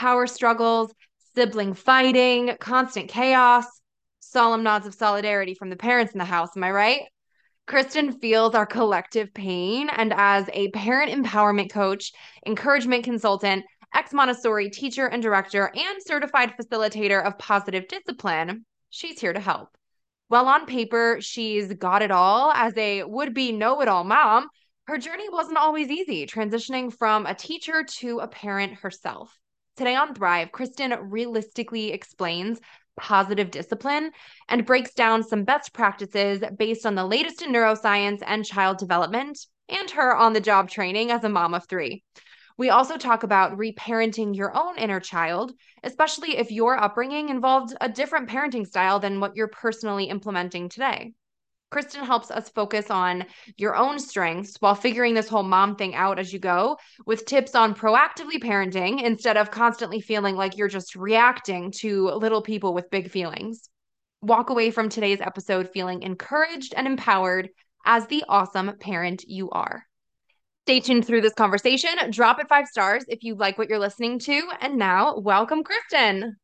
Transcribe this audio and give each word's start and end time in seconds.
power 0.00 0.26
struggles, 0.26 0.90
sibling 1.34 1.74
fighting, 1.74 2.56
constant 2.58 3.10
chaos, 3.10 3.66
solemn 4.20 4.62
nods 4.62 4.86
of 4.86 4.94
solidarity 4.94 5.52
from 5.52 5.68
the 5.68 5.76
parents 5.76 6.14
in 6.14 6.18
the 6.18 6.24
house. 6.24 6.48
Am 6.56 6.64
I 6.64 6.70
right? 6.70 7.02
Kristen 7.66 8.18
feels 8.18 8.54
our 8.54 8.64
collective 8.64 9.34
pain. 9.34 9.90
And 9.90 10.14
as 10.16 10.48
a 10.54 10.70
parent 10.70 11.12
empowerment 11.12 11.70
coach, 11.70 12.12
encouragement 12.46 13.04
consultant, 13.04 13.62
ex 13.94 14.14
Montessori 14.14 14.70
teacher 14.70 15.06
and 15.06 15.22
director, 15.22 15.70
and 15.74 16.02
certified 16.02 16.54
facilitator 16.58 17.22
of 17.22 17.36
positive 17.36 17.86
discipline, 17.86 18.64
she's 18.88 19.20
here 19.20 19.34
to 19.34 19.40
help. 19.40 19.68
Well, 20.30 20.46
on 20.46 20.64
paper, 20.64 21.18
she's 21.20 21.74
got 21.74 22.00
it 22.00 22.10
all 22.10 22.52
as 22.52 22.72
a 22.78 23.04
would 23.04 23.34
be 23.34 23.52
know 23.52 23.82
it 23.82 23.88
all 23.88 24.04
mom. 24.04 24.46
Her 24.86 24.96
journey 24.96 25.28
wasn't 25.28 25.58
always 25.58 25.90
easy, 25.90 26.26
transitioning 26.26 26.90
from 26.90 27.26
a 27.26 27.34
teacher 27.34 27.84
to 27.98 28.20
a 28.20 28.28
parent 28.28 28.76
herself. 28.76 29.39
Today 29.80 29.96
on 29.96 30.14
Thrive, 30.14 30.52
Kristen 30.52 30.94
realistically 31.08 31.90
explains 31.90 32.60
positive 32.98 33.50
discipline 33.50 34.10
and 34.50 34.66
breaks 34.66 34.92
down 34.92 35.22
some 35.22 35.44
best 35.44 35.72
practices 35.72 36.42
based 36.58 36.84
on 36.84 36.96
the 36.96 37.06
latest 37.06 37.40
in 37.40 37.50
neuroscience 37.50 38.22
and 38.26 38.44
child 38.44 38.76
development 38.76 39.38
and 39.70 39.90
her 39.92 40.14
on 40.14 40.34
the 40.34 40.40
job 40.42 40.68
training 40.68 41.10
as 41.10 41.24
a 41.24 41.30
mom 41.30 41.54
of 41.54 41.66
three. 41.66 42.04
We 42.58 42.68
also 42.68 42.98
talk 42.98 43.22
about 43.22 43.56
reparenting 43.56 44.36
your 44.36 44.54
own 44.54 44.76
inner 44.76 45.00
child, 45.00 45.52
especially 45.82 46.36
if 46.36 46.52
your 46.52 46.76
upbringing 46.76 47.30
involved 47.30 47.74
a 47.80 47.88
different 47.88 48.28
parenting 48.28 48.66
style 48.66 49.00
than 49.00 49.18
what 49.18 49.34
you're 49.34 49.48
personally 49.48 50.10
implementing 50.10 50.68
today. 50.68 51.14
Kristen 51.70 52.04
helps 52.04 52.30
us 52.30 52.48
focus 52.48 52.90
on 52.90 53.24
your 53.56 53.76
own 53.76 53.98
strengths 53.98 54.56
while 54.58 54.74
figuring 54.74 55.14
this 55.14 55.28
whole 55.28 55.44
mom 55.44 55.76
thing 55.76 55.94
out 55.94 56.18
as 56.18 56.32
you 56.32 56.38
go 56.40 56.76
with 57.06 57.26
tips 57.26 57.54
on 57.54 57.74
proactively 57.74 58.42
parenting 58.42 59.02
instead 59.02 59.36
of 59.36 59.52
constantly 59.52 60.00
feeling 60.00 60.34
like 60.34 60.56
you're 60.56 60.68
just 60.68 60.96
reacting 60.96 61.70
to 61.70 62.08
little 62.08 62.42
people 62.42 62.74
with 62.74 62.90
big 62.90 63.10
feelings. 63.10 63.70
Walk 64.20 64.50
away 64.50 64.70
from 64.70 64.88
today's 64.88 65.20
episode 65.20 65.70
feeling 65.72 66.02
encouraged 66.02 66.74
and 66.76 66.86
empowered 66.86 67.48
as 67.86 68.06
the 68.08 68.24
awesome 68.28 68.76
parent 68.80 69.24
you 69.26 69.48
are. 69.50 69.84
Stay 70.66 70.80
tuned 70.80 71.06
through 71.06 71.22
this 71.22 71.34
conversation. 71.34 71.90
Drop 72.10 72.40
it 72.40 72.48
five 72.48 72.66
stars 72.66 73.04
if 73.08 73.22
you 73.22 73.34
like 73.34 73.58
what 73.58 73.68
you're 73.68 73.78
listening 73.78 74.18
to. 74.20 74.50
And 74.60 74.76
now, 74.76 75.18
welcome, 75.18 75.64
Kristen. 75.64 76.36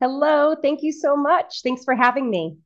Hello. 0.00 0.54
Thank 0.60 0.82
you 0.82 0.92
so 0.92 1.16
much. 1.16 1.62
Thanks 1.62 1.84
for 1.84 1.94
having 1.94 2.28
me. 2.28 2.56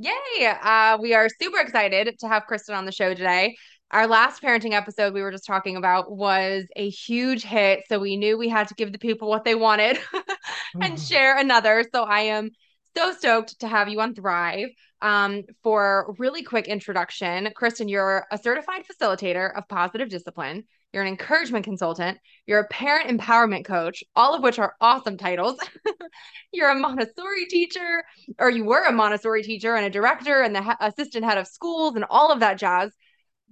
Yay! 0.00 0.46
Uh, 0.46 0.96
we 1.00 1.12
are 1.12 1.28
super 1.40 1.58
excited 1.58 2.20
to 2.20 2.28
have 2.28 2.46
Kristen 2.46 2.76
on 2.76 2.86
the 2.86 2.92
show 2.92 3.14
today. 3.14 3.56
Our 3.90 4.06
last 4.06 4.40
parenting 4.40 4.72
episode 4.72 5.12
we 5.12 5.22
were 5.22 5.32
just 5.32 5.44
talking 5.44 5.74
about 5.74 6.12
was 6.12 6.66
a 6.76 6.88
huge 6.88 7.42
hit. 7.42 7.82
So 7.88 7.98
we 7.98 8.16
knew 8.16 8.38
we 8.38 8.48
had 8.48 8.68
to 8.68 8.74
give 8.74 8.92
the 8.92 8.98
people 8.98 9.28
what 9.28 9.44
they 9.44 9.56
wanted 9.56 9.98
and 10.80 10.94
mm. 10.94 11.08
share 11.08 11.36
another. 11.36 11.84
So 11.92 12.04
I 12.04 12.20
am 12.20 12.50
so 12.96 13.12
stoked 13.12 13.58
to 13.58 13.66
have 13.66 13.88
you 13.88 14.00
on 14.00 14.14
Thrive. 14.14 14.68
Um, 15.02 15.42
for 15.64 16.14
really 16.18 16.44
quick 16.44 16.68
introduction, 16.68 17.48
Kristen, 17.56 17.88
you're 17.88 18.24
a 18.30 18.38
certified 18.38 18.84
facilitator 18.86 19.56
of 19.56 19.66
positive 19.68 20.08
discipline. 20.10 20.64
You're 20.92 21.02
an 21.02 21.08
encouragement 21.08 21.64
consultant, 21.64 22.18
you're 22.46 22.60
a 22.60 22.68
parent 22.68 23.10
empowerment 23.10 23.66
coach, 23.66 24.02
all 24.16 24.34
of 24.34 24.42
which 24.42 24.58
are 24.58 24.74
awesome 24.80 25.18
titles. 25.18 25.58
you're 26.52 26.70
a 26.70 26.74
Montessori 26.74 27.44
teacher, 27.46 28.04
or 28.38 28.48
you 28.48 28.64
were 28.64 28.84
a 28.84 28.92
Montessori 28.92 29.42
teacher 29.42 29.74
and 29.74 29.84
a 29.84 29.90
director 29.90 30.40
and 30.40 30.54
the 30.54 30.62
he- 30.62 30.70
assistant 30.80 31.24
head 31.24 31.36
of 31.38 31.46
schools 31.46 31.94
and 31.94 32.06
all 32.08 32.32
of 32.32 32.40
that 32.40 32.58
jazz. 32.58 32.90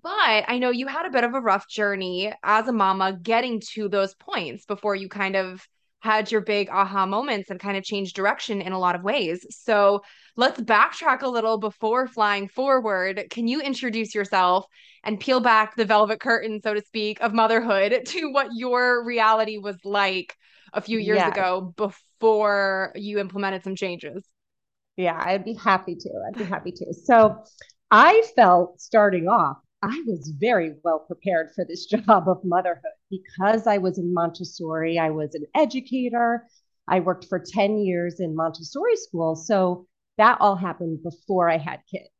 But 0.02 0.44
I 0.48 0.58
know 0.58 0.70
you 0.70 0.86
had 0.86 1.04
a 1.04 1.10
bit 1.10 1.24
of 1.24 1.34
a 1.34 1.40
rough 1.40 1.68
journey 1.68 2.32
as 2.42 2.68
a 2.68 2.72
mama 2.72 3.18
getting 3.20 3.60
to 3.74 3.88
those 3.88 4.14
points 4.14 4.64
before 4.64 4.94
you 4.94 5.08
kind 5.08 5.36
of 5.36 5.66
had 6.06 6.30
your 6.30 6.40
big 6.40 6.70
aha 6.70 7.04
moments 7.04 7.50
and 7.50 7.58
kind 7.58 7.76
of 7.76 7.82
changed 7.82 8.14
direction 8.14 8.62
in 8.62 8.72
a 8.72 8.78
lot 8.78 8.94
of 8.94 9.02
ways. 9.02 9.44
So 9.50 10.02
let's 10.36 10.60
backtrack 10.60 11.22
a 11.22 11.28
little 11.28 11.58
before 11.58 12.06
flying 12.06 12.46
forward. 12.48 13.24
Can 13.28 13.48
you 13.48 13.60
introduce 13.60 14.14
yourself 14.14 14.66
and 15.02 15.18
peel 15.18 15.40
back 15.40 15.74
the 15.74 15.84
velvet 15.84 16.20
curtain, 16.20 16.60
so 16.62 16.74
to 16.74 16.82
speak, 16.82 17.20
of 17.20 17.34
motherhood 17.34 18.02
to 18.06 18.30
what 18.30 18.48
your 18.54 19.04
reality 19.04 19.58
was 19.58 19.76
like 19.84 20.36
a 20.72 20.80
few 20.80 20.98
years 20.98 21.16
yes. 21.16 21.32
ago 21.32 21.74
before 21.76 22.92
you 22.94 23.18
implemented 23.18 23.64
some 23.64 23.74
changes? 23.74 24.24
Yeah, 24.96 25.20
I'd 25.20 25.44
be 25.44 25.54
happy 25.54 25.96
to. 25.96 26.10
I'd 26.28 26.38
be 26.38 26.44
happy 26.44 26.70
to. 26.70 26.94
So 26.94 27.42
I 27.90 28.22
felt 28.36 28.80
starting 28.80 29.26
off 29.26 29.58
I 29.88 30.02
was 30.04 30.32
very 30.40 30.74
well 30.82 30.98
prepared 30.98 31.50
for 31.54 31.64
this 31.64 31.86
job 31.94 32.28
of 32.28 32.44
motherhood 32.44 32.82
because 33.08 33.68
I 33.68 33.78
was 33.78 33.98
in 33.98 34.12
Montessori. 34.12 34.98
I 34.98 35.10
was 35.10 35.34
an 35.34 35.46
educator. 35.54 36.44
I 36.88 37.00
worked 37.00 37.26
for 37.28 37.38
10 37.38 37.78
years 37.78 38.18
in 38.18 38.34
Montessori 38.34 38.96
school. 38.96 39.36
So 39.36 39.86
that 40.18 40.38
all 40.40 40.56
happened 40.56 41.04
before 41.04 41.48
I 41.48 41.58
had 41.58 41.80
kids. 41.90 42.10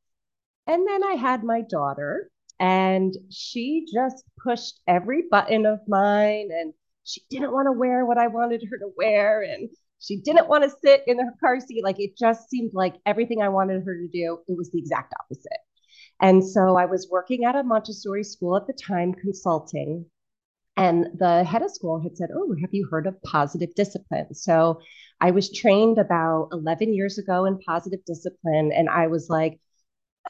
And 0.68 0.86
then 0.86 1.02
I 1.02 1.14
had 1.14 1.44
my 1.44 1.62
daughter, 1.62 2.28
and 2.58 3.14
she 3.30 3.86
just 3.92 4.24
pushed 4.42 4.80
every 4.88 5.24
button 5.30 5.64
of 5.66 5.80
mine. 5.88 6.48
And 6.52 6.72
she 7.04 7.22
didn't 7.30 7.52
want 7.52 7.66
to 7.66 7.72
wear 7.72 8.04
what 8.04 8.18
I 8.18 8.28
wanted 8.28 8.62
her 8.70 8.78
to 8.78 8.90
wear. 8.96 9.42
And 9.42 9.68
she 10.00 10.20
didn't 10.20 10.48
want 10.48 10.64
to 10.64 10.70
sit 10.70 11.02
in 11.06 11.18
her 11.18 11.34
car 11.40 11.58
seat. 11.60 11.82
Like 11.82 11.98
it 11.98 12.16
just 12.16 12.48
seemed 12.48 12.72
like 12.74 12.94
everything 13.06 13.42
I 13.42 13.48
wanted 13.48 13.84
her 13.84 13.96
to 13.96 14.08
do, 14.08 14.38
it 14.46 14.56
was 14.56 14.70
the 14.70 14.78
exact 14.78 15.14
opposite. 15.20 15.60
And 16.20 16.44
so 16.46 16.76
I 16.76 16.86
was 16.86 17.08
working 17.10 17.44
at 17.44 17.56
a 17.56 17.62
Montessori 17.62 18.24
school 18.24 18.56
at 18.56 18.66
the 18.66 18.72
time, 18.72 19.12
consulting. 19.14 20.06
And 20.76 21.08
the 21.18 21.44
head 21.44 21.62
of 21.62 21.70
school 21.70 22.00
had 22.00 22.16
said, 22.16 22.30
Oh, 22.34 22.54
have 22.60 22.72
you 22.72 22.88
heard 22.90 23.06
of 23.06 23.22
positive 23.22 23.74
discipline? 23.74 24.34
So 24.34 24.80
I 25.20 25.30
was 25.30 25.52
trained 25.52 25.98
about 25.98 26.48
11 26.52 26.94
years 26.94 27.18
ago 27.18 27.44
in 27.46 27.58
positive 27.60 28.04
discipline. 28.06 28.72
And 28.72 28.88
I 28.88 29.06
was 29.08 29.28
like, 29.30 29.58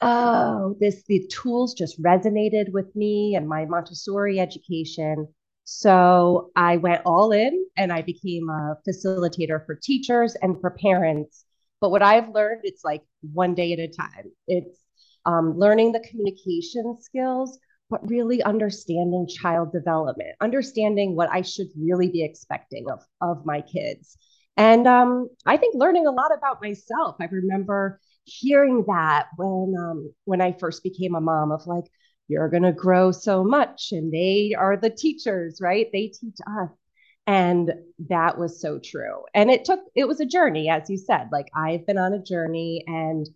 Oh, 0.01 0.75
this, 0.79 1.03
the 1.07 1.27
tools 1.31 1.73
just 1.73 2.01
resonated 2.01 2.71
with 2.71 2.95
me 2.95 3.35
and 3.35 3.47
my 3.47 3.65
Montessori 3.65 4.39
education. 4.39 5.27
So 5.63 6.51
I 6.55 6.77
went 6.77 7.01
all 7.05 7.31
in 7.31 7.65
and 7.77 7.91
I 7.91 8.01
became 8.03 8.49
a 8.49 8.77
facilitator 8.87 9.65
for 9.65 9.75
teachers 9.75 10.35
and 10.35 10.59
for 10.61 10.71
parents. 10.71 11.45
But 11.81 11.91
what 11.91 12.03
I've 12.03 12.29
learned, 12.29 12.61
it's 12.63 12.83
like 12.83 13.03
one 13.33 13.55
day 13.55 13.73
at 13.73 13.79
a 13.79 13.87
time. 13.87 14.31
It's 14.47 14.79
um, 15.27 15.57
learning 15.57 15.91
the 15.91 15.99
communication 15.99 16.97
skills, 16.99 17.59
but 17.89 18.09
really 18.09 18.41
understanding 18.41 19.27
child 19.27 19.71
development, 19.71 20.29
understanding 20.41 21.15
what 21.15 21.29
I 21.31 21.41
should 21.41 21.67
really 21.77 22.09
be 22.09 22.23
expecting 22.23 22.85
of, 22.89 23.01
of 23.21 23.45
my 23.45 23.61
kids. 23.61 24.17
And 24.55 24.87
um, 24.87 25.29
I 25.45 25.57
think 25.57 25.75
learning 25.75 26.07
a 26.07 26.11
lot 26.11 26.31
about 26.35 26.61
myself. 26.61 27.17
I 27.21 27.25
remember 27.25 27.99
hearing 28.23 28.83
that 28.87 29.27
when 29.37 29.75
um, 29.79 30.13
when 30.25 30.41
I 30.41 30.53
first 30.59 30.81
became 30.81 31.13
a 31.13 31.21
mom 31.21 31.51
of 31.51 31.67
like, 31.67 31.85
you're 32.27 32.49
gonna 32.49 32.73
grow 32.73 33.11
so 33.11 33.43
much, 33.43 33.89
and 33.91 34.11
they 34.11 34.55
are 34.57 34.75
the 34.75 34.89
teachers, 34.89 35.59
right? 35.61 35.87
They 35.93 36.07
teach 36.07 36.37
us. 36.47 36.69
And 37.27 37.73
that 38.07 38.37
was 38.37 38.61
so 38.61 38.79
true. 38.79 39.23
And 39.33 39.51
it 39.51 39.65
took, 39.65 39.81
it 39.95 40.07
was 40.07 40.21
a 40.21 40.25
journey, 40.25 40.69
as 40.69 40.89
you 40.89 40.97
said. 40.97 41.27
Like 41.29 41.47
I've 41.53 41.85
been 41.85 41.97
on 41.97 42.13
a 42.13 42.23
journey 42.23 42.85
and 42.87 43.27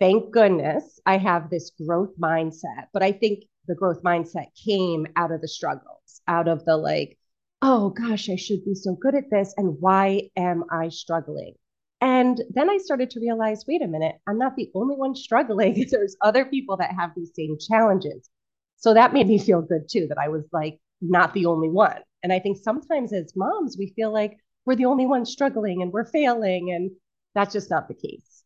thank 0.00 0.32
goodness 0.32 1.00
I 1.06 1.18
have 1.18 1.50
this 1.50 1.70
growth 1.70 2.14
mindset. 2.20 2.86
But 2.92 3.02
I 3.02 3.12
think 3.12 3.44
the 3.66 3.74
growth 3.74 4.02
mindset 4.02 4.46
came 4.64 5.06
out 5.16 5.32
of 5.32 5.40
the 5.40 5.48
struggles, 5.48 6.22
out 6.26 6.48
of 6.48 6.64
the 6.64 6.76
like, 6.76 7.18
oh 7.62 7.90
gosh, 7.90 8.30
I 8.30 8.36
should 8.36 8.64
be 8.64 8.74
so 8.74 8.94
good 8.94 9.14
at 9.14 9.30
this. 9.30 9.54
And 9.56 9.76
why 9.80 10.30
am 10.36 10.64
I 10.70 10.88
struggling? 10.88 11.54
And 12.00 12.40
then 12.50 12.70
I 12.70 12.78
started 12.78 13.10
to 13.10 13.20
realize 13.20 13.64
wait 13.66 13.82
a 13.82 13.88
minute, 13.88 14.16
I'm 14.26 14.38
not 14.38 14.56
the 14.56 14.70
only 14.74 14.96
one 14.96 15.14
struggling. 15.14 15.86
There's 15.90 16.16
other 16.22 16.44
people 16.44 16.76
that 16.76 16.94
have 16.96 17.10
these 17.16 17.32
same 17.34 17.56
challenges. 17.58 18.28
So 18.76 18.94
that 18.94 19.12
made 19.12 19.26
me 19.26 19.38
feel 19.38 19.62
good 19.62 19.88
too, 19.90 20.06
that 20.08 20.18
I 20.18 20.28
was 20.28 20.44
like 20.52 20.78
not 21.00 21.34
the 21.34 21.46
only 21.46 21.68
one. 21.68 22.00
And 22.22 22.32
I 22.32 22.38
think 22.38 22.58
sometimes 22.58 23.12
as 23.12 23.32
moms, 23.36 23.76
we 23.78 23.92
feel 23.96 24.12
like 24.12 24.36
we're 24.64 24.76
the 24.76 24.86
only 24.86 25.06
ones 25.06 25.30
struggling 25.30 25.82
and 25.82 25.92
we're 25.92 26.04
failing. 26.04 26.72
And 26.72 26.92
that's 27.34 27.52
just 27.52 27.70
not 27.70 27.88
the 27.88 27.94
case. 27.94 28.37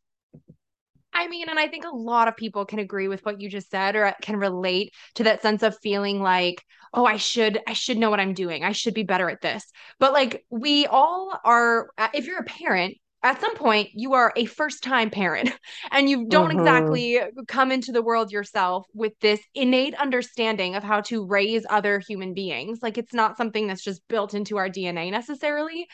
I 1.14 1.28
mean, 1.28 1.48
and 1.48 1.58
I 1.58 1.68
think 1.68 1.84
a 1.84 1.94
lot 1.94 2.28
of 2.28 2.36
people 2.36 2.64
can 2.64 2.78
agree 2.78 3.08
with 3.08 3.24
what 3.24 3.40
you 3.40 3.50
just 3.50 3.70
said 3.70 3.96
or 3.96 4.14
can 4.22 4.36
relate 4.36 4.92
to 5.16 5.24
that 5.24 5.42
sense 5.42 5.62
of 5.62 5.78
feeling 5.82 6.22
like, 6.22 6.64
oh, 6.94 7.04
I 7.04 7.16
should, 7.16 7.60
I 7.66 7.74
should 7.74 7.98
know 7.98 8.10
what 8.10 8.20
I'm 8.20 8.34
doing. 8.34 8.64
I 8.64 8.72
should 8.72 8.94
be 8.94 9.02
better 9.02 9.28
at 9.28 9.40
this. 9.40 9.64
But 9.98 10.12
like 10.12 10.44
we 10.50 10.86
all 10.86 11.38
are, 11.44 11.90
uh, 11.98 12.08
if 12.14 12.26
you're 12.26 12.40
a 12.40 12.44
parent, 12.44 12.96
at 13.22 13.40
some 13.40 13.54
point 13.54 13.90
you 13.94 14.14
are 14.14 14.32
a 14.36 14.44
first 14.44 14.82
time 14.82 15.10
parent 15.10 15.50
and 15.90 16.08
you 16.08 16.26
don't 16.26 16.50
mm-hmm. 16.50 16.60
exactly 16.60 17.20
come 17.48 17.70
into 17.70 17.92
the 17.92 18.02
world 18.02 18.32
yourself 18.32 18.86
with 18.94 19.12
this 19.20 19.40
innate 19.54 19.94
understanding 19.94 20.74
of 20.74 20.82
how 20.82 21.00
to 21.00 21.26
raise 21.26 21.64
other 21.70 22.00
human 22.00 22.34
beings 22.34 22.80
like 22.82 22.98
it's 22.98 23.14
not 23.14 23.36
something 23.36 23.66
that's 23.66 23.82
just 23.82 24.06
built 24.08 24.34
into 24.34 24.56
our 24.56 24.68
dna 24.68 25.10
necessarily 25.10 25.86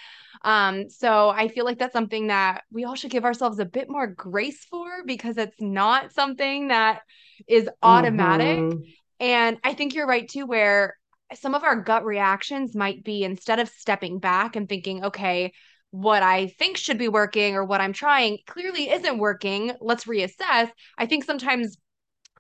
um 0.43 0.89
so 0.89 1.29
i 1.31 1.49
feel 1.49 1.65
like 1.65 1.79
that's 1.79 1.93
something 1.93 2.29
that 2.29 2.63
we 2.71 2.85
all 2.85 2.95
should 2.95 3.11
give 3.11 3.25
ourselves 3.25 3.59
a 3.59 3.65
bit 3.65 3.89
more 3.91 4.07
grace 4.07 4.65
for 4.71 4.89
because 5.07 5.37
it's 5.37 5.61
not 5.61 6.13
something 6.13 6.69
that 6.69 7.01
is 7.47 7.69
automatic 7.83 8.59
mm-hmm. 8.59 8.81
and 9.21 9.59
i 9.65 9.75
think 9.75 9.95
you're 9.95 10.07
right 10.07 10.29
too 10.29 10.47
where 10.47 10.95
some 11.35 11.55
of 11.55 11.63
our 11.63 11.77
gut 11.77 12.07
reactions 12.07 12.75
might 12.75 13.05
be 13.05 13.23
instead 13.23 13.59
of 13.59 13.69
stepping 13.69 14.19
back 14.19 14.57
and 14.57 14.67
thinking 14.67 15.05
okay 15.05 15.53
what 15.91 16.23
I 16.23 16.49
think 16.49 16.77
should 16.77 16.99
be 16.99 17.09
working 17.09 17.55
or 17.55 17.65
what 17.65 17.81
I'm 17.81 17.93
trying 17.93 18.39
clearly 18.47 18.91
isn't 18.91 19.19
working. 19.19 19.73
Let's 19.81 20.05
reassess. 20.05 20.71
I 20.99 21.07
think 21.07 21.25
sometimes 21.25 21.77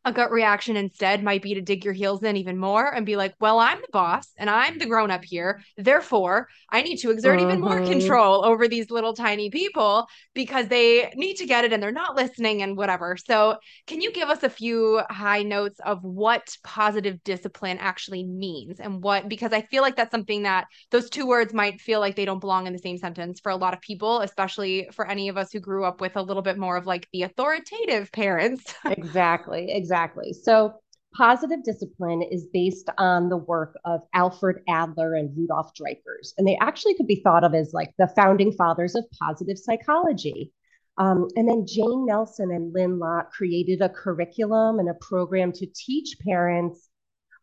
a 0.04 0.12
gut 0.12 0.30
reaction 0.30 0.76
instead 0.76 1.22
might 1.22 1.42
be 1.42 1.54
to 1.54 1.60
dig 1.60 1.84
your 1.84 1.94
heels 1.94 2.22
in 2.22 2.36
even 2.36 2.56
more 2.56 2.92
and 2.92 3.04
be 3.04 3.16
like, 3.16 3.34
well, 3.40 3.58
I'm 3.58 3.80
the 3.80 3.88
boss 3.92 4.28
and 4.36 4.48
I'm 4.48 4.78
the 4.78 4.86
grown 4.86 5.10
up 5.10 5.24
here. 5.24 5.60
Therefore, 5.76 6.48
I 6.70 6.82
need 6.82 6.96
to 6.98 7.10
exert 7.10 7.38
mm-hmm. 7.38 7.48
even 7.48 7.60
more 7.60 7.80
mm-hmm. 7.80 7.90
control 7.90 8.44
over 8.44 8.68
these 8.68 8.90
little 8.90 9.14
tiny 9.14 9.50
people 9.50 10.06
because 10.34 10.68
they 10.68 11.12
need 11.14 11.36
to 11.36 11.46
get 11.46 11.64
it 11.64 11.72
and 11.72 11.82
they're 11.82 11.92
not 11.92 12.16
listening 12.16 12.62
and 12.62 12.76
whatever. 12.76 13.16
So, 13.16 13.56
can 13.86 14.00
you 14.00 14.12
give 14.12 14.28
us 14.28 14.42
a 14.42 14.50
few 14.50 15.02
high 15.10 15.42
notes 15.42 15.80
of 15.84 16.02
what 16.02 16.56
positive 16.64 17.22
discipline 17.24 17.78
actually 17.78 18.24
means 18.24 18.80
and 18.80 19.02
what, 19.02 19.28
because 19.28 19.52
I 19.52 19.62
feel 19.62 19.82
like 19.82 19.96
that's 19.96 20.10
something 20.10 20.42
that 20.44 20.66
those 20.90 21.10
two 21.10 21.26
words 21.26 21.52
might 21.52 21.80
feel 21.80 22.00
like 22.00 22.16
they 22.16 22.24
don't 22.24 22.40
belong 22.40 22.66
in 22.66 22.72
the 22.72 22.78
same 22.78 22.98
sentence 22.98 23.40
for 23.40 23.50
a 23.50 23.56
lot 23.56 23.74
of 23.74 23.80
people, 23.80 24.20
especially 24.20 24.88
for 24.92 25.06
any 25.06 25.28
of 25.28 25.36
us 25.36 25.52
who 25.52 25.60
grew 25.60 25.84
up 25.84 26.00
with 26.00 26.16
a 26.16 26.22
little 26.22 26.42
bit 26.42 26.58
more 26.58 26.76
of 26.76 26.86
like 26.86 27.08
the 27.12 27.22
authoritative 27.22 28.10
parents. 28.12 28.74
exactly. 28.84 29.70
Exactly 29.70 29.87
Exactly. 29.88 30.34
So 30.34 30.74
positive 31.14 31.64
discipline 31.64 32.20
is 32.20 32.46
based 32.52 32.90
on 32.98 33.30
the 33.30 33.38
work 33.38 33.74
of 33.86 34.02
Alfred 34.12 34.56
Adler 34.68 35.14
and 35.14 35.34
Rudolf 35.34 35.72
Dreikurs. 35.72 36.34
And 36.36 36.46
they 36.46 36.58
actually 36.60 36.94
could 36.94 37.06
be 37.06 37.22
thought 37.22 37.42
of 37.42 37.54
as 37.54 37.72
like 37.72 37.94
the 37.98 38.12
founding 38.14 38.52
fathers 38.52 38.94
of 38.94 39.06
positive 39.18 39.56
psychology. 39.58 40.52
Um, 40.98 41.28
and 41.36 41.48
then 41.48 41.64
Jane 41.66 42.06
Nelsen 42.06 42.54
and 42.54 42.74
Lynn 42.74 42.98
Lott 42.98 43.30
created 43.30 43.80
a 43.80 43.88
curriculum 43.88 44.78
and 44.78 44.90
a 44.90 44.94
program 45.00 45.52
to 45.52 45.66
teach 45.74 46.18
parents 46.20 46.90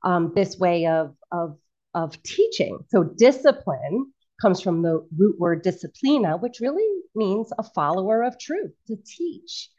um, 0.03 0.31
this 0.35 0.59
way 0.59 0.85
of, 0.85 1.15
of, 1.31 1.57
of 1.95 2.21
teaching. 2.21 2.77
So 2.89 3.03
discipline 3.03 4.13
comes 4.39 4.61
from 4.61 4.83
the 4.83 5.03
root 5.17 5.39
word 5.39 5.63
disciplina, 5.63 6.39
which 6.39 6.59
really 6.59 6.87
means 7.15 7.51
a 7.57 7.63
follower 7.63 8.21
of 8.21 8.37
truth, 8.37 8.73
to 8.85 8.97
teach. 9.03 9.69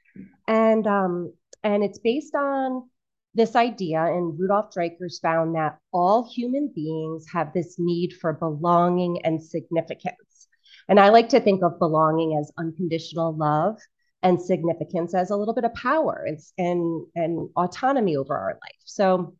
And 0.48 0.84
um, 0.88 1.32
and 1.72 1.84
it's 1.84 1.98
based 1.98 2.34
on 2.34 2.88
this 3.34 3.54
idea, 3.54 4.02
and 4.02 4.38
Rudolf 4.38 4.72
Dreikurs 4.74 5.20
found 5.20 5.54
that 5.56 5.78
all 5.92 6.28
human 6.28 6.72
beings 6.74 7.26
have 7.32 7.52
this 7.52 7.76
need 7.78 8.14
for 8.14 8.32
belonging 8.32 9.20
and 9.24 9.42
significance. 9.42 10.48
And 10.88 10.98
I 10.98 11.10
like 11.10 11.28
to 11.30 11.40
think 11.40 11.62
of 11.62 11.78
belonging 11.78 12.38
as 12.38 12.50
unconditional 12.56 13.36
love 13.36 13.78
and 14.22 14.40
significance 14.40 15.14
as 15.14 15.30
a 15.30 15.36
little 15.36 15.54
bit 15.54 15.64
of 15.64 15.74
power 15.74 16.26
and, 16.26 16.38
and, 16.56 17.06
and 17.14 17.50
autonomy 17.56 18.16
over 18.16 18.34
our 18.36 18.54
life. 18.54 18.80
So 18.84 19.34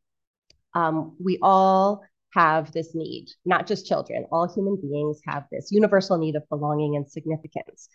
um, 0.74 1.16
we 1.18 1.38
all 1.40 2.02
have 2.34 2.70
this 2.72 2.94
need, 2.94 3.28
not 3.46 3.66
just 3.66 3.86
children, 3.86 4.26
all 4.30 4.52
human 4.52 4.76
beings 4.76 5.20
have 5.26 5.44
this 5.50 5.72
universal 5.72 6.18
need 6.18 6.36
of 6.36 6.46
belonging 6.50 6.96
and 6.96 7.10
significance. 7.10 7.88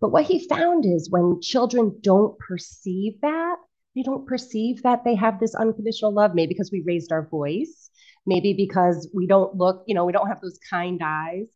But 0.00 0.10
what 0.10 0.24
he 0.24 0.46
found 0.46 0.84
is 0.84 1.08
when 1.10 1.40
children 1.40 1.98
don't 2.02 2.38
perceive 2.38 3.20
that, 3.22 3.56
they 3.96 4.02
don't 4.02 4.26
perceive 4.26 4.82
that 4.82 5.02
they 5.04 5.14
have 5.14 5.40
this 5.40 5.54
unconditional 5.54 6.12
love, 6.12 6.34
maybe 6.34 6.48
because 6.48 6.70
we 6.70 6.84
raised 6.86 7.10
our 7.10 7.26
voice, 7.26 7.90
maybe 8.26 8.52
because 8.52 9.08
we 9.14 9.26
don't 9.26 9.56
look, 9.56 9.82
you 9.86 9.94
know, 9.94 10.04
we 10.04 10.12
don't 10.12 10.28
have 10.28 10.42
those 10.42 10.58
kind 10.70 11.00
eyes. 11.02 11.46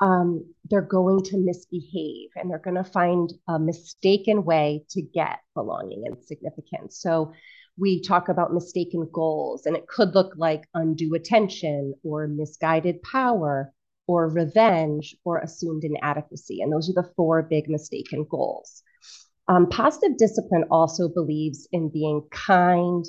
Um, 0.00 0.52
they're 0.70 0.80
going 0.80 1.22
to 1.24 1.36
misbehave 1.36 2.30
and 2.34 2.50
they're 2.50 2.58
going 2.58 2.82
to 2.82 2.90
find 2.90 3.30
a 3.46 3.58
mistaken 3.58 4.44
way 4.44 4.84
to 4.90 5.02
get 5.02 5.40
belonging 5.54 6.04
and 6.06 6.16
significance. 6.24 6.98
So 6.98 7.34
we 7.78 8.02
talk 8.02 8.28
about 8.28 8.52
mistaken 8.52 9.08
goals, 9.12 9.64
and 9.64 9.76
it 9.76 9.86
could 9.86 10.14
look 10.14 10.34
like 10.36 10.68
undue 10.74 11.14
attention 11.14 11.94
or 12.04 12.26
misguided 12.26 13.02
power 13.02 13.72
or 14.06 14.28
revenge 14.28 15.16
or 15.24 15.38
assumed 15.38 15.84
inadequacy. 15.84 16.60
And 16.60 16.72
those 16.72 16.90
are 16.90 17.02
the 17.02 17.10
four 17.16 17.42
big 17.42 17.68
mistaken 17.68 18.26
goals. 18.28 18.82
Um, 19.48 19.68
positive 19.68 20.16
discipline 20.16 20.64
also 20.70 21.08
believes 21.08 21.68
in 21.72 21.90
being 21.90 22.22
kind 22.30 23.04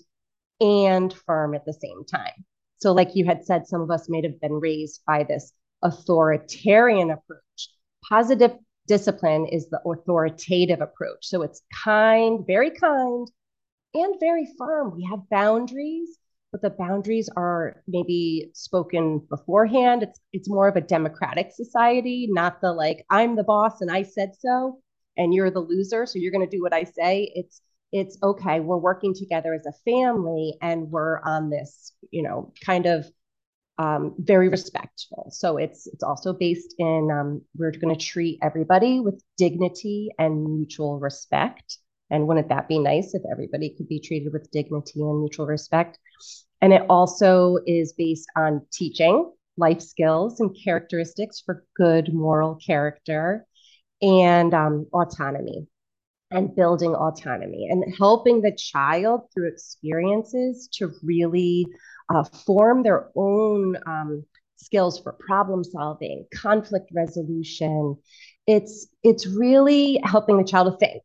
and 0.60 1.14
firm 1.14 1.54
at 1.54 1.66
the 1.66 1.74
same 1.74 2.04
time. 2.06 2.46
So, 2.78 2.92
like 2.92 3.16
you 3.16 3.26
had 3.26 3.46
said, 3.46 3.68
some 3.68 3.82
of 3.82 3.92
us 3.92 4.10
may 4.10 4.22
have 4.24 4.40
been 4.42 4.60
raised 4.60 5.02
by 5.06 5.24
this 5.24 5.54
authoritarian 5.84 7.12
approach. 7.12 7.70
Positive 8.10 8.52
discipline 8.88 9.46
is 9.46 9.70
the 9.70 9.80
authoritative 9.86 10.82
approach. 10.82 11.28
So, 11.28 11.44
it's 11.44 11.62
kind, 11.84 12.46
very 12.46 12.72
kind, 12.72 13.28
and 13.94 14.16
very 14.20 14.48
firm. 14.58 14.96
We 14.96 15.08
have 15.10 15.30
boundaries, 15.30 16.18
but 16.52 16.62
the 16.62 16.72
boundaries 16.72 17.30
are 17.38 17.84
maybe 17.88 18.50
spoken 18.54 19.20
beforehand. 19.30 20.04
It's 20.04 20.20
it's 20.34 20.50
more 20.50 20.68
of 20.68 20.76
a 20.76 20.82
democratic 20.82 21.52
society, 21.52 22.28
not 22.30 22.60
the 22.60 22.74
like 22.74 23.06
I'm 23.10 23.36
the 23.36 23.44
boss 23.44 23.82
and 23.82 23.92
I 23.92 24.04
said 24.04 24.34
so 24.40 24.83
and 25.18 25.34
you're 25.34 25.52
the 25.52 25.60
loser, 25.60 26.06
so 26.06 26.20
you're 26.20 26.32
going 26.32 26.48
to 26.48 26.58
do 26.58 26.62
what 26.62 26.74
I 26.74 26.84
say. 26.84 27.32
It's 27.36 27.62
it's 27.92 28.18
okay. 28.24 28.60
We're 28.60 28.78
working 28.78 29.14
together 29.14 29.54
as 29.54 29.66
a 29.68 29.74
family, 29.86 30.58
and 30.62 30.90
we're 30.90 31.20
on 31.20 31.50
this, 31.50 31.92
you 32.10 32.24
know, 32.24 32.52
kind 32.66 32.88
of 32.88 33.06
um, 33.78 34.16
very 34.18 34.50
respectful. 34.50 35.30
So 35.32 35.58
it's 35.58 35.88
it's 35.88 36.04
also 36.04 36.34
based 36.34 36.76
in 36.78 37.10
um, 37.12 37.42
we're 37.56 37.72
going 37.72 37.96
to 37.96 38.06
treat 38.06 38.40
everybody 38.42 39.00
with 39.00 39.22
dignity 39.38 40.10
and 40.18 40.44
mutual 40.44 41.00
respect. 41.00 41.78
And 42.10 42.28
wouldn't 42.28 42.50
that 42.50 42.68
be 42.68 42.78
nice 42.78 43.16
if 43.16 43.24
everybody 43.32 43.74
could 43.76 43.88
be 43.88 44.00
treated 44.00 44.34
with 44.34 44.52
dignity 44.52 45.02
and 45.02 45.20
mutual 45.20 45.48
respect? 45.48 45.98
And 46.62 46.72
it 46.74 46.84
also 46.90 47.58
is 47.66 47.94
based 47.94 48.28
on 48.36 48.66
teaching 48.72 49.32
life 49.58 49.82
skills 49.82 50.40
and 50.40 50.56
characteristics 50.64 51.42
for 51.44 51.66
good 51.76 52.14
moral 52.14 52.56
character 52.56 53.46
and 54.04 54.54
um, 54.54 54.86
autonomy 54.94 55.66
and 56.30 56.56
building 56.56 56.94
autonomy 56.94 57.68
and 57.70 57.86
helping 57.98 58.42
the 58.42 58.52
child 58.52 59.22
through 59.34 59.48
experiences 59.48 60.68
to 60.74 60.92
really 61.04 61.66
uh, 62.14 62.24
form 62.24 62.84
their 62.84 63.10
own 63.16 63.78
um, 63.88 64.26
skills 64.58 65.00
for 65.00 65.14
problem 65.14 65.64
solving 65.64 66.26
conflict 66.36 66.90
resolution. 66.94 67.96
It's 68.46 68.88
it's 69.04 69.26
really 69.26 70.02
helping 70.04 70.38
the 70.38 70.44
child 70.44 70.74
to 70.74 70.78
think. 70.78 71.02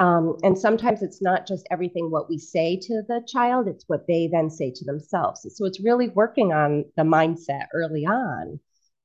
Um, 0.00 0.36
and 0.42 0.58
sometimes 0.58 1.02
it's 1.02 1.22
not 1.22 1.46
just 1.46 1.66
everything 1.70 2.10
what 2.10 2.28
we 2.28 2.36
say 2.36 2.76
to 2.82 3.02
the 3.08 3.22
child 3.28 3.68
it's 3.68 3.84
what 3.86 4.06
they 4.08 4.28
then 4.30 4.50
say 4.50 4.72
to 4.74 4.84
themselves. 4.84 5.46
So 5.56 5.64
it's 5.64 5.82
really 5.82 6.08
working 6.08 6.52
on 6.52 6.84
the 6.96 7.02
mindset 7.04 7.66
early 7.72 8.04
on. 8.04 8.60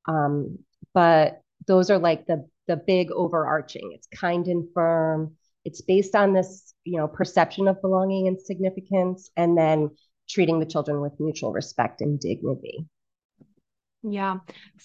Um, 0.07 0.59
but 0.93 1.41
those 1.67 1.89
are 1.89 1.99
like 1.99 2.25
the 2.25 2.47
the 2.69 2.77
big 2.77 3.11
overarching. 3.11 3.91
It's 3.93 4.07
kind 4.15 4.47
and 4.47 4.65
firm. 4.73 5.35
It's 5.65 5.81
based 5.81 6.15
on 6.15 6.33
this, 6.33 6.73
you 6.85 6.97
know, 6.97 7.07
perception 7.07 7.67
of 7.67 7.81
belonging 7.81 8.27
and 8.27 8.39
significance, 8.39 9.29
and 9.35 9.57
then 9.57 9.89
treating 10.29 10.59
the 10.59 10.65
children 10.65 11.01
with 11.01 11.19
mutual 11.19 11.51
respect 11.51 11.99
and 11.99 12.19
dignity. 12.19 12.85
Yeah. 14.03 14.37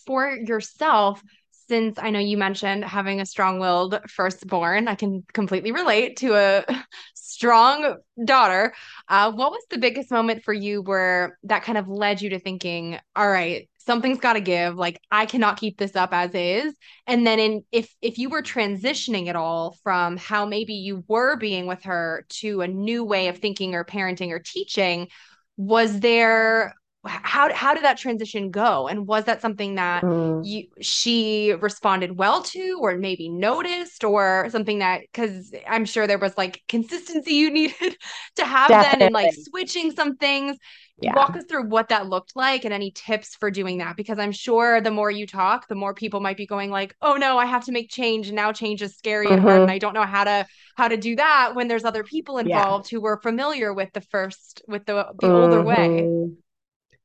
For 0.06 0.30
yourself, 0.30 1.22
since 1.68 1.98
I 1.98 2.10
know 2.10 2.18
you 2.18 2.36
mentioned 2.36 2.84
having 2.84 3.20
a 3.20 3.26
strong 3.26 3.58
willed 3.58 4.00
firstborn, 4.08 4.88
I 4.88 4.94
can 4.94 5.24
completely 5.32 5.72
relate 5.72 6.16
to 6.18 6.34
a 6.34 6.64
strong 7.14 7.96
daughter. 8.24 8.74
Uh, 9.08 9.30
what 9.32 9.52
was 9.52 9.64
the 9.70 9.78
biggest 9.78 10.10
moment 10.10 10.42
for 10.42 10.52
you 10.52 10.82
where 10.82 11.38
that 11.44 11.62
kind 11.62 11.78
of 11.78 11.88
led 11.88 12.22
you 12.22 12.30
to 12.30 12.38
thinking, 12.38 12.98
all 13.14 13.30
right, 13.30 13.68
something's 13.86 14.18
got 14.18 14.34
to 14.34 14.40
give 14.40 14.76
like 14.76 15.00
i 15.10 15.26
cannot 15.26 15.58
keep 15.58 15.78
this 15.78 15.96
up 15.96 16.10
as 16.12 16.30
is 16.34 16.74
and 17.06 17.26
then 17.26 17.38
in 17.38 17.64
if 17.72 17.94
if 18.00 18.18
you 18.18 18.28
were 18.28 18.42
transitioning 18.42 19.28
at 19.28 19.36
all 19.36 19.76
from 19.82 20.16
how 20.16 20.46
maybe 20.46 20.74
you 20.74 21.04
were 21.08 21.36
being 21.36 21.66
with 21.66 21.82
her 21.84 22.24
to 22.28 22.60
a 22.60 22.68
new 22.68 23.04
way 23.04 23.28
of 23.28 23.38
thinking 23.38 23.74
or 23.74 23.84
parenting 23.84 24.30
or 24.30 24.38
teaching 24.38 25.08
was 25.56 26.00
there 26.00 26.74
how 27.06 27.52
how 27.52 27.74
did 27.74 27.84
that 27.84 27.98
transition 27.98 28.50
go 28.50 28.88
and 28.88 29.06
was 29.06 29.24
that 29.24 29.42
something 29.42 29.74
that 29.74 30.02
mm. 30.02 30.44
you 30.44 30.66
she 30.80 31.52
responded 31.60 32.16
well 32.16 32.42
to 32.42 32.78
or 32.80 32.96
maybe 32.96 33.28
noticed 33.28 34.04
or 34.04 34.48
something 34.50 34.78
that 34.78 35.02
cuz 35.12 35.52
I'm 35.68 35.84
sure 35.84 36.06
there 36.06 36.18
was 36.18 36.36
like 36.38 36.62
consistency 36.66 37.34
you 37.34 37.50
needed 37.60 37.96
to 38.36 38.44
have 38.44 38.68
Definitely. 38.68 38.98
then 38.98 39.06
and 39.06 39.14
like 39.14 39.34
switching 39.34 39.90
some 39.90 40.16
things 40.16 40.56
yeah. 41.00 41.14
walk 41.14 41.36
us 41.36 41.44
through 41.44 41.68
what 41.68 41.88
that 41.88 42.06
looked 42.06 42.36
like 42.36 42.64
and 42.64 42.72
any 42.72 42.90
tips 42.92 43.34
for 43.34 43.50
doing 43.50 43.78
that 43.78 43.96
because 43.96 44.18
i'm 44.18 44.32
sure 44.32 44.80
the 44.80 44.90
more 44.90 45.10
you 45.10 45.26
talk 45.26 45.66
the 45.68 45.74
more 45.74 45.92
people 45.92 46.20
might 46.20 46.36
be 46.36 46.46
going 46.46 46.70
like 46.70 46.94
oh 47.02 47.14
no 47.14 47.36
i 47.36 47.46
have 47.46 47.64
to 47.64 47.72
make 47.72 47.90
change 47.90 48.28
and 48.28 48.36
now 48.36 48.52
change 48.52 48.80
is 48.80 48.96
scary 48.96 49.26
mm-hmm. 49.26 49.34
and 49.34 49.42
hard 49.42 49.60
and 49.62 49.70
i 49.70 49.78
don't 49.78 49.94
know 49.94 50.04
how 50.04 50.24
to 50.24 50.46
how 50.76 50.86
to 50.86 50.96
do 50.96 51.16
that 51.16 51.54
when 51.54 51.66
there's 51.68 51.84
other 51.84 52.04
people 52.04 52.38
involved 52.38 52.90
yeah. 52.90 52.96
who 52.96 53.02
were 53.02 53.20
familiar 53.22 53.74
with 53.74 53.92
the 53.92 54.00
first 54.00 54.62
with 54.68 54.86
the 54.86 55.06
the 55.20 55.26
mm-hmm. 55.26 55.34
older 55.34 55.62
way 55.62 56.02
mm-hmm. 56.02 56.32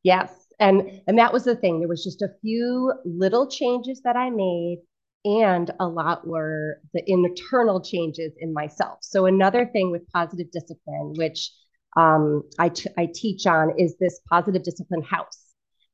Yes. 0.03 0.34
And 0.60 1.01
and 1.08 1.17
that 1.17 1.34
was 1.34 1.46
the 1.46 1.55
thing. 1.55 1.79
There 1.79 1.88
was 1.88 2.03
just 2.03 2.22
a 2.22 2.29
few 2.41 2.93
little 3.05 3.48
changes 3.50 4.01
that 4.03 4.15
I 4.15 4.29
made 4.29 4.79
and 5.25 5.72
a 5.79 5.88
lot 5.88 6.25
were 6.25 6.79
the 6.93 7.03
internal 7.05 7.81
changes 7.81 8.34
in 8.39 8.53
myself. 8.53 9.00
So 9.01 9.25
another 9.25 9.65
thing 9.65 9.91
with 9.91 10.10
positive 10.12 10.51
discipline, 10.51 11.13
which 11.17 11.51
um, 11.98 12.43
I, 12.58 12.72
I 12.98 13.10
teach 13.13 13.46
on, 13.46 13.77
is 13.77 13.98
this 13.98 14.19
positive 14.29 14.63
discipline 14.63 15.03
house. 15.03 15.46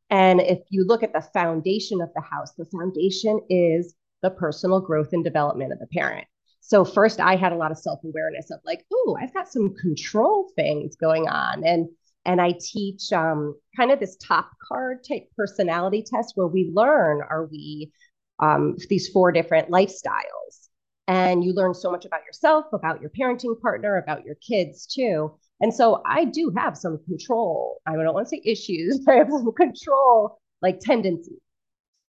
And 0.09 0.39
if 0.41 0.59
you 0.69 0.85
look 0.85 1.03
at 1.03 1.13
the 1.13 1.21
foundation 1.21 2.01
of 2.01 2.09
the 2.13 2.21
house, 2.21 2.53
the 2.53 2.65
foundation 2.65 3.39
is 3.49 3.95
the 4.21 4.29
personal 4.29 4.79
growth 4.79 5.13
and 5.13 5.23
development 5.23 5.73
of 5.73 5.79
the 5.79 5.87
parent. 5.87 6.27
So 6.61 6.83
first, 6.83 7.19
I 7.19 7.35
had 7.35 7.53
a 7.53 7.57
lot 7.57 7.71
of 7.71 7.77
self 7.77 7.99
awareness 8.03 8.49
of 8.51 8.59
like, 8.65 8.85
oh, 8.91 9.17
I've 9.21 9.33
got 9.33 9.51
some 9.51 9.75
control 9.75 10.51
things 10.55 10.95
going 10.95 11.27
on, 11.27 11.63
and 11.63 11.87
and 12.25 12.41
I 12.41 12.53
teach 12.59 13.13
um, 13.13 13.55
kind 13.77 13.91
of 13.91 13.99
this 13.99 14.17
top 14.17 14.49
card 14.67 15.03
type 15.07 15.29
personality 15.37 16.03
test 16.03 16.31
where 16.35 16.47
we 16.47 16.71
learn 16.73 17.21
are 17.21 17.45
we 17.45 17.91
um, 18.39 18.77
these 18.89 19.09
four 19.09 19.31
different 19.31 19.69
lifestyles. 19.69 20.69
And 21.07 21.43
you 21.43 21.53
learn 21.53 21.75
so 21.75 21.91
much 21.91 22.05
about 22.05 22.25
yourself, 22.25 22.65
about 22.73 22.99
your 22.99 23.11
parenting 23.11 23.59
partner, 23.61 23.97
about 23.97 24.25
your 24.25 24.35
kids 24.35 24.87
too. 24.87 25.37
And 25.61 25.73
so 25.73 26.01
I 26.05 26.25
do 26.25 26.53
have 26.57 26.77
some 26.77 26.99
control. 27.05 27.81
I 27.85 27.93
don't 27.93 28.13
want 28.13 28.27
to 28.27 28.29
say 28.29 28.41
issues, 28.43 28.99
but 29.05 29.15
I 29.15 29.17
have 29.19 29.29
some 29.29 29.53
control 29.53 30.39
like 30.61 30.79
tendencies. 30.79 31.39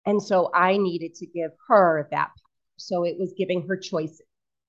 And 0.05 0.23
so 0.23 0.51
I 0.55 0.77
needed 0.77 1.15
to 1.17 1.27
give 1.27 1.51
her 1.69 2.09
that. 2.11 2.31
So 2.77 3.05
it 3.05 3.17
was 3.19 3.35
giving 3.37 3.67
her 3.69 3.77
choices, 3.77 4.23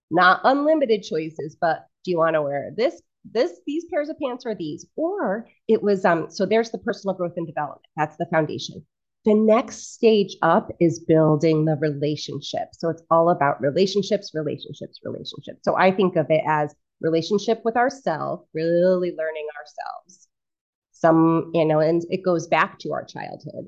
not 0.10 0.42
unlimited 0.44 1.04
choices, 1.04 1.58
but 1.60 1.86
do 2.04 2.12
you 2.12 2.18
want 2.18 2.36
to 2.36 2.42
wear 2.42 2.72
this 2.76 3.02
this 3.34 3.60
these 3.66 3.86
pairs 3.92 4.10
of 4.10 4.18
pants 4.20 4.46
are 4.46 4.56
these 4.56 4.86
or 4.96 5.48
it 5.68 5.82
was 5.82 6.06
um 6.06 6.30
so 6.30 6.46
there's 6.46 6.72
the 6.72 6.78
personal 6.78 7.16
growth 7.16 7.34
and 7.36 7.48
development 7.48 7.86
that's 7.96 8.16
the 8.18 8.26
foundation 8.28 8.86
the 9.26 9.34
next 9.34 9.94
stage 9.94 10.38
up 10.42 10.72
is 10.80 11.00
building 11.00 11.66
the 11.66 11.76
relationship 11.82 12.70
so 12.72 12.90
it's 12.90 13.02
all 13.10 13.30
about 13.30 13.60
relationships 13.62 14.32
relationships 14.34 15.00
relationships 15.04 15.60
so 15.64 15.76
i 15.78 15.92
think 15.92 16.16
of 16.16 16.28
it 16.30 16.42
as 16.48 16.74
relationship 17.02 17.62
with 17.64 17.76
ourselves 17.76 18.48
really 18.54 19.14
learning 19.18 19.48
ourselves 19.58 20.28
some 20.92 21.52
you 21.54 21.66
know 21.66 21.80
and 21.80 22.04
it 22.10 22.24
goes 22.24 22.48
back 22.48 22.80
to 22.80 22.92
our 22.92 23.06
childhood 23.06 23.68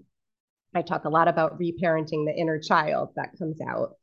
i 0.76 0.82
talk 0.82 1.06
a 1.06 1.10
lot 1.10 1.28
about 1.28 1.60
reparenting 1.60 2.26
the 2.26 2.34
inner 2.36 2.60
child 2.60 3.10
that 3.16 3.38
comes 3.38 3.60
out 3.62 3.96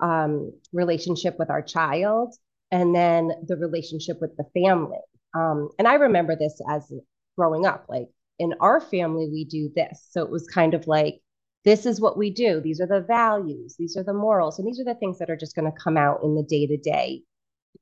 um, 0.00 0.52
relationship 0.72 1.38
with 1.38 1.50
our 1.50 1.62
child 1.62 2.34
and 2.70 2.94
then 2.94 3.32
the 3.46 3.56
relationship 3.56 4.20
with 4.20 4.36
the 4.36 4.44
family. 4.54 4.98
Um, 5.34 5.70
and 5.78 5.86
I 5.86 5.94
remember 5.94 6.36
this 6.36 6.60
as 6.68 6.90
growing 7.36 7.66
up, 7.66 7.86
like 7.88 8.08
in 8.38 8.54
our 8.60 8.80
family, 8.80 9.28
we 9.30 9.44
do 9.44 9.70
this. 9.74 10.06
So 10.10 10.22
it 10.22 10.30
was 10.30 10.46
kind 10.46 10.74
of 10.74 10.86
like, 10.86 11.20
this 11.64 11.84
is 11.84 12.00
what 12.00 12.16
we 12.16 12.30
do. 12.30 12.60
These 12.60 12.80
are 12.80 12.86
the 12.86 13.02
values, 13.02 13.76
these 13.78 13.96
are 13.96 14.02
the 14.02 14.14
morals, 14.14 14.58
and 14.58 14.66
these 14.66 14.80
are 14.80 14.84
the 14.84 14.94
things 14.94 15.18
that 15.18 15.28
are 15.28 15.36
just 15.36 15.54
going 15.54 15.70
to 15.70 15.78
come 15.78 15.96
out 15.96 16.20
in 16.22 16.34
the 16.34 16.42
day 16.42 16.66
to 16.66 16.76
day, 16.78 17.22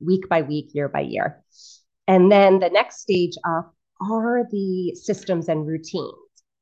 week 0.00 0.28
by 0.28 0.42
week, 0.42 0.74
year 0.74 0.88
by 0.88 1.00
year. 1.00 1.42
And 2.06 2.30
then 2.30 2.58
the 2.58 2.70
next 2.70 3.00
stage 3.00 3.34
up 3.46 3.74
are 4.00 4.44
the 4.50 4.94
systems 4.94 5.48
and 5.48 5.66
routines. 5.66 6.14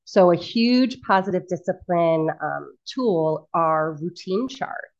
So, 0.04 0.30
a 0.30 0.36
huge 0.36 1.00
positive 1.02 1.48
discipline 1.48 2.28
um, 2.42 2.74
tool 2.86 3.48
are 3.52 3.96
routine 4.00 4.48
charts. 4.48 4.92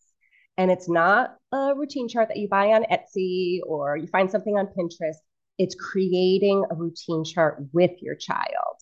And 0.59 0.71
it's 0.71 0.89
not 0.89 1.37
a 1.53 1.75
routine 1.77 2.09
chart 2.09 2.29
that 2.29 2.39
you 2.39 2.49
buy 2.49 2.73
on 2.73 2.85
Etsy 2.85 3.61
or 3.67 3.97
you 3.97 4.07
find 4.09 4.31
something 4.31 4.57
on 4.57 4.67
Pinterest. 4.67 5.17
It's 5.59 5.75
creating 5.75 6.65
a 6.71 6.75
routine 6.75 7.25
chart 7.25 7.63
with 7.73 7.93
your 8.01 8.15
child. 8.15 8.77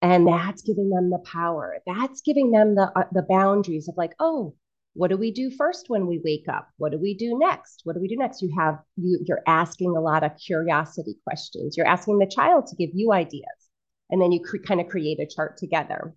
And 0.00 0.26
that's 0.26 0.62
giving 0.62 0.90
them 0.90 1.10
the 1.10 1.18
power. 1.18 1.78
That's 1.86 2.22
giving 2.22 2.50
them 2.50 2.74
the, 2.74 2.90
uh, 2.94 3.04
the 3.12 3.26
boundaries 3.28 3.88
of 3.88 3.96
like, 3.96 4.14
oh, 4.20 4.54
what 4.94 5.10
do 5.10 5.16
we 5.16 5.30
do 5.30 5.50
first 5.50 5.88
when 5.88 6.06
we 6.06 6.20
wake 6.24 6.48
up? 6.48 6.68
What 6.76 6.92
do 6.92 6.98
we 6.98 7.14
do 7.14 7.38
next? 7.38 7.82
What 7.84 7.94
do 7.94 8.00
we 8.00 8.08
do 8.08 8.16
next? 8.16 8.42
You 8.42 8.52
have 8.58 8.78
you 8.96 9.20
you're 9.26 9.42
asking 9.46 9.96
a 9.96 10.00
lot 10.00 10.24
of 10.24 10.32
curiosity 10.36 11.16
questions. 11.24 11.76
You're 11.76 11.86
asking 11.86 12.18
the 12.18 12.26
child 12.26 12.66
to 12.66 12.76
give 12.76 12.90
you 12.94 13.12
ideas, 13.12 13.44
and 14.10 14.20
then 14.20 14.32
you 14.32 14.40
cre- 14.40 14.58
kind 14.66 14.80
of 14.80 14.88
create 14.88 15.20
a 15.20 15.26
chart 15.26 15.56
together. 15.56 16.14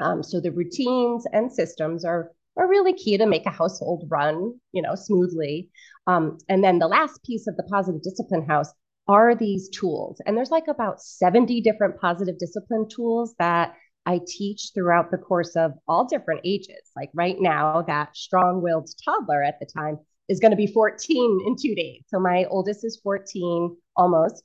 Um, 0.00 0.22
so 0.22 0.40
the 0.40 0.52
routines 0.52 1.26
and 1.32 1.52
systems 1.52 2.04
are 2.04 2.32
are 2.56 2.68
really 2.68 2.92
key 2.92 3.16
to 3.16 3.26
make 3.26 3.46
a 3.46 3.50
household 3.50 4.04
run, 4.10 4.54
you 4.72 4.82
know, 4.82 4.94
smoothly. 4.94 5.70
Um, 6.06 6.38
and 6.48 6.62
then 6.62 6.78
the 6.78 6.88
last 6.88 7.22
piece 7.22 7.46
of 7.46 7.56
the 7.56 7.62
positive 7.64 8.02
discipline 8.02 8.46
house 8.46 8.72
are 9.06 9.34
these 9.34 9.68
tools. 9.70 10.20
And 10.26 10.36
there's 10.36 10.50
like 10.50 10.68
about 10.68 11.00
70 11.00 11.60
different 11.62 12.00
positive 12.00 12.38
discipline 12.38 12.88
tools 12.88 13.34
that 13.38 13.74
I 14.08 14.20
teach 14.26 14.70
throughout 14.72 15.10
the 15.10 15.18
course 15.18 15.54
of 15.54 15.74
all 15.86 16.06
different 16.06 16.40
ages. 16.42 16.90
Like 16.96 17.10
right 17.12 17.36
now, 17.38 17.82
that 17.82 18.16
strong 18.16 18.62
willed 18.62 18.88
toddler 19.04 19.42
at 19.42 19.60
the 19.60 19.66
time 19.66 19.98
is 20.30 20.40
going 20.40 20.50
to 20.50 20.56
be 20.56 20.66
14 20.66 21.40
in 21.46 21.56
two 21.60 21.74
days. 21.74 22.04
So 22.08 22.18
my 22.18 22.46
oldest 22.46 22.86
is 22.86 22.98
14 23.02 23.76
almost. 23.96 24.42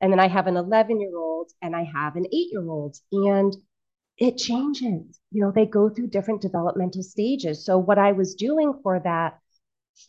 And 0.00 0.10
then 0.10 0.20
I 0.20 0.26
have 0.28 0.46
an 0.46 0.56
11 0.56 1.02
year 1.02 1.18
old 1.18 1.50
and 1.60 1.76
I 1.76 1.84
have 1.84 2.16
an 2.16 2.24
eight 2.32 2.48
year 2.50 2.66
old. 2.66 2.96
And 3.12 3.54
it 4.16 4.38
changes. 4.38 5.20
You 5.30 5.42
know, 5.42 5.52
they 5.54 5.66
go 5.66 5.90
through 5.90 6.06
different 6.06 6.40
developmental 6.40 7.02
stages. 7.02 7.66
So, 7.66 7.76
what 7.76 7.98
I 7.98 8.12
was 8.12 8.34
doing 8.34 8.72
for 8.82 9.00
that 9.00 9.38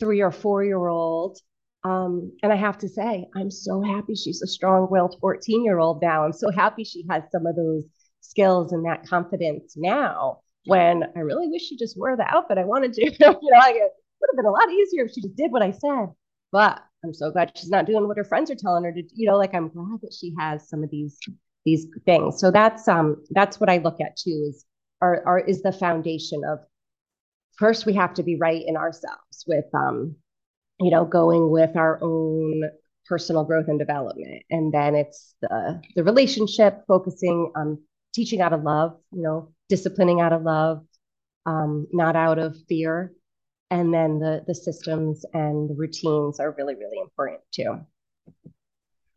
three 0.00 0.22
or 0.22 0.30
four 0.30 0.64
year 0.64 0.86
old, 0.86 1.38
um, 1.84 2.32
and 2.42 2.50
I 2.50 2.56
have 2.56 2.78
to 2.78 2.88
say, 2.88 3.26
I'm 3.34 3.50
so 3.50 3.82
happy 3.82 4.14
she's 4.14 4.40
a 4.40 4.46
strong 4.46 4.88
willed 4.90 5.18
14 5.20 5.64
year 5.64 5.80
old 5.80 6.00
now. 6.00 6.24
I'm 6.24 6.32
so 6.32 6.50
happy 6.50 6.84
she 6.84 7.04
has 7.10 7.24
some 7.30 7.44
of 7.46 7.56
those 7.56 7.84
skills 8.28 8.72
and 8.72 8.84
that 8.84 9.06
confidence 9.06 9.74
now 9.76 10.40
when 10.66 11.04
I 11.16 11.20
really 11.20 11.48
wish 11.48 11.62
she 11.62 11.76
just 11.76 11.98
wore 11.98 12.16
the 12.16 12.24
outfit 12.24 12.58
I 12.58 12.64
wanted 12.64 12.92
to. 12.94 13.04
you 13.10 13.16
know, 13.20 13.38
like 13.58 13.76
it 13.76 13.92
would 14.20 14.30
have 14.30 14.36
been 14.36 14.46
a 14.46 14.50
lot 14.50 14.70
easier 14.70 15.04
if 15.04 15.12
she 15.12 15.22
just 15.22 15.36
did 15.36 15.52
what 15.52 15.62
I 15.62 15.70
said. 15.70 16.08
But 16.52 16.82
I'm 17.04 17.14
so 17.14 17.30
glad 17.30 17.52
she's 17.54 17.70
not 17.70 17.86
doing 17.86 18.06
what 18.06 18.16
her 18.16 18.24
friends 18.24 18.50
are 18.50 18.56
telling 18.56 18.84
her 18.84 18.92
to, 18.92 19.02
you 19.14 19.28
know, 19.28 19.36
like 19.36 19.54
I'm 19.54 19.68
glad 19.68 20.00
that 20.02 20.14
she 20.18 20.34
has 20.38 20.68
some 20.68 20.82
of 20.82 20.90
these 20.90 21.18
these 21.64 21.86
things. 22.04 22.38
So 22.40 22.50
that's 22.50 22.86
um 22.88 23.22
that's 23.30 23.60
what 23.60 23.70
I 23.70 23.78
look 23.78 24.00
at 24.00 24.16
too 24.16 24.46
is 24.48 24.64
are, 25.00 25.22
are 25.26 25.38
is 25.38 25.62
the 25.62 25.72
foundation 25.72 26.42
of 26.44 26.60
first 27.58 27.86
we 27.86 27.94
have 27.94 28.14
to 28.14 28.22
be 28.22 28.36
right 28.36 28.62
in 28.66 28.76
ourselves 28.76 29.44
with 29.46 29.66
um 29.74 30.16
you 30.80 30.90
know 30.90 31.04
going 31.04 31.50
with 31.50 31.76
our 31.76 31.98
own 32.02 32.62
personal 33.06 33.44
growth 33.44 33.68
and 33.68 33.78
development 33.78 34.42
and 34.50 34.72
then 34.72 34.94
it's 34.94 35.34
the 35.40 35.80
the 35.94 36.04
relationship 36.04 36.82
focusing 36.88 37.52
on 37.56 37.78
teaching 38.16 38.40
out 38.40 38.52
of 38.54 38.62
love 38.62 38.96
you 39.12 39.22
know 39.22 39.52
disciplining 39.68 40.20
out 40.20 40.32
of 40.32 40.42
love 40.42 40.84
um, 41.44 41.86
not 41.92 42.16
out 42.16 42.38
of 42.38 42.56
fear 42.68 43.12
and 43.70 43.92
then 43.92 44.18
the 44.18 44.42
the 44.46 44.54
systems 44.54 45.24
and 45.34 45.70
the 45.70 45.74
routines 45.74 46.40
are 46.40 46.54
really 46.58 46.74
really 46.74 46.98
important 46.98 47.40
too 47.52 47.78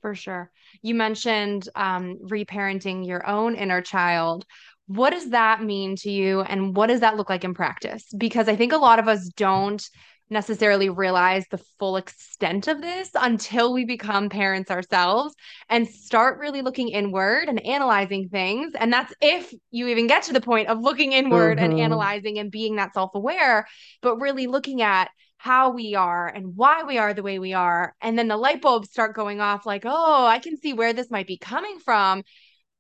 for 0.01 0.15
sure. 0.15 0.51
You 0.81 0.95
mentioned 0.95 1.67
um, 1.75 2.19
reparenting 2.23 3.05
your 3.05 3.27
own 3.27 3.55
inner 3.55 3.81
child. 3.81 4.45
What 4.87 5.11
does 5.11 5.31
that 5.31 5.63
mean 5.63 5.95
to 5.97 6.11
you? 6.11 6.41
And 6.41 6.75
what 6.75 6.87
does 6.87 7.01
that 7.01 7.17
look 7.17 7.29
like 7.29 7.43
in 7.43 7.53
practice? 7.53 8.05
Because 8.17 8.47
I 8.47 8.55
think 8.55 8.73
a 8.73 8.77
lot 8.77 8.99
of 8.99 9.07
us 9.07 9.29
don't 9.35 9.83
necessarily 10.29 10.89
realize 10.89 11.45
the 11.49 11.61
full 11.79 11.97
extent 11.97 12.67
of 12.67 12.81
this 12.81 13.09
until 13.15 13.73
we 13.73 13.85
become 13.85 14.29
parents 14.29 14.69
ourselves 14.69 15.35
and 15.69 15.87
start 15.87 16.39
really 16.39 16.61
looking 16.61 16.89
inward 16.89 17.49
and 17.49 17.65
analyzing 17.65 18.29
things. 18.29 18.73
And 18.75 18.93
that's 18.93 19.13
if 19.21 19.53
you 19.71 19.87
even 19.87 20.07
get 20.07 20.23
to 20.23 20.33
the 20.33 20.41
point 20.41 20.67
of 20.67 20.79
looking 20.79 21.13
inward 21.13 21.57
mm-hmm. 21.57 21.71
and 21.71 21.79
analyzing 21.79 22.37
and 22.37 22.51
being 22.51 22.75
that 22.75 22.93
self 22.93 23.15
aware, 23.15 23.65
but 24.01 24.17
really 24.17 24.47
looking 24.47 24.81
at 24.81 25.09
how 25.37 25.71
we 25.71 25.95
are 25.95 26.27
and 26.27 26.55
why 26.55 26.83
we 26.83 26.97
are 26.97 27.13
the 27.13 27.23
way 27.23 27.39
we 27.39 27.53
are. 27.53 27.95
And 28.01 28.19
then 28.19 28.27
the 28.27 28.37
light 28.37 28.61
bulbs 28.61 28.91
start 28.91 29.15
going 29.15 29.39
off 29.39 29.65
like, 29.65 29.83
oh, 29.85 30.25
I 30.25 30.39
can 30.39 30.57
see 30.57 30.73
where 30.73 30.93
this 30.93 31.09
might 31.09 31.27
be 31.27 31.37
coming 31.37 31.79
from 31.79 32.23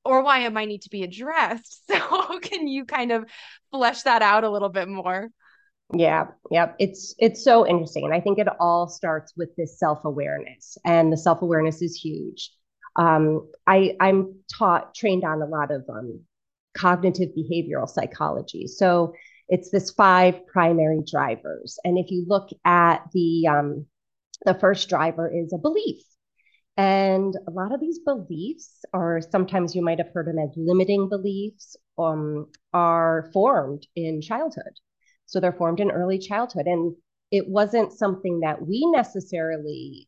or 0.03 0.23
why 0.23 0.39
it 0.39 0.53
might 0.53 0.67
need 0.67 0.81
to 0.83 0.89
be 0.89 1.03
addressed. 1.03 1.83
So 1.89 2.39
can 2.39 2.67
you 2.67 2.85
kind 2.85 3.11
of 3.11 3.25
flesh 3.71 4.03
that 4.03 4.21
out 4.21 4.43
a 4.43 4.49
little 4.49 4.69
bit 4.69 4.87
more? 4.87 5.29
Yeah, 5.91 6.27
yeah, 6.51 6.73
it's 6.77 7.15
it's 7.17 7.43
so 7.43 7.65
interesting, 7.65 8.05
and 8.05 8.13
I 8.13 8.21
think 8.21 8.37
it 8.37 8.47
all 8.59 8.87
starts 8.87 9.33
with 9.35 9.55
this 9.55 9.79
self 9.79 10.05
awareness, 10.05 10.77
and 10.85 11.11
the 11.11 11.17
self 11.17 11.41
awareness 11.41 11.81
is 11.81 11.95
huge. 11.95 12.51
Um, 12.95 13.49
I 13.65 13.95
I'm 13.99 14.35
taught 14.57 14.93
trained 14.93 15.23
on 15.23 15.41
a 15.41 15.47
lot 15.47 15.71
of 15.71 15.83
um, 15.89 16.21
cognitive 16.77 17.29
behavioral 17.37 17.89
psychology. 17.89 18.67
So 18.67 19.13
it's 19.47 19.71
this 19.71 19.91
five 19.91 20.45
primary 20.47 21.01
drivers. 21.09 21.79
And 21.83 21.97
if 21.97 22.11
you 22.11 22.25
look 22.27 22.49
at 22.65 23.03
the 23.13 23.47
um, 23.47 23.85
the 24.45 24.53
first 24.53 24.89
driver 24.89 25.31
is 25.33 25.53
a 25.53 25.57
belief. 25.57 26.03
And 26.77 27.35
a 27.47 27.51
lot 27.51 27.73
of 27.73 27.81
these 27.81 27.99
beliefs, 27.99 28.85
or 28.93 29.21
sometimes 29.21 29.75
you 29.75 29.81
might 29.83 29.97
have 29.99 30.11
heard 30.13 30.27
them 30.27 30.39
as 30.39 30.51
limiting 30.55 31.09
beliefs, 31.09 31.75
um, 31.97 32.47
are 32.73 33.29
formed 33.33 33.85
in 33.95 34.21
childhood. 34.21 34.79
So 35.29 35.39
they're 35.39 35.51
formed 35.53 35.79
in 35.79 35.91
early 35.91 36.19
childhood. 36.19 36.65
And 36.65 36.95
it 37.31 37.47
wasn't 37.47 37.93
something 37.93 38.39
that 38.41 38.65
we 38.65 38.85
necessarily 38.91 40.07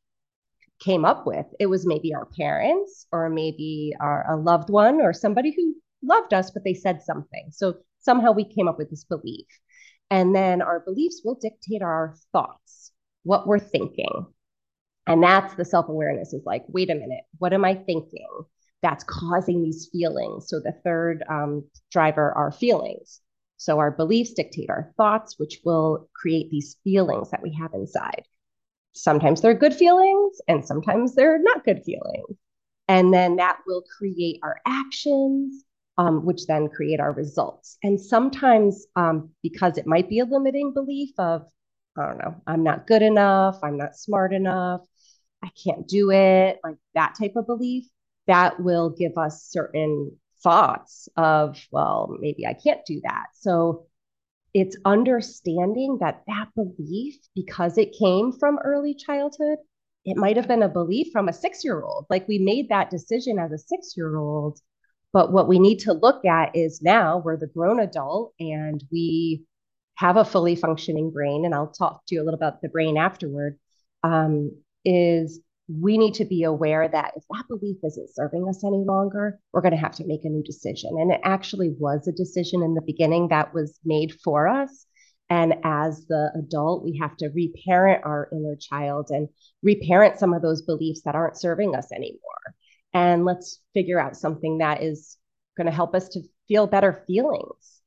came 0.80 1.06
up 1.06 1.28
with. 1.28 1.46
It 1.60 1.68
was 1.68 1.86
maybe 1.86 2.14
our 2.14 2.26
parents 2.26 3.06
or 3.12 3.30
maybe 3.30 3.94
our, 4.02 4.26
a 4.34 4.36
loved 4.36 4.70
one 4.70 5.00
or 5.00 5.14
somebody 5.14 5.54
who 5.56 5.76
loved 6.04 6.34
us, 6.34 6.50
but 6.52 6.64
they 6.64 6.74
said 6.74 7.04
something. 7.04 7.50
So 7.52 7.76
somehow 8.00 8.32
we 8.32 8.44
came 8.44 8.68
up 8.68 8.80
with 8.80 8.90
this 8.90 9.04
belief. 9.04 9.46
And 10.10 10.36
then 10.36 10.62
our 10.62 10.82
beliefs 10.82 11.22
will 11.24 11.36
dictate 11.36 11.82
our 11.82 12.16
thoughts, 12.34 12.92
what 13.24 13.48
we're 13.48 13.60
thinking. 13.60 14.26
And 15.08 15.24
that's 15.24 15.54
the 15.56 15.66
self 15.66 15.88
awareness 15.88 16.34
is 16.34 16.44
like, 16.46 16.64
wait 16.68 16.90
a 16.90 16.96
minute, 16.96 17.24
what 17.38 17.54
am 17.54 17.64
I 17.64 17.76
thinking? 17.76 18.28
That's 18.82 19.04
causing 19.04 19.62
these 19.64 19.90
feelings. 19.92 20.50
So 20.50 20.60
the 20.60 20.74
third 20.84 21.24
um, 21.30 21.70
driver 21.92 22.32
are 22.34 22.52
feelings. 22.52 23.22
So 23.62 23.78
our 23.78 23.92
beliefs 23.92 24.34
dictate 24.34 24.72
our 24.72 24.92
thoughts, 24.98 25.38
which 25.38 25.62
will 25.64 26.10
create 26.16 26.50
these 26.50 26.78
feelings 26.84 27.30
that 27.30 27.44
we 27.44 27.54
have 27.54 27.76
inside. 27.76 28.24
Sometimes 28.94 29.40
they're 29.40 29.54
good 29.54 29.76
feelings 29.76 30.42
and 30.48 30.66
sometimes 30.66 31.14
they're 31.14 31.38
not 31.40 31.64
good 31.64 31.84
feelings. 31.84 32.38
And 32.88 33.14
then 33.14 33.36
that 33.36 33.60
will 33.68 33.84
create 34.00 34.40
our 34.42 34.60
actions 34.66 35.64
um, 36.00 36.26
which 36.26 36.48
then 36.48 36.70
create 36.70 37.00
our 37.00 37.12
results. 37.12 37.78
And 37.84 38.02
sometimes, 38.02 38.88
um, 38.96 39.30
because 39.44 39.78
it 39.78 39.86
might 39.86 40.10
be 40.10 40.18
a 40.18 40.26
limiting 40.26 40.74
belief 40.74 41.12
of, 41.20 41.44
I 41.96 42.08
don't 42.08 42.18
know, 42.18 42.42
I'm 42.48 42.64
not 42.64 42.88
good 42.88 43.04
enough, 43.04 43.60
I'm 43.62 43.78
not 43.78 43.96
smart 43.96 44.34
enough, 44.34 44.82
I 45.44 45.52
can't 45.64 45.88
do 45.88 46.10
it, 46.10 46.60
like 46.64 46.78
that 46.96 47.14
type 47.20 47.36
of 47.36 47.46
belief, 47.46 47.86
that 48.26 48.60
will 48.60 48.90
give 48.90 49.20
us 49.20 49.44
certain 49.44 50.18
thoughts 50.44 51.10
of, 51.16 51.60
well, 51.72 52.16
maybe 52.20 52.46
I 52.46 52.54
can't 52.54 52.86
do 52.86 53.02
that. 53.04 53.28
So 53.34 53.88
it's 54.54 54.76
understanding 54.86 56.00
that 56.02 56.24
that 56.28 56.50
belief, 56.56 57.16
because 57.36 57.78
it 57.78 57.96
came 57.98 58.34
from 58.34 58.60
early 58.64 58.96
childhood, 58.96 59.60
it 60.04 60.18
might 60.18 60.36
have 60.38 60.48
been 60.48 60.64
a 60.64 60.70
belief 60.70 61.08
from 61.12 61.30
a 61.30 61.34
six 61.34 61.64
year 61.64 61.82
old. 61.82 62.08
Like 62.10 62.28
we 62.28 62.40
made 62.40 62.70
that 62.70 62.90
decision 62.90 63.40
as 63.40 63.52
a 63.52 63.58
six 63.58 63.94
year 63.96 64.18
old 64.18 64.60
but 65.14 65.32
what 65.32 65.48
we 65.48 65.60
need 65.60 65.80
to 65.80 65.94
look 65.94 66.26
at 66.26 66.56
is 66.56 66.82
now 66.82 67.22
we're 67.24 67.38
the 67.38 67.48
grown 67.48 67.80
adult 67.80 68.34
and 68.40 68.84
we 68.92 69.44
have 69.96 70.18
a 70.18 70.26
fully 70.26 70.56
functioning 70.56 71.12
brain. 71.12 71.46
And 71.46 71.54
I'll 71.54 71.72
talk 71.72 72.04
to 72.08 72.16
you 72.16 72.22
a 72.22 72.24
little 72.24 72.38
about 72.38 72.62
the 72.62 72.70
brain 72.70 72.98
afterward. 72.98 73.60
Um, 74.04 74.52
is 74.84 75.42
we 75.80 75.98
need 75.98 76.14
to 76.16 76.26
be 76.26 76.44
aware 76.44 76.88
that 76.88 77.14
if 77.16 77.24
that 77.32 77.48
belief 77.48 77.78
isn't 77.84 78.14
serving 78.14 78.48
us 78.50 78.64
any 78.64 78.84
longer, 78.86 79.40
we're 79.54 79.62
going 79.62 79.74
to 79.74 79.78
have 79.78 79.96
to 79.96 80.08
make 80.08 80.26
a 80.26 80.30
new 80.30 80.44
decision. 80.44 80.92
And 81.00 81.12
it 81.12 81.22
actually 81.24 81.76
was 81.80 82.08
a 82.08 82.12
decision 82.12 82.64
in 82.64 82.74
the 82.74 82.82
beginning 82.82 83.30
that 83.30 83.54
was 83.54 83.80
made 83.86 84.14
for 84.24 84.48
us. 84.48 84.86
And 85.30 85.56
as 85.64 86.06
the 86.08 86.32
adult, 86.36 86.84
we 86.84 86.98
have 87.02 87.16
to 87.18 87.30
reparent 87.30 88.04
our 88.04 88.28
inner 88.34 88.58
child 88.60 89.12
and 89.12 89.30
reparent 89.64 90.20
some 90.20 90.34
of 90.34 90.42
those 90.42 90.64
beliefs 90.64 91.04
that 91.06 91.16
aren't 91.16 91.40
serving 91.40 91.76
us 91.76 91.92
anymore 91.92 92.20
and 92.94 93.26
let's 93.26 93.62
figure 93.74 94.00
out 94.00 94.18
something 94.18 94.60
that 94.60 94.84
is 94.84 95.18
going 95.58 95.66
to 95.66 95.72
help 95.72 95.96
us 95.96 96.10
to 96.10 96.22
feel 96.48 96.68
better 96.68 97.04
feelings 97.08 97.82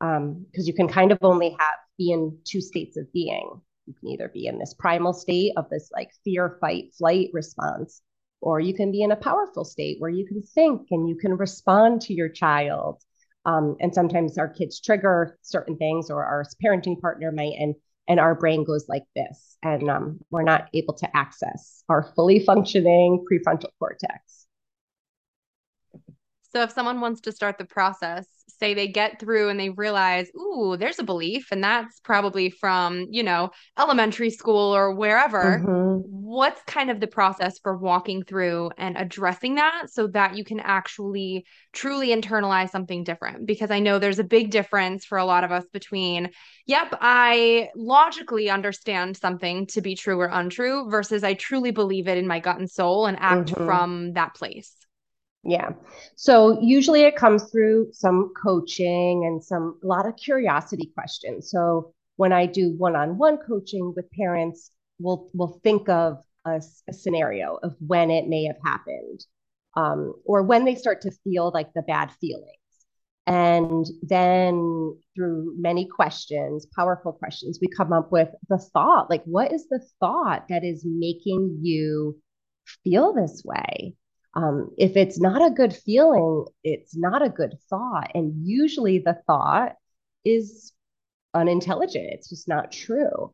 because 0.00 0.18
um, 0.18 0.46
you 0.56 0.74
can 0.74 0.88
kind 0.88 1.12
of 1.12 1.18
only 1.22 1.50
have 1.58 1.74
be 1.96 2.10
in 2.10 2.36
two 2.44 2.60
states 2.60 2.96
of 2.96 3.12
being 3.12 3.60
you 3.86 3.94
can 3.94 4.08
either 4.08 4.28
be 4.28 4.46
in 4.46 4.58
this 4.58 4.74
primal 4.74 5.12
state 5.12 5.52
of 5.56 5.68
this 5.70 5.90
like 5.92 6.10
fear 6.24 6.58
fight 6.60 6.94
flight 6.96 7.30
response 7.32 8.02
or 8.44 8.60
you 8.60 8.74
can 8.74 8.92
be 8.92 9.02
in 9.02 9.10
a 9.10 9.16
powerful 9.16 9.64
state 9.64 9.96
where 10.00 10.10
you 10.10 10.26
can 10.26 10.42
think 10.42 10.88
and 10.90 11.08
you 11.08 11.16
can 11.16 11.34
respond 11.34 12.02
to 12.02 12.12
your 12.12 12.28
child. 12.28 13.02
Um, 13.46 13.76
and 13.80 13.94
sometimes 13.94 14.36
our 14.36 14.48
kids 14.48 14.80
trigger 14.80 15.38
certain 15.40 15.78
things 15.78 16.10
or 16.10 16.22
our 16.24 16.44
parenting 16.62 17.00
partner 17.00 17.32
might 17.32 17.54
and 17.58 17.74
and 18.06 18.20
our 18.20 18.34
brain 18.34 18.64
goes 18.64 18.84
like 18.86 19.04
this. 19.16 19.56
And 19.62 19.88
um, 19.88 20.20
we're 20.30 20.42
not 20.42 20.68
able 20.74 20.92
to 20.92 21.16
access 21.16 21.82
our 21.88 22.12
fully 22.14 22.38
functioning 22.38 23.24
prefrontal 23.30 23.70
cortex 23.78 24.43
so 26.54 26.62
if 26.62 26.70
someone 26.70 27.00
wants 27.00 27.20
to 27.22 27.32
start 27.32 27.58
the 27.58 27.64
process, 27.64 28.26
say 28.60 28.74
they 28.74 28.86
get 28.86 29.18
through 29.18 29.48
and 29.48 29.58
they 29.58 29.70
realize, 29.70 30.28
ooh, 30.36 30.76
there's 30.78 31.00
a 31.00 31.04
belief, 31.04 31.48
and 31.50 31.64
that's 31.64 31.98
probably 32.00 32.48
from, 32.48 33.08
you 33.10 33.24
know, 33.24 33.50
elementary 33.76 34.30
school 34.30 34.74
or 34.74 34.94
wherever. 34.94 35.58
Mm-hmm. 35.58 36.02
What's 36.06 36.62
kind 36.62 36.90
of 36.90 37.00
the 37.00 37.08
process 37.08 37.58
for 37.58 37.76
walking 37.76 38.22
through 38.22 38.70
and 38.78 38.96
addressing 38.96 39.56
that 39.56 39.86
so 39.90 40.06
that 40.08 40.36
you 40.36 40.44
can 40.44 40.60
actually 40.60 41.44
truly 41.72 42.08
internalize 42.08 42.70
something 42.70 43.02
different? 43.02 43.46
Because 43.46 43.72
I 43.72 43.80
know 43.80 43.98
there's 43.98 44.20
a 44.20 44.24
big 44.24 44.50
difference 44.50 45.04
for 45.04 45.18
a 45.18 45.24
lot 45.24 45.42
of 45.42 45.50
us 45.50 45.64
between, 45.72 46.30
yep, 46.66 46.96
I 47.00 47.70
logically 47.74 48.48
understand 48.48 49.16
something 49.16 49.66
to 49.68 49.80
be 49.80 49.96
true 49.96 50.20
or 50.20 50.28
untrue 50.32 50.88
versus 50.88 51.24
I 51.24 51.34
truly 51.34 51.72
believe 51.72 52.06
it 52.06 52.18
in 52.18 52.28
my 52.28 52.38
gut 52.38 52.58
and 52.58 52.70
soul 52.70 53.06
and 53.06 53.16
act 53.18 53.50
mm-hmm. 53.50 53.66
from 53.66 54.12
that 54.12 54.34
place. 54.34 54.72
Yeah. 55.44 55.70
So 56.16 56.58
usually 56.62 57.02
it 57.02 57.16
comes 57.16 57.50
through 57.50 57.88
some 57.92 58.32
coaching 58.42 59.26
and 59.26 59.44
some 59.44 59.78
a 59.82 59.86
lot 59.86 60.06
of 60.06 60.16
curiosity 60.16 60.90
questions. 60.94 61.50
So 61.50 61.92
when 62.16 62.32
I 62.32 62.46
do 62.46 62.74
one-on-one 62.78 63.38
coaching 63.38 63.92
with 63.94 64.10
parents, 64.12 64.70
we'll 64.98 65.28
we'll 65.34 65.60
think 65.62 65.88
of 65.88 66.22
a, 66.46 66.62
a 66.88 66.92
scenario 66.92 67.58
of 67.62 67.74
when 67.78 68.10
it 68.10 68.26
may 68.28 68.44
have 68.44 68.56
happened, 68.64 69.24
um, 69.76 70.14
or 70.24 70.42
when 70.42 70.64
they 70.64 70.76
start 70.76 71.02
to 71.02 71.10
feel 71.24 71.50
like 71.52 71.72
the 71.74 71.82
bad 71.82 72.10
feelings. 72.20 72.58
And 73.26 73.86
then 74.02 74.96
through 75.14 75.56
many 75.58 75.86
questions, 75.86 76.66
powerful 76.76 77.12
questions, 77.12 77.58
we 77.60 77.68
come 77.68 77.92
up 77.92 78.12
with 78.12 78.28
the 78.48 78.58
thought 78.58 79.10
like, 79.10 79.24
what 79.24 79.52
is 79.52 79.66
the 79.68 79.80
thought 80.00 80.48
that 80.48 80.64
is 80.64 80.84
making 80.86 81.58
you 81.62 82.18
feel 82.82 83.12
this 83.12 83.42
way? 83.44 83.94
Um, 84.34 84.70
if 84.76 84.96
it's 84.96 85.20
not 85.20 85.44
a 85.44 85.54
good 85.54 85.74
feeling, 85.74 86.46
it's 86.64 86.96
not 86.96 87.22
a 87.22 87.28
good 87.28 87.54
thought. 87.70 88.10
And 88.14 88.46
usually 88.46 88.98
the 88.98 89.18
thought 89.26 89.76
is 90.24 90.72
unintelligent, 91.34 92.06
it's 92.12 92.28
just 92.30 92.48
not 92.48 92.72
true. 92.72 93.32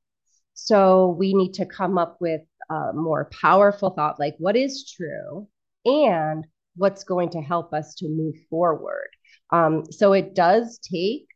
So 0.55 1.09
we 1.19 1.33
need 1.35 1.55
to 1.55 1.67
come 1.67 1.97
up 1.97 2.19
with 2.21 2.43
a 2.69 2.93
more 2.93 3.31
powerful 3.41 3.91
thought 3.91 4.21
like 4.21 4.37
what 4.39 4.57
is 4.57 4.89
true 4.97 5.49
and 5.85 6.47
what's 6.77 7.05
going 7.05 7.31
to 7.31 7.41
help 7.41 7.73
us 7.73 7.95
to 7.97 8.09
move 8.09 8.37
forward. 8.49 9.09
Um, 9.51 9.85
so 9.91 10.13
it 10.13 10.35
does 10.35 10.79
take 10.79 11.27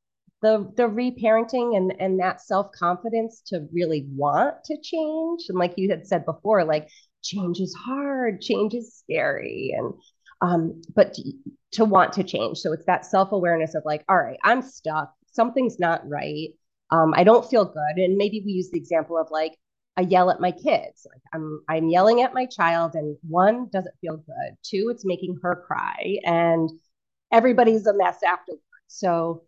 the 0.42 0.70
the 0.76 0.82
reparenting 0.82 1.76
and 1.76 1.94
and 1.98 2.20
that 2.20 2.42
self 2.42 2.70
confidence 2.72 3.42
to 3.46 3.66
really 3.72 4.06
want 4.14 4.62
to 4.64 4.76
change. 4.82 5.44
And 5.48 5.58
like 5.58 5.74
you 5.76 5.90
had 5.90 6.06
said 6.06 6.26
before, 6.26 6.64
like 6.64 6.88
change 7.24 7.60
is 7.60 7.74
hard, 7.74 8.40
change 8.40 8.74
is 8.74 8.94
scary, 8.94 9.74
and 9.76 9.94
um, 10.40 10.82
but 10.94 11.14
to, 11.14 11.32
to 11.72 11.84
want 11.84 12.12
to 12.14 12.24
change. 12.24 12.58
So 12.58 12.72
it's 12.72 12.86
that 12.86 13.06
self 13.06 13.32
awareness 13.32 13.74
of 13.74 13.82
like, 13.84 14.04
all 14.08 14.16
right, 14.16 14.38
I'm 14.44 14.62
stuck, 14.62 15.12
something's 15.32 15.78
not 15.80 16.08
right, 16.08 16.50
um, 16.90 17.14
I 17.16 17.24
don't 17.24 17.48
feel 17.48 17.64
good, 17.64 18.02
and 18.02 18.16
maybe 18.16 18.42
we 18.44 18.52
use 18.52 18.70
the 18.70 18.78
example 18.78 19.18
of 19.18 19.28
like 19.30 19.56
I 19.96 20.02
yell 20.02 20.30
at 20.30 20.40
my 20.40 20.50
kids. 20.52 21.06
Like 21.10 21.22
I'm 21.32 21.60
I'm 21.68 21.88
yelling 21.88 22.22
at 22.22 22.34
my 22.34 22.46
child, 22.46 22.94
and 22.94 23.16
one 23.28 23.68
doesn't 23.72 23.94
feel 24.00 24.16
good. 24.16 24.56
Two, 24.62 24.88
it's 24.90 25.04
making 25.04 25.38
her 25.42 25.64
cry, 25.66 26.18
and 26.24 26.70
everybody's 27.32 27.86
a 27.86 27.94
mess 27.94 28.22
afterwards. 28.22 28.62
So 28.88 29.42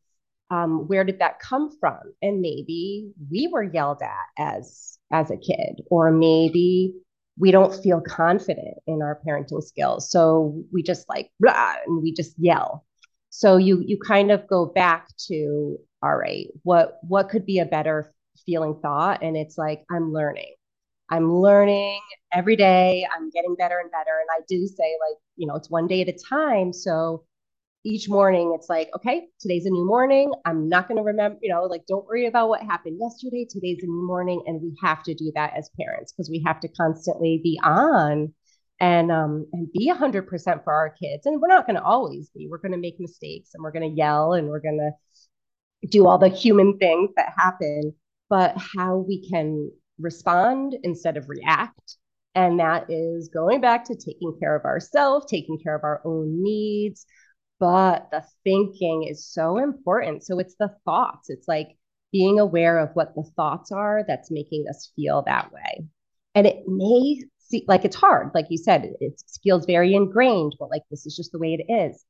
um, 0.51 0.87
where 0.89 1.05
did 1.05 1.19
that 1.19 1.41
come 1.41 1.71
from? 1.79 2.01
And 2.23 2.41
maybe 2.41 3.11
we 3.31 3.49
were 3.49 3.63
yelled 3.63 4.03
at 4.03 4.27
as 4.39 4.99
as 5.13 5.31
a 5.31 5.37
kid, 5.37 5.83
or 5.91 6.11
maybe 6.11 6.95
we 7.39 7.51
don't 7.51 7.75
feel 7.83 8.01
confident 8.01 8.79
in 8.87 9.03
our 9.03 9.21
parenting 9.27 9.63
skills. 9.63 10.11
So 10.11 10.63
we 10.73 10.83
just 10.83 11.09
like 11.09 11.31
blah 11.41 11.75
and 11.87 12.03
we 12.03 12.13
just 12.13 12.35
yell. 12.39 12.85
So 13.31 13.57
you 13.57 13.83
you 13.87 13.99
kind 13.99 14.31
of 14.31 14.47
go 14.47 14.67
back 14.67 15.09
to 15.29 15.79
all 16.03 16.17
right, 16.17 16.47
what 16.63 16.99
what 17.03 17.29
could 17.29 17.45
be 17.45 17.59
a 17.59 17.67
better 17.67 18.15
feeling 18.45 18.79
thought? 18.81 19.23
And 19.23 19.37
it's 19.37 19.59
like 19.59 19.85
I'm 19.91 20.13
learning. 20.13 20.55
I'm 21.11 21.33
learning 21.33 22.01
every 22.33 22.57
day. 22.57 23.07
I'm 23.15 23.31
getting 23.31 23.55
better 23.55 23.79
and 23.79 23.91
better. 23.91 24.19
And 24.21 24.29
I 24.33 24.45
do 24.49 24.67
say 24.67 24.97
like, 25.09 25.19
you 25.37 25.47
know, 25.47 25.55
it's 25.55 25.71
one 25.71 25.87
day 25.87 26.03
at 26.03 26.09
a 26.09 26.13
time. 26.13 26.73
So 26.73 27.25
each 27.87 28.09
morning 28.09 28.53
it's 28.55 28.69
like, 28.69 28.91
okay, 28.97 29.29
today's 29.39 29.65
a 29.65 29.71
new 29.71 29.87
morning. 29.87 30.33
I'm 30.45 30.69
not 30.69 30.89
going 30.89 30.97
to 30.97 31.05
remember, 31.05 31.39
you 31.41 31.53
know, 31.53 31.63
like 31.63 31.87
don't 31.87 32.05
worry 32.05 32.27
about 32.27 32.49
what 32.49 32.61
happened 32.61 32.99
yesterday. 33.01 33.47
Today's 33.49 33.79
a 33.83 33.87
new 33.87 34.05
morning. 34.07 34.43
And 34.47 34.61
we 34.61 34.77
have 34.83 35.05
to 35.05 35.15
do 35.15 35.31
that 35.37 35.53
as 35.57 35.71
parents 35.81 36.13
because 36.13 36.29
we 36.29 36.43
have 36.45 36.59
to 36.61 36.69
constantly 36.69 37.41
be 37.43 37.61
on 37.63 38.35
and 38.81 39.11
um 39.11 39.47
and 39.53 39.73
be 39.73 39.91
100% 39.91 40.65
for 40.65 40.73
our 40.73 40.91
kids 40.91 41.25
and 41.25 41.41
we're 41.41 41.49
not 41.49 41.67
going 41.67 41.77
to 41.77 41.83
always 41.83 42.29
be 42.35 42.47
we're 42.51 42.59
going 42.59 42.73
to 42.73 42.79
make 42.79 43.01
mistakes 43.01 43.51
and 43.55 43.63
we're 43.63 43.73
going 43.73 43.89
to 43.89 43.97
yell 43.97 44.35
and 44.35 44.49
we're 44.49 44.61
going 44.61 44.79
to 44.79 45.89
do 45.89 46.07
all 46.07 46.19
the 46.19 46.29
human 46.29 46.77
things 46.77 47.09
that 47.17 47.33
happen 47.39 47.95
but 48.29 48.55
how 48.77 48.99
we 48.99 49.27
can 49.31 49.71
respond 49.99 50.77
instead 50.83 51.17
of 51.17 51.27
react 51.31 51.97
and 52.35 52.61
that 52.61 52.85
is 52.91 53.31
going 53.33 53.63
back 53.63 53.83
to 53.83 53.95
taking 53.95 54.37
care 54.39 54.55
of 54.55 54.67
ourselves 54.67 55.25
taking 55.25 55.59
care 55.59 55.75
of 55.75 55.83
our 55.83 56.03
own 56.05 56.43
needs 56.43 57.07
but 57.59 58.09
the 58.11 58.23
thinking 58.45 59.05
is 59.05 59.27
so 59.27 59.59
important. 59.59 60.25
So 60.25 60.39
it's 60.39 60.57
the 60.59 60.75
thoughts. 60.85 61.31
It's 61.31 61.49
like 61.49 61.69
being 62.13 62.39
aware 62.39 62.79
of 62.79 62.91
what 62.95 63.15
the 63.15 63.25
thoughts 63.37 63.73
are 63.73 64.05
that's 64.07 64.31
making 64.31 64.67
us 64.69 64.93
feel 64.97 65.23
that 65.27 65.53
way. 65.53 65.87
And 66.35 66.47
it 66.47 66.65
may 66.67 67.23
see 67.39 67.65
like 67.67 67.85
it's 67.85 67.97
hard. 67.97 68.31
Like 68.35 68.47
you 68.51 68.59
said 68.59 68.93
it, 69.01 69.23
feels 69.43 69.67
very 69.67 69.95
ingrained 69.95 70.55
but 70.59 70.71
like 70.71 70.83
this 70.91 71.07
is 71.07 71.17
just 71.17 71.33
the 71.33 71.39
way 71.39 71.55
it 71.59 71.73
is. 71.73 72.05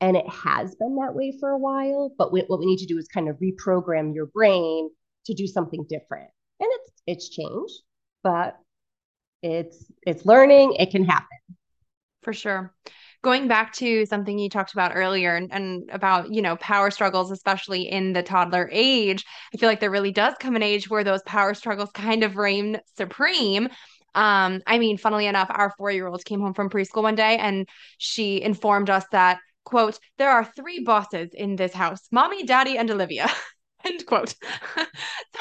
And 0.00 0.16
it 0.16 0.28
has 0.28 0.74
been 0.74 0.96
that 0.96 1.14
way 1.14 1.36
for 1.40 1.50
a 1.50 1.58
while 1.58 2.12
but 2.16 2.32
we, 2.32 2.42
what 2.46 2.60
we 2.60 2.66
need 2.66 2.78
to 2.78 2.86
do 2.86 2.98
is 2.98 3.08
kind 3.08 3.28
of 3.28 3.38
reprogram 3.38 4.14
your 4.14 4.26
brain 4.26 4.90
to 5.26 5.34
do 5.34 5.46
something 5.46 5.86
different. 5.88 6.30
And 6.60 6.68
it's 6.72 6.92
it's 7.06 7.28
changed 7.28 7.74
but 8.22 8.58
it's 9.42 9.84
it's 10.06 10.24
learning. 10.24 10.74
It 10.74 10.90
can 10.90 11.04
happen. 11.04 11.38
For 12.22 12.32
sure 12.32 12.74
going 13.24 13.48
back 13.48 13.72
to 13.72 14.06
something 14.06 14.38
you 14.38 14.48
talked 14.48 14.74
about 14.74 14.92
earlier 14.94 15.34
and, 15.34 15.52
and, 15.52 15.90
about 15.90 16.32
you 16.32 16.42
know 16.42 16.56
power 16.56 16.90
struggles 16.90 17.30
especially 17.30 17.82
in 17.82 18.12
the 18.12 18.22
toddler 18.22 18.68
age 18.70 19.24
i 19.52 19.56
feel 19.56 19.68
like 19.68 19.80
there 19.80 19.90
really 19.90 20.12
does 20.12 20.34
come 20.38 20.54
an 20.54 20.62
age 20.62 20.88
where 20.88 21.02
those 21.02 21.22
power 21.22 21.54
struggles 21.54 21.90
kind 21.94 22.22
of 22.22 22.36
reign 22.36 22.78
supreme 22.96 23.68
um, 24.14 24.62
I 24.66 24.78
mean, 24.78 24.96
funnily 24.96 25.26
enough, 25.26 25.48
our 25.50 25.72
four 25.76 25.90
year 25.90 26.06
old 26.06 26.24
came 26.24 26.40
home 26.40 26.54
from 26.54 26.70
preschool 26.70 27.02
one 27.02 27.16
day 27.16 27.36
and 27.36 27.68
she 27.98 28.40
informed 28.40 28.88
us 28.88 29.04
that, 29.10 29.38
quote, 29.64 29.98
there 30.18 30.30
are 30.30 30.44
three 30.44 30.84
bosses 30.84 31.30
in 31.34 31.56
this 31.56 31.72
house 31.72 32.00
mommy, 32.12 32.44
daddy, 32.44 32.78
and 32.78 32.90
Olivia. 32.90 33.28
End 33.86 34.06
quote. 34.06 34.30
so 34.76 34.84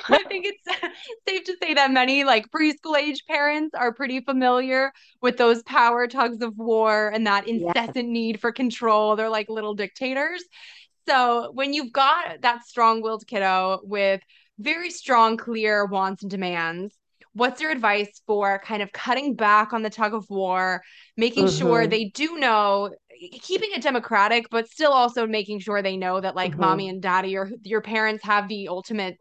I 0.09 0.23
think 0.23 0.45
it's 0.45 0.81
safe 1.27 1.43
to 1.45 1.55
say 1.61 1.73
that 1.75 1.91
many 1.91 2.23
like 2.23 2.51
preschool 2.51 2.97
age 2.97 3.23
parents 3.27 3.73
are 3.73 3.93
pretty 3.93 4.19
familiar 4.19 4.91
with 5.21 5.37
those 5.37 5.63
power 5.63 6.07
tugs 6.07 6.41
of 6.41 6.57
war 6.57 7.09
and 7.13 7.25
that 7.27 7.47
incessant 7.47 8.09
need 8.09 8.41
for 8.41 8.51
control. 8.51 9.15
They're 9.15 9.29
like 9.29 9.49
little 9.49 9.75
dictators. 9.75 10.43
So 11.07 11.51
when 11.53 11.73
you've 11.73 11.93
got 11.93 12.41
that 12.41 12.65
strong 12.65 13.01
willed 13.01 13.27
kiddo 13.27 13.79
with 13.83 14.21
very 14.59 14.89
strong, 14.89 15.37
clear 15.37 15.85
wants 15.85 16.21
and 16.21 16.31
demands, 16.31 16.95
what's 17.33 17.61
your 17.61 17.71
advice 17.71 18.21
for 18.27 18.59
kind 18.63 18.81
of 18.81 18.91
cutting 18.91 19.35
back 19.35 19.73
on 19.73 19.81
the 19.81 19.89
tug 19.89 20.13
of 20.13 20.25
war, 20.29 20.81
making 21.17 21.45
mm-hmm. 21.45 21.57
sure 21.57 21.87
they 21.87 22.05
do 22.05 22.37
know, 22.37 22.91
keeping 23.41 23.71
it 23.73 23.81
democratic, 23.81 24.49
but 24.49 24.69
still 24.69 24.91
also 24.91 25.27
making 25.27 25.59
sure 25.59 25.81
they 25.81 25.97
know 25.97 26.21
that 26.21 26.35
like 26.35 26.51
mm-hmm. 26.51 26.61
mommy 26.61 26.89
and 26.89 27.01
daddy 27.01 27.35
or 27.35 27.49
your 27.63 27.81
parents 27.81 28.23
have 28.23 28.47
the 28.47 28.67
ultimate 28.67 29.17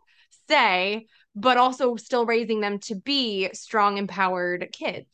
say, 0.49 1.07
but 1.35 1.57
also 1.57 1.97
still 1.97 2.27
raising 2.27 2.61
them 2.61 2.79
to 2.81 2.95
be 2.95 3.49
strong, 3.55 3.97
empowered 3.97 4.69
kids? 4.73 5.07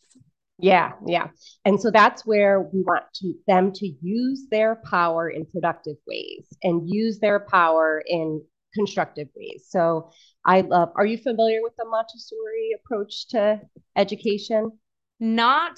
Yeah, 0.60 0.92
yeah. 1.06 1.28
And 1.64 1.80
so 1.80 1.92
that's 1.92 2.26
where 2.26 2.60
we 2.60 2.82
want 2.82 3.04
to, 3.16 3.34
them 3.46 3.70
to 3.74 3.92
use 4.02 4.46
their 4.50 4.80
power 4.90 5.30
in 5.30 5.46
productive 5.46 5.94
ways 6.04 6.48
and 6.64 6.88
use 6.88 7.20
their 7.20 7.38
power 7.38 8.02
in 8.04 8.42
constructive 8.78 9.28
ways. 9.36 9.66
So 9.68 10.10
I 10.44 10.62
love, 10.62 10.88
are 10.96 11.06
you 11.12 11.18
familiar 11.18 11.60
with 11.62 11.74
the 11.76 11.84
Montessori 11.84 12.70
approach 12.78 13.28
to 13.28 13.60
education? 13.96 14.62
Not 15.20 15.74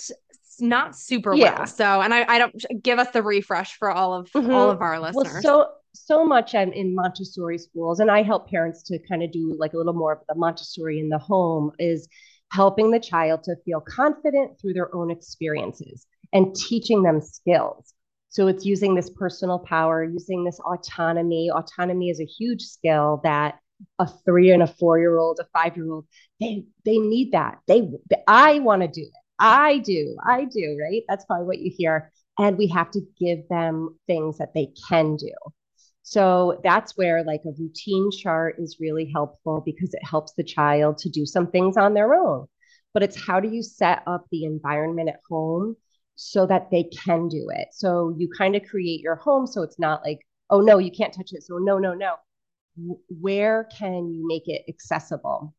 not 0.61 0.95
super 0.95 1.33
yeah. 1.35 1.59
well. 1.59 1.67
So, 1.67 2.01
and 2.03 2.13
I, 2.13 2.25
I 2.29 2.39
don't 2.39 2.83
give 2.83 2.99
us 2.99 3.11
the 3.13 3.23
refresh 3.23 3.77
for 3.79 3.91
all 3.91 4.13
of 4.13 4.31
mm-hmm. 4.33 4.53
all 4.53 4.71
of 4.71 4.83
our 4.83 5.01
listeners. 5.01 5.33
Well, 5.33 5.43
so 5.43 5.69
so 5.93 6.25
much 6.25 6.55
in, 6.55 6.73
in 6.73 6.95
Montessori 6.95 7.59
schools, 7.59 8.01
and 8.01 8.11
I 8.11 8.23
help 8.23 8.51
parents 8.51 8.83
to 8.85 8.99
kind 9.09 9.23
of 9.23 9.33
do 9.33 9.57
like 9.59 9.73
a 9.73 9.77
little 9.77 9.95
more 9.95 10.13
of 10.13 10.21
the 10.29 10.35
Montessori 10.35 11.01
in 11.01 11.09
the 11.09 11.19
home 11.19 11.73
is 11.79 12.09
helping 12.53 12.91
the 12.91 13.01
child 13.01 13.43
to 13.45 13.57
feel 13.65 13.81
confident 13.81 14.61
through 14.61 14.75
their 14.75 14.95
own 14.95 15.11
experiences 15.11 16.07
and 16.33 16.55
teaching 16.55 17.03
them 17.03 17.21
skills. 17.21 17.95
So 18.31 18.47
it's 18.47 18.64
using 18.64 18.95
this 18.95 19.11
personal 19.11 19.59
power, 19.59 20.05
using 20.05 20.45
this 20.45 20.61
autonomy. 20.61 21.51
Autonomy 21.51 22.11
is 22.11 22.21
a 22.21 22.25
huge 22.25 22.62
skill 22.62 23.21
that 23.25 23.59
a 23.99 24.07
three 24.25 24.51
and 24.53 24.62
a 24.62 24.66
four 24.66 24.99
year 24.99 25.19
old, 25.19 25.40
a 25.40 25.47
five 25.53 25.77
year 25.77 25.90
old, 25.90 26.07
they 26.40 26.64
they 26.85 26.99
need 26.99 27.33
that. 27.33 27.59
They, 27.66 27.83
they 28.09 28.23
I 28.29 28.61
want 28.61 28.83
to 28.83 28.88
do 28.88 29.03
it. 29.03 29.12
I 29.38 29.79
do. 29.79 30.16
I 30.25 30.45
do. 30.45 30.79
Right. 30.81 31.03
That's 31.09 31.25
probably 31.25 31.47
what 31.47 31.59
you 31.59 31.73
hear. 31.77 32.12
And 32.38 32.57
we 32.57 32.69
have 32.69 32.90
to 32.93 33.01
give 33.19 33.49
them 33.49 33.99
things 34.07 34.38
that 34.38 34.55
they 34.55 34.73
can 34.88 35.16
do. 35.16 35.33
So 36.03 36.61
that's 36.64 36.97
where 36.97 37.25
like 37.25 37.43
a 37.47 37.53
routine 37.59 38.11
chart 38.11 38.57
is 38.59 38.79
really 38.81 39.11
helpful 39.12 39.62
because 39.64 39.93
it 39.95 40.05
helps 40.05 40.33
the 40.35 40.45
child 40.45 40.99
to 40.99 41.09
do 41.09 41.27
some 41.27 41.51
things 41.51 41.77
on 41.77 41.95
their 41.95 42.14
own. 42.14 42.47
But 42.95 43.03
it's 43.03 43.21
how 43.21 43.40
do 43.40 43.49
you 43.49 43.62
set 43.62 44.03
up 44.07 44.27
the 44.31 44.45
environment 44.45 45.09
at 45.09 45.21
home 45.29 45.77
so 46.20 46.46
that 46.46 46.70
they 46.70 46.85
can 46.85 47.28
do 47.28 47.48
it. 47.50 47.68
So 47.72 48.14
you 48.18 48.28
kind 48.37 48.54
of 48.54 48.62
create 48.68 49.00
your 49.00 49.16
home 49.16 49.46
so 49.46 49.62
it's 49.62 49.78
not 49.78 50.04
like, 50.04 50.18
oh 50.50 50.61
no, 50.61 50.76
you 50.76 50.90
can't 50.90 51.14
touch 51.14 51.30
it. 51.33 51.42
So 51.42 51.56
no, 51.56 51.78
no, 51.78 51.94
no. 51.94 52.16
Where 53.09 53.68
can 53.78 54.12
you 54.12 54.26
make 54.26 54.46
it 54.46 54.62
accessible? 54.68 55.54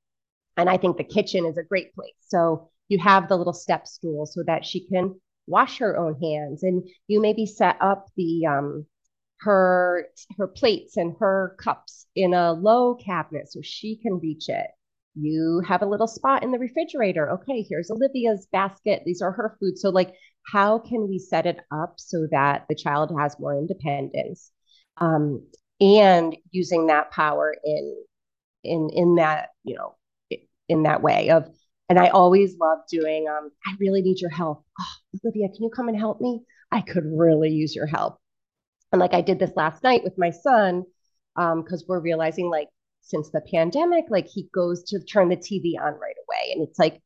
And 0.58 0.70
I 0.70 0.78
think 0.78 0.98
the 0.98 1.04
kitchen 1.04 1.46
is 1.46 1.58
a 1.58 1.64
great 1.64 1.94
place. 1.96 2.14
So 2.28 2.70
you 2.90 3.00
have 3.00 3.28
the 3.28 3.38
little 3.38 3.54
step 3.54 3.88
stool 3.88 4.28
so 4.28 4.44
that 4.46 4.64
she 4.64 4.88
can 4.88 5.20
wash 5.48 5.80
her 5.80 5.98
own 5.98 6.22
hands 6.22 6.62
and 6.62 6.88
you 7.08 7.20
maybe 7.20 7.48
set 7.48 7.78
up 7.82 8.08
the 8.16 8.46
um 8.46 8.86
her 9.40 10.08
her 10.38 10.48
plates 10.48 10.96
and 10.96 11.16
her 11.20 11.56
cups 11.60 12.06
in 12.16 12.36
a 12.36 12.54
low 12.54 12.94
cabinet 12.94 13.52
so 13.52 13.60
she 13.64 13.96
can 13.96 14.20
reach 14.20 14.48
it 14.48 14.68
you 15.16 15.62
have 15.68 15.82
a 15.82 15.86
little 15.86 16.08
spot 16.08 16.44
in 16.44 16.52
the 16.52 16.60
refrigerator. 16.60 17.32
Okay 17.32 17.66
here's 17.70 17.92
olivia's 17.92 18.48
basket. 18.52 19.04
These 19.06 19.22
are 19.22 19.32
her 19.32 19.58
food. 19.60 19.78
So 19.78 19.90
like 19.90 20.14
how 20.48 20.80
can 20.80 21.08
we 21.08 21.20
set 21.20 21.46
it 21.46 21.60
up 21.72 21.96
so 21.98 22.28
that 22.32 22.66
the 22.70 22.76
child 22.76 23.12
has 23.20 23.40
more 23.40 23.56
independence? 23.58 24.52
Um, 24.98 25.44
and 25.80 26.38
using 26.52 26.88
that 26.88 27.12
power 27.12 27.56
in 27.64 27.96
in 28.64 28.90
in 28.94 29.16
that 29.16 29.50
you 29.64 29.76
know 29.76 29.96
in 30.70 30.84
that 30.84 31.02
way 31.02 31.32
of 31.32 31.50
and 31.90 32.00
i 32.00 32.10
always 32.10 32.56
love 32.60 32.80
doing 32.90 33.28
um, 33.28 33.50
i 33.66 33.76
really 33.80 34.02
need 34.02 34.22
your 34.22 34.30
help. 34.30 34.64
Oh, 34.80 35.20
olivia 35.26 35.48
can 35.50 35.64
you 35.64 35.72
come 35.76 35.90
and 35.90 35.98
help 35.98 36.22
me? 36.22 36.44
I 36.72 36.82
could 36.82 37.04
really 37.06 37.50
use 37.50 37.76
your 37.76 37.88
help. 37.88 38.20
And 38.92 39.00
like 39.00 39.14
i 39.14 39.22
did 39.22 39.40
this 39.40 39.52
last 39.56 39.84
night 39.84 40.04
with 40.04 40.18
my 40.18 40.30
son 40.30 40.84
because 41.36 41.82
um, 41.82 41.86
we're 41.88 42.00
realizing 42.00 42.50
like 42.50 42.68
since 43.02 43.30
the 43.30 43.42
pandemic 43.54 44.06
like 44.10 44.28
he 44.28 44.48
goes 44.54 44.84
to 44.84 45.00
turn 45.00 45.30
the 45.30 45.36
tv 45.36 45.74
on 45.80 45.94
right 45.94 46.16
away 46.28 46.54
and 46.54 46.68
it's 46.68 46.80
like 46.80 47.02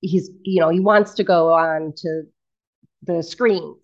he's 0.00 0.30
you 0.42 0.60
know 0.60 0.68
he 0.68 0.80
wants 0.80 1.14
to 1.14 1.24
go 1.24 1.52
on 1.52 1.92
to 1.96 2.22
the 3.06 3.22
screens. 3.22 3.78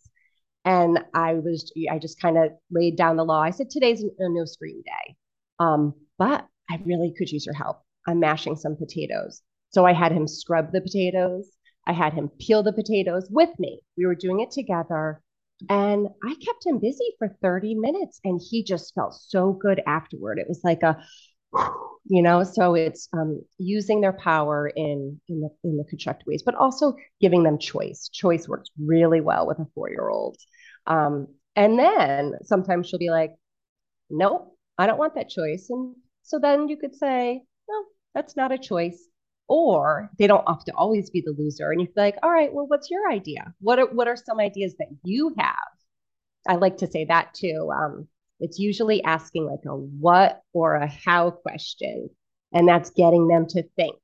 And 0.64 1.00
I 1.14 1.34
was, 1.34 1.72
I 1.90 1.98
just 1.98 2.20
kind 2.20 2.36
of 2.36 2.52
laid 2.70 2.96
down 2.96 3.16
the 3.16 3.24
law. 3.24 3.40
I 3.40 3.50
said, 3.50 3.70
today's 3.70 4.02
a 4.02 4.28
no 4.28 4.44
screen 4.44 4.82
day. 4.84 5.16
Um, 5.58 5.94
but 6.18 6.46
I 6.70 6.80
really 6.84 7.14
could 7.16 7.30
use 7.30 7.46
your 7.46 7.54
help. 7.54 7.82
I'm 8.06 8.20
mashing 8.20 8.56
some 8.56 8.76
potatoes. 8.76 9.42
So 9.70 9.86
I 9.86 9.92
had 9.92 10.12
him 10.12 10.26
scrub 10.26 10.72
the 10.72 10.80
potatoes. 10.80 11.50
I 11.86 11.92
had 11.92 12.12
him 12.12 12.30
peel 12.38 12.62
the 12.62 12.72
potatoes 12.72 13.28
with 13.30 13.50
me. 13.58 13.80
We 13.96 14.06
were 14.06 14.14
doing 14.14 14.40
it 14.40 14.50
together. 14.50 15.22
And 15.68 16.08
I 16.24 16.34
kept 16.44 16.66
him 16.66 16.78
busy 16.78 17.14
for 17.18 17.36
30 17.42 17.74
minutes 17.74 18.20
and 18.24 18.40
he 18.42 18.64
just 18.64 18.94
felt 18.94 19.14
so 19.14 19.52
good 19.52 19.80
afterward. 19.86 20.38
It 20.38 20.48
was 20.48 20.60
like 20.64 20.82
a, 20.82 21.02
you 22.04 22.22
know 22.22 22.42
so 22.44 22.74
it's 22.74 23.08
um, 23.12 23.40
using 23.58 24.00
their 24.00 24.12
power 24.12 24.68
in 24.74 25.20
in 25.28 25.40
the 25.40 25.48
in 25.64 25.76
the 25.76 25.84
constructive 25.84 26.26
ways 26.26 26.42
but 26.44 26.54
also 26.54 26.94
giving 27.20 27.42
them 27.42 27.58
choice. 27.58 28.08
Choice 28.12 28.48
works 28.48 28.70
really 28.78 29.20
well 29.20 29.46
with 29.46 29.58
a 29.58 29.66
four 29.74 29.90
year 29.90 30.08
old 30.08 30.36
um, 30.86 31.26
and 31.56 31.78
then 31.78 32.34
sometimes 32.42 32.88
she'll 32.88 32.98
be 32.98 33.10
like 33.10 33.32
nope 34.10 34.56
i 34.78 34.86
don't 34.86 34.98
want 34.98 35.14
that 35.14 35.28
choice. 35.28 35.68
And 35.70 35.94
so 36.22 36.38
then 36.38 36.68
you 36.68 36.76
could 36.76 36.94
say 36.94 37.42
no 37.68 37.84
that's 38.14 38.36
not 38.36 38.52
a 38.52 38.58
choice. 38.58 39.08
Or 39.48 40.10
they 40.18 40.28
don't 40.28 40.48
have 40.48 40.64
to 40.66 40.72
always 40.76 41.10
be 41.10 41.22
the 41.22 41.34
loser 41.36 41.70
and 41.72 41.80
you 41.80 41.88
would 41.88 41.94
be 41.94 42.00
like 42.00 42.16
all 42.22 42.30
right 42.30 42.52
well 42.52 42.66
what's 42.68 42.90
your 42.90 43.10
idea? 43.10 43.52
What 43.60 43.78
are 43.78 43.86
what 43.86 44.08
are 44.08 44.16
some 44.16 44.38
ideas 44.40 44.74
that 44.78 44.88
you 45.04 45.34
have? 45.38 45.56
I 46.48 46.56
like 46.56 46.78
to 46.78 46.86
say 46.86 47.04
that 47.06 47.34
too 47.34 47.70
um, 47.74 48.08
it's 48.40 48.58
usually 48.58 49.02
asking 49.04 49.46
like 49.46 49.64
a 49.66 49.76
what 49.76 50.40
or 50.52 50.74
a 50.74 50.86
how 50.86 51.30
question. 51.30 52.10
And 52.52 52.66
that's 52.66 52.90
getting 52.90 53.28
them 53.28 53.46
to 53.48 53.62
think. 53.76 53.96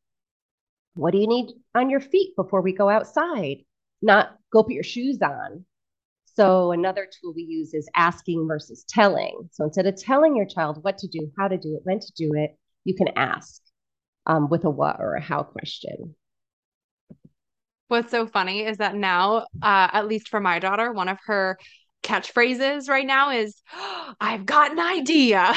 What 0.94 1.12
do 1.12 1.18
you 1.18 1.26
need 1.26 1.50
on 1.74 1.90
your 1.90 2.00
feet 2.00 2.36
before 2.36 2.62
we 2.62 2.72
go 2.72 2.88
outside? 2.88 3.58
Not 4.02 4.36
go 4.52 4.62
put 4.62 4.72
your 4.72 4.84
shoes 4.84 5.18
on. 5.22 5.64
So 6.34 6.70
another 6.72 7.06
tool 7.06 7.32
we 7.34 7.42
use 7.42 7.72
is 7.74 7.88
asking 7.96 8.46
versus 8.46 8.84
telling. 8.88 9.48
So 9.52 9.64
instead 9.64 9.86
of 9.86 9.96
telling 9.96 10.36
your 10.36 10.46
child 10.46 10.84
what 10.84 10.98
to 10.98 11.08
do, 11.08 11.32
how 11.38 11.48
to 11.48 11.56
do 11.56 11.76
it, 11.76 11.80
when 11.84 11.98
to 11.98 12.12
do 12.14 12.34
it, 12.34 12.56
you 12.84 12.94
can 12.94 13.08
ask 13.16 13.62
um, 14.26 14.48
with 14.48 14.64
a 14.64 14.70
what 14.70 14.96
or 15.00 15.14
a 15.14 15.20
how 15.20 15.42
question. 15.42 16.14
What's 17.88 18.10
so 18.10 18.26
funny 18.26 18.64
is 18.64 18.78
that 18.78 18.96
now, 18.96 19.46
uh, 19.62 19.88
at 19.92 20.08
least 20.08 20.28
for 20.28 20.40
my 20.40 20.58
daughter, 20.58 20.92
one 20.92 21.08
of 21.08 21.18
her 21.26 21.58
catchphrases 22.06 22.88
right 22.88 23.06
now 23.06 23.30
is 23.30 23.60
oh, 23.74 24.14
I've 24.20 24.46
got 24.46 24.72
an 24.72 24.78
idea. 24.78 25.52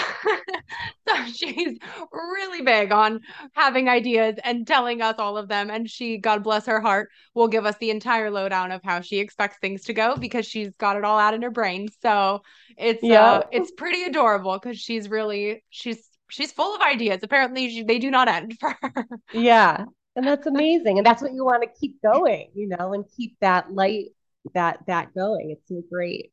so 1.08 1.26
she's 1.26 1.78
really 2.12 2.62
big 2.64 2.92
on 2.92 3.22
having 3.54 3.88
ideas 3.88 4.36
and 4.44 4.66
telling 4.66 5.02
us 5.02 5.16
all 5.20 5.38
of 5.38 5.48
them. 5.48 5.70
And 5.70 5.90
she, 5.90 6.18
God 6.18 6.44
bless 6.44 6.66
her 6.66 6.82
heart, 6.82 7.10
will 7.36 7.48
give 7.48 7.66
us 7.66 7.78
the 7.78 7.92
entire 7.92 8.32
lowdown 8.32 8.72
of 8.72 8.82
how 8.84 9.02
she 9.02 9.20
expects 9.20 9.58
things 9.62 9.84
to 9.84 9.94
go 9.94 10.16
because 10.16 10.46
she's 10.46 10.72
got 10.78 10.98
it 10.98 11.06
all 11.06 11.20
out 11.20 11.34
in 11.34 11.42
her 11.44 11.52
brain. 11.52 11.88
So 12.02 12.42
it's 12.78 13.04
yeah. 13.04 13.20
Uh, 13.20 13.42
it's 13.52 13.72
pretty 13.72 14.04
adorable 14.04 14.58
because 14.62 14.80
she's 14.80 15.10
really 15.10 15.64
she's 15.70 16.10
she's 16.30 16.52
full 16.52 16.76
of 16.76 16.82
ideas. 16.82 17.20
Apparently 17.24 17.70
she, 17.70 17.84
they 17.84 18.00
do 18.00 18.10
not 18.10 18.28
end 18.28 18.58
for 18.60 18.76
her. 18.82 19.06
Yeah. 19.34 19.86
And 20.16 20.26
that's 20.26 20.48
amazing. 20.48 20.98
And 20.98 21.06
that's 21.06 21.22
what 21.22 21.34
you 21.34 21.46
want 21.46 21.64
to 21.64 21.80
keep 21.80 22.02
going, 22.02 22.50
you 22.56 22.68
know, 22.68 22.94
and 22.94 23.06
keep 23.16 23.38
that 23.42 23.72
light 23.72 24.08
that 24.54 24.80
that 24.88 25.14
going. 25.14 25.52
It's 25.52 25.68
so 25.68 25.82
great. 25.92 26.32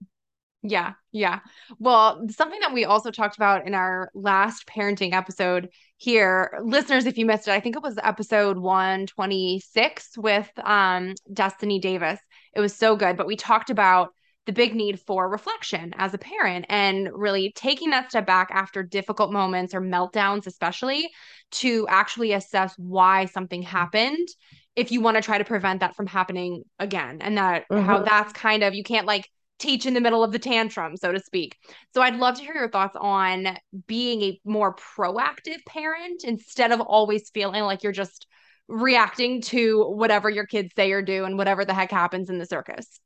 Yeah, 0.62 0.94
yeah. 1.12 1.40
Well, 1.78 2.26
something 2.28 2.58
that 2.60 2.72
we 2.72 2.84
also 2.84 3.10
talked 3.12 3.36
about 3.36 3.66
in 3.66 3.74
our 3.74 4.10
last 4.14 4.66
parenting 4.66 5.12
episode 5.12 5.68
here, 5.96 6.58
listeners, 6.64 7.06
if 7.06 7.18
you 7.18 7.24
missed 7.24 7.46
it, 7.46 7.52
I 7.52 7.60
think 7.60 7.76
it 7.76 7.82
was 7.82 7.98
episode 8.02 8.58
126 8.58 10.18
with 10.18 10.50
um 10.64 11.14
Destiny 11.32 11.78
Davis. 11.78 12.18
It 12.54 12.60
was 12.60 12.74
so 12.74 12.96
good, 12.96 13.16
but 13.16 13.26
we 13.26 13.36
talked 13.36 13.70
about 13.70 14.12
the 14.46 14.52
big 14.52 14.74
need 14.74 15.00
for 15.00 15.28
reflection 15.28 15.92
as 15.98 16.14
a 16.14 16.18
parent 16.18 16.66
and 16.68 17.10
really 17.12 17.52
taking 17.54 17.90
that 17.90 18.10
step 18.10 18.26
back 18.26 18.48
after 18.52 18.82
difficult 18.82 19.32
moments 19.32 19.74
or 19.74 19.80
meltdowns 19.80 20.46
especially 20.46 21.10
to 21.50 21.86
actually 21.88 22.32
assess 22.32 22.72
why 22.76 23.24
something 23.26 23.62
happened 23.62 24.28
if 24.76 24.92
you 24.92 25.00
want 25.00 25.16
to 25.16 25.22
try 25.22 25.38
to 25.38 25.44
prevent 25.44 25.80
that 25.80 25.96
from 25.96 26.06
happening 26.06 26.62
again 26.78 27.18
and 27.22 27.36
that 27.38 27.64
mm-hmm. 27.70 27.84
how 27.84 28.02
that's 28.02 28.32
kind 28.32 28.62
of 28.62 28.74
you 28.74 28.84
can't 28.84 29.06
like 29.06 29.28
teach 29.58 29.86
in 29.86 29.94
the 29.94 30.02
middle 30.02 30.22
of 30.22 30.32
the 30.32 30.38
tantrum 30.38 30.96
so 30.96 31.10
to 31.10 31.18
speak. 31.18 31.56
So 31.94 32.02
i'd 32.02 32.16
love 32.16 32.36
to 32.36 32.42
hear 32.42 32.54
your 32.54 32.70
thoughts 32.70 32.96
on 33.00 33.58
being 33.86 34.22
a 34.22 34.40
more 34.44 34.76
proactive 34.76 35.64
parent 35.66 36.22
instead 36.24 36.72
of 36.72 36.80
always 36.80 37.30
feeling 37.30 37.62
like 37.64 37.82
you're 37.82 37.92
just 37.92 38.26
reacting 38.68 39.40
to 39.40 39.84
whatever 39.84 40.28
your 40.28 40.46
kids 40.46 40.72
say 40.76 40.90
or 40.92 41.00
do 41.00 41.24
and 41.24 41.38
whatever 41.38 41.64
the 41.64 41.74
heck 41.74 41.90
happens 41.90 42.28
in 42.28 42.38
the 42.38 42.46
circus. 42.46 43.00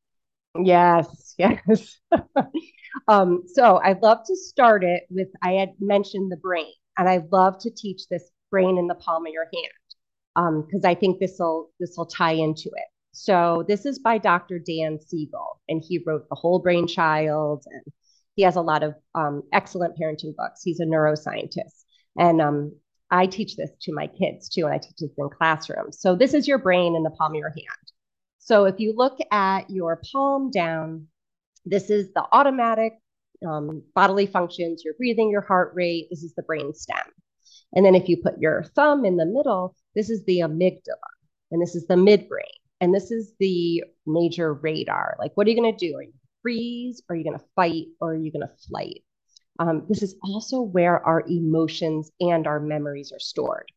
Yes 0.60 1.34
yes. 1.38 2.00
Um 3.06 3.44
so 3.46 3.80
i'd 3.84 4.02
love 4.02 4.18
to 4.26 4.34
start 4.34 4.82
it 4.82 5.04
with 5.10 5.28
i 5.42 5.52
had 5.52 5.70
mentioned 5.78 6.32
the 6.32 6.36
brain 6.36 6.72
and 6.98 7.08
i 7.08 7.22
love 7.30 7.56
to 7.60 7.70
teach 7.70 8.08
this 8.08 8.28
brain 8.50 8.78
in 8.78 8.88
the 8.88 8.96
palm 8.96 9.26
of 9.26 9.32
your 9.32 9.44
hand 9.44 9.72
because 10.34 10.84
um, 10.84 10.90
I 10.90 10.94
think 10.94 11.18
this 11.18 11.36
will 11.38 11.70
this 11.80 11.94
will 11.96 12.06
tie 12.06 12.32
into 12.32 12.70
it. 12.74 12.88
So 13.12 13.64
this 13.66 13.86
is 13.86 13.98
by 13.98 14.18
Dr. 14.18 14.58
Dan 14.58 14.98
Siegel, 15.00 15.60
and 15.68 15.82
he 15.86 16.02
wrote 16.06 16.28
The 16.28 16.36
Whole 16.36 16.60
Brain 16.60 16.86
Child, 16.86 17.64
and 17.66 17.82
he 18.36 18.42
has 18.42 18.56
a 18.56 18.60
lot 18.60 18.82
of 18.82 18.94
um, 19.14 19.42
excellent 19.52 19.98
parenting 19.98 20.36
books. 20.36 20.62
He's 20.62 20.80
a 20.80 20.84
neuroscientist, 20.84 21.84
and 22.16 22.40
um, 22.40 22.72
I 23.10 23.26
teach 23.26 23.56
this 23.56 23.70
to 23.82 23.92
my 23.92 24.06
kids 24.06 24.48
too, 24.48 24.66
and 24.66 24.74
I 24.74 24.78
teach 24.78 24.96
this 24.98 25.10
in 25.18 25.28
classrooms. 25.30 26.00
So 26.00 26.14
this 26.14 26.34
is 26.34 26.46
your 26.46 26.58
brain 26.58 26.94
in 26.94 27.02
the 27.02 27.10
palm 27.10 27.32
of 27.32 27.38
your 27.38 27.50
hand. 27.50 27.92
So 28.38 28.64
if 28.64 28.78
you 28.78 28.94
look 28.96 29.18
at 29.32 29.68
your 29.68 30.00
palm 30.12 30.50
down, 30.50 31.08
this 31.64 31.90
is 31.90 32.12
the 32.14 32.24
automatic 32.32 32.94
um, 33.46 33.82
bodily 33.94 34.26
functions, 34.26 34.82
your 34.84 34.94
breathing, 34.94 35.30
your 35.30 35.40
heart 35.40 35.72
rate. 35.74 36.08
This 36.10 36.22
is 36.22 36.34
the 36.34 36.42
brain 36.42 36.72
stem. 36.74 36.96
And 37.74 37.84
then 37.84 37.94
if 37.94 38.08
you 38.08 38.16
put 38.16 38.38
your 38.38 38.64
thumb 38.74 39.04
in 39.04 39.16
the 39.16 39.26
middle, 39.26 39.74
this 39.94 40.10
is 40.10 40.24
the 40.24 40.40
amygdala, 40.40 41.10
and 41.50 41.62
this 41.62 41.74
is 41.74 41.86
the 41.86 41.94
midbrain, 41.94 42.58
and 42.80 42.94
this 42.94 43.10
is 43.10 43.34
the 43.38 43.84
major 44.06 44.54
radar. 44.54 45.16
Like, 45.18 45.32
what 45.36 45.46
are 45.46 45.50
you 45.50 45.60
going 45.60 45.76
to 45.76 45.86
do? 45.88 45.96
Are 45.96 46.02
you 46.02 46.12
freeze? 46.42 47.02
Are 47.08 47.14
you 47.14 47.24
going 47.24 47.38
to 47.38 47.44
fight? 47.54 47.86
Or 48.00 48.12
are 48.12 48.16
you 48.16 48.32
going 48.32 48.46
to 48.46 48.68
flight? 48.68 49.02
Um, 49.58 49.84
this 49.88 50.02
is 50.02 50.16
also 50.22 50.62
where 50.62 51.04
our 51.06 51.22
emotions 51.28 52.10
and 52.20 52.46
our 52.46 52.60
memories 52.60 53.12
are 53.12 53.20
stored. 53.20 53.70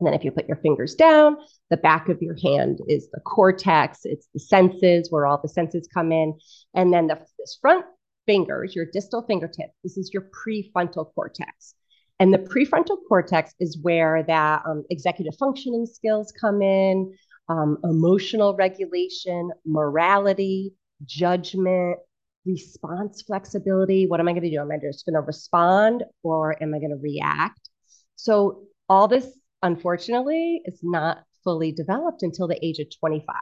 And 0.00 0.06
then 0.06 0.14
if 0.14 0.24
you 0.24 0.32
put 0.32 0.48
your 0.48 0.56
fingers 0.56 0.96
down, 0.96 1.36
the 1.70 1.76
back 1.76 2.08
of 2.08 2.20
your 2.20 2.36
hand 2.42 2.80
is 2.88 3.08
the 3.10 3.20
cortex. 3.20 4.00
It's 4.04 4.28
the 4.34 4.40
senses 4.40 5.10
where 5.10 5.24
all 5.24 5.40
the 5.40 5.48
senses 5.48 5.88
come 5.92 6.10
in. 6.10 6.36
And 6.74 6.92
then 6.92 7.06
the, 7.06 7.20
this 7.38 7.56
front 7.60 7.86
fingers, 8.26 8.74
your 8.74 8.86
distal 8.92 9.22
fingertip, 9.22 9.70
this 9.84 9.96
is 9.96 10.10
your 10.12 10.28
prefrontal 10.30 11.14
cortex. 11.14 11.74
And 12.20 12.32
the 12.32 12.38
prefrontal 12.38 12.98
cortex 13.08 13.54
is 13.58 13.78
where 13.82 14.22
that 14.24 14.62
um, 14.66 14.84
executive 14.90 15.34
functioning 15.36 15.86
skills 15.86 16.32
come 16.40 16.62
in, 16.62 17.12
um, 17.48 17.78
emotional 17.82 18.54
regulation, 18.54 19.50
morality, 19.66 20.74
judgment, 21.04 21.98
response 22.46 23.22
flexibility. 23.22 24.06
What 24.06 24.20
am 24.20 24.28
I 24.28 24.32
going 24.32 24.44
to 24.44 24.50
do? 24.50 24.60
Am 24.60 24.70
I 24.70 24.78
just 24.78 25.04
going 25.06 25.14
to 25.14 25.20
respond 25.20 26.04
or 26.22 26.62
am 26.62 26.74
I 26.74 26.78
going 26.78 26.90
to 26.90 26.96
react? 26.96 27.68
So, 28.16 28.64
all 28.88 29.08
this, 29.08 29.26
unfortunately, 29.62 30.62
is 30.66 30.80
not 30.82 31.24
fully 31.42 31.72
developed 31.72 32.22
until 32.22 32.46
the 32.46 32.64
age 32.64 32.78
of 32.78 32.86
25. 32.98 33.34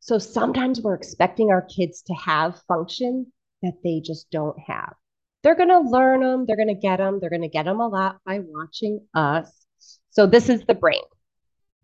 So, 0.00 0.18
sometimes 0.18 0.80
we're 0.80 0.94
expecting 0.94 1.50
our 1.50 1.62
kids 1.62 2.02
to 2.02 2.14
have 2.14 2.60
function 2.66 3.32
that 3.62 3.74
they 3.84 4.00
just 4.04 4.30
don't 4.30 4.58
have 4.66 4.94
they're 5.42 5.56
going 5.56 5.68
to 5.68 5.80
learn 5.80 6.20
them. 6.20 6.46
They're 6.46 6.56
going 6.56 6.68
to 6.68 6.74
get 6.74 6.98
them. 6.98 7.18
They're 7.20 7.30
going 7.30 7.42
to 7.42 7.48
get 7.48 7.64
them 7.64 7.80
a 7.80 7.88
lot 7.88 8.18
by 8.24 8.40
watching 8.40 9.00
us. 9.14 9.50
So 10.10 10.26
this 10.26 10.48
is 10.48 10.62
the 10.62 10.74
brain. 10.74 11.02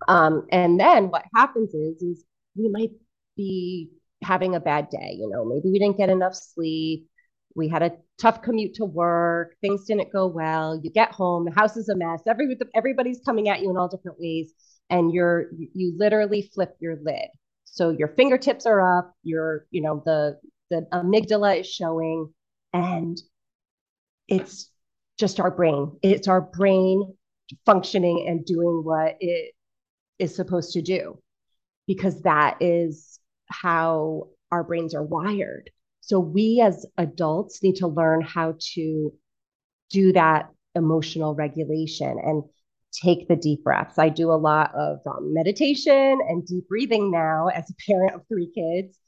Um, 0.07 0.47
and 0.53 0.79
then 0.79 1.11
what 1.11 1.25
happens 1.35 1.75
is, 1.75 2.03
is 2.03 2.25
we 2.57 2.69
might 2.69 2.93
be 3.37 3.91
having 4.23 4.55
a 4.55 4.61
bad 4.61 4.91
day. 4.91 5.17
You 5.19 5.29
know, 5.29 5.45
maybe 5.45 5.71
we 5.71 5.79
didn't 5.79 5.97
get 5.97 6.11
enough 6.11 6.35
sleep. 6.35 7.09
We 7.55 7.69
had 7.69 7.83
a 7.83 7.93
tough 8.19 8.43
commute 8.43 8.75
to 8.75 8.85
work. 8.85 9.57
Things 9.61 9.85
didn't 9.85 10.13
go 10.13 10.27
well. 10.27 10.81
You 10.83 10.91
get 10.91 11.13
home, 11.13 11.45
the 11.45 11.51
house 11.51 11.77
is 11.77 11.89
a 11.89 11.97
mess. 11.97 12.23
Every, 12.29 12.57
everybody's 12.75 13.21
coming 13.25 13.49
at 13.49 13.61
you 13.61 13.71
in 13.71 13.77
all 13.77 13.89
different 13.89 14.21
ways, 14.21 14.53
and 14.91 15.13
you're 15.13 15.47
you 15.75 15.95
literally 15.97 16.51
flip 16.55 16.77
your 16.81 16.97
lid. 17.03 17.29
So 17.65 17.91
your 17.91 18.09
fingertips 18.09 18.67
are 18.67 18.99
up. 18.99 19.13
Your 19.25 19.67
you 19.71 19.83
know 19.83 20.03
the 20.05 20.39
the 20.71 20.87
amygdala 20.93 21.61
is 21.61 21.67
showing, 21.67 22.33
and 22.73 23.21
it's 24.29 24.71
just 25.19 25.41
our 25.41 25.51
brain. 25.51 25.97
It's 26.03 26.29
our 26.29 26.41
brain 26.41 27.15
functioning 27.67 28.27
and 28.29 28.45
doing 28.45 28.83
what 28.85 29.17
it 29.21 29.55
is 30.19 30.35
supposed 30.37 30.73
to 30.73 30.83
do 30.83 31.19
because 31.87 32.23
that 32.23 32.59
is 32.61 33.19
how 33.49 34.29
our 34.53 34.63
brains 34.63 34.95
are 34.95 35.03
wired. 35.03 35.71
So 36.01 36.21
we 36.21 36.63
as 36.65 36.87
adults 36.97 37.63
need 37.63 37.77
to 37.77 37.87
learn 37.87 38.21
how 38.21 38.55
to 38.75 39.13
do 39.91 40.13
that 40.13 40.51
emotional 40.75 41.35
regulation 41.35 42.19
and 42.23 42.43
take 42.93 43.29
the 43.29 43.37
deep 43.37 43.65
breaths. 43.65 43.99
I 43.99 44.09
do 44.09 44.31
a 44.31 44.35
lot 44.35 44.75
of 44.75 45.01
um, 45.07 45.35
meditation 45.35 46.19
and 46.27 46.47
deep 46.47 46.69
breathing 46.69 47.11
now 47.11 47.49
as 47.49 47.71
a 47.71 47.91
parent 47.91 48.15
of 48.15 48.23
three 48.29 48.51
kids 48.55 48.99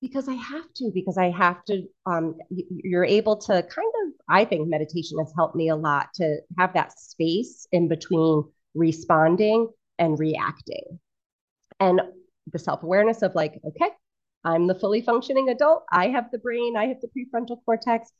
because 0.00 0.28
I 0.28 0.34
have 0.34 0.72
to, 0.76 0.90
because 0.94 1.18
I 1.18 1.30
have 1.30 1.64
to, 1.64 1.82
um, 2.04 2.36
you're 2.50 3.04
able 3.04 3.36
to 3.36 3.62
kind 3.62 3.92
of, 4.04 4.12
I 4.28 4.44
think 4.44 4.68
meditation 4.68 5.18
has 5.18 5.32
helped 5.36 5.54
me 5.54 5.68
a 5.68 5.76
lot 5.76 6.08
to 6.14 6.38
have 6.58 6.74
that 6.74 6.98
space 6.98 7.66
in 7.72 7.88
between 7.88 8.44
responding 8.74 9.68
and 9.98 10.18
reacting. 10.18 10.98
And 11.80 12.00
the 12.52 12.58
self 12.58 12.82
awareness 12.82 13.22
of 13.22 13.34
like, 13.34 13.60
okay, 13.64 13.90
I'm 14.44 14.66
the 14.66 14.74
fully 14.74 15.00
functioning 15.00 15.48
adult. 15.48 15.84
I 15.90 16.08
have 16.08 16.30
the 16.30 16.38
brain, 16.38 16.76
I 16.76 16.86
have 16.86 16.98
the 17.00 17.08
prefrontal 17.08 17.58
cortex. 17.64 18.10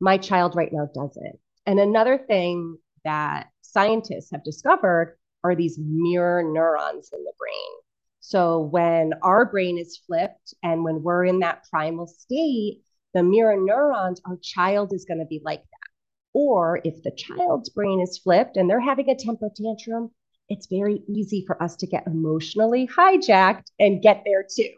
My 0.00 0.18
child 0.18 0.54
right 0.54 0.72
now 0.72 0.88
doesn't. 0.94 1.38
And 1.66 1.80
another 1.80 2.18
thing 2.18 2.78
that 3.04 3.48
scientists 3.62 4.30
have 4.32 4.44
discovered 4.44 5.18
are 5.42 5.54
these 5.54 5.78
mirror 5.78 6.42
neurons 6.42 7.10
in 7.12 7.22
the 7.22 7.32
brain. 7.38 7.80
So 8.20 8.60
when 8.60 9.12
our 9.22 9.44
brain 9.44 9.78
is 9.78 10.00
flipped 10.06 10.54
and 10.62 10.82
when 10.84 11.02
we're 11.02 11.26
in 11.26 11.40
that 11.40 11.64
primal 11.70 12.06
state, 12.06 12.80
the 13.14 13.22
mirror 13.22 13.56
neurons, 13.56 14.20
our 14.26 14.38
child 14.42 14.92
is 14.92 15.04
going 15.04 15.20
to 15.20 15.24
be 15.24 15.40
like 15.44 15.60
that. 15.60 15.90
Or 16.34 16.80
if 16.84 17.02
the 17.02 17.12
child's 17.12 17.70
brain 17.70 18.00
is 18.00 18.18
flipped 18.18 18.56
and 18.56 18.68
they're 18.68 18.80
having 18.80 19.08
a 19.08 19.14
temper 19.14 19.50
tantrum, 19.56 20.10
it's 20.48 20.66
very 20.66 21.00
easy 21.08 21.44
for 21.46 21.62
us 21.62 21.76
to 21.76 21.86
get 21.86 22.06
emotionally 22.06 22.88
hijacked 22.88 23.70
and 23.78 24.02
get 24.02 24.22
there 24.26 24.44
too. 24.44 24.70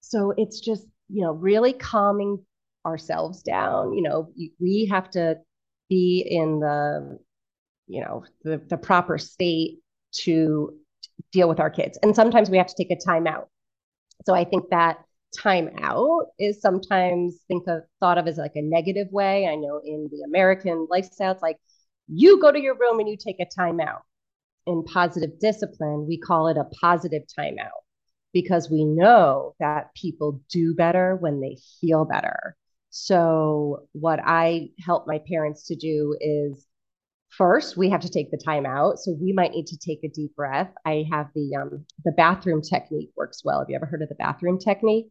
So 0.00 0.32
it's 0.36 0.60
just, 0.60 0.86
you 1.08 1.22
know, 1.22 1.32
really 1.32 1.72
calming 1.72 2.44
ourselves 2.86 3.42
down. 3.42 3.92
You 3.92 4.02
know, 4.02 4.32
we 4.60 4.86
have 4.86 5.10
to 5.10 5.38
be 5.88 6.24
in 6.26 6.60
the, 6.60 7.18
you 7.86 8.00
know, 8.00 8.24
the, 8.44 8.62
the 8.68 8.76
proper 8.76 9.18
state 9.18 9.80
to 10.12 10.74
deal 11.32 11.48
with 11.48 11.60
our 11.60 11.70
kids. 11.70 11.98
And 12.02 12.14
sometimes 12.14 12.50
we 12.50 12.58
have 12.58 12.68
to 12.68 12.74
take 12.76 12.90
a 12.90 12.96
time 12.96 13.26
out. 13.26 13.48
So 14.26 14.34
I 14.34 14.44
think 14.44 14.70
that 14.70 14.98
time 15.38 15.70
out 15.80 16.26
is 16.38 16.60
sometimes 16.60 17.38
think 17.48 17.66
of 17.68 17.82
thought 18.00 18.18
of 18.18 18.26
as 18.28 18.38
like 18.38 18.56
a 18.56 18.62
negative 18.62 19.08
way. 19.10 19.46
I 19.46 19.56
know 19.56 19.80
in 19.84 20.08
the 20.12 20.22
American 20.22 20.86
lifestyle, 20.90 21.32
it's 21.32 21.42
like 21.42 21.58
you 22.08 22.40
go 22.40 22.52
to 22.52 22.60
your 22.60 22.76
room 22.78 23.00
and 23.00 23.08
you 23.08 23.16
take 23.16 23.40
a 23.40 23.46
time 23.46 23.80
out. 23.80 24.02
In 24.66 24.84
positive 24.84 25.38
discipline, 25.40 26.06
we 26.08 26.18
call 26.18 26.48
it 26.48 26.56
a 26.58 26.64
positive 26.80 27.22
timeout. 27.38 27.82
because 28.32 28.70
we 28.70 28.84
know 28.84 29.54
that 29.60 29.94
people 29.94 30.40
do 30.50 30.74
better 30.74 31.16
when 31.16 31.40
they 31.40 31.58
feel 31.80 32.04
better. 32.04 32.56
So, 32.90 33.88
what 33.92 34.20
I 34.24 34.70
help 34.80 35.06
my 35.06 35.20
parents 35.28 35.66
to 35.68 35.76
do 35.76 36.16
is 36.20 36.66
first 37.30 37.76
we 37.76 37.90
have 37.90 38.02
to 38.02 38.10
take 38.10 38.30
the 38.30 38.38
time 38.38 38.66
out. 38.66 38.98
So, 38.98 39.12
we 39.20 39.32
might 39.32 39.52
need 39.52 39.66
to 39.68 39.78
take 39.78 40.04
a 40.04 40.08
deep 40.08 40.34
breath. 40.36 40.72
I 40.86 41.04
have 41.12 41.28
the 41.34 41.56
um, 41.60 41.86
the 42.04 42.12
bathroom 42.12 42.62
technique 42.62 43.10
works 43.16 43.42
well. 43.44 43.60
Have 43.60 43.70
you 43.70 43.76
ever 43.76 43.86
heard 43.86 44.02
of 44.02 44.08
the 44.10 44.14
bathroom 44.16 44.58
technique? 44.58 45.10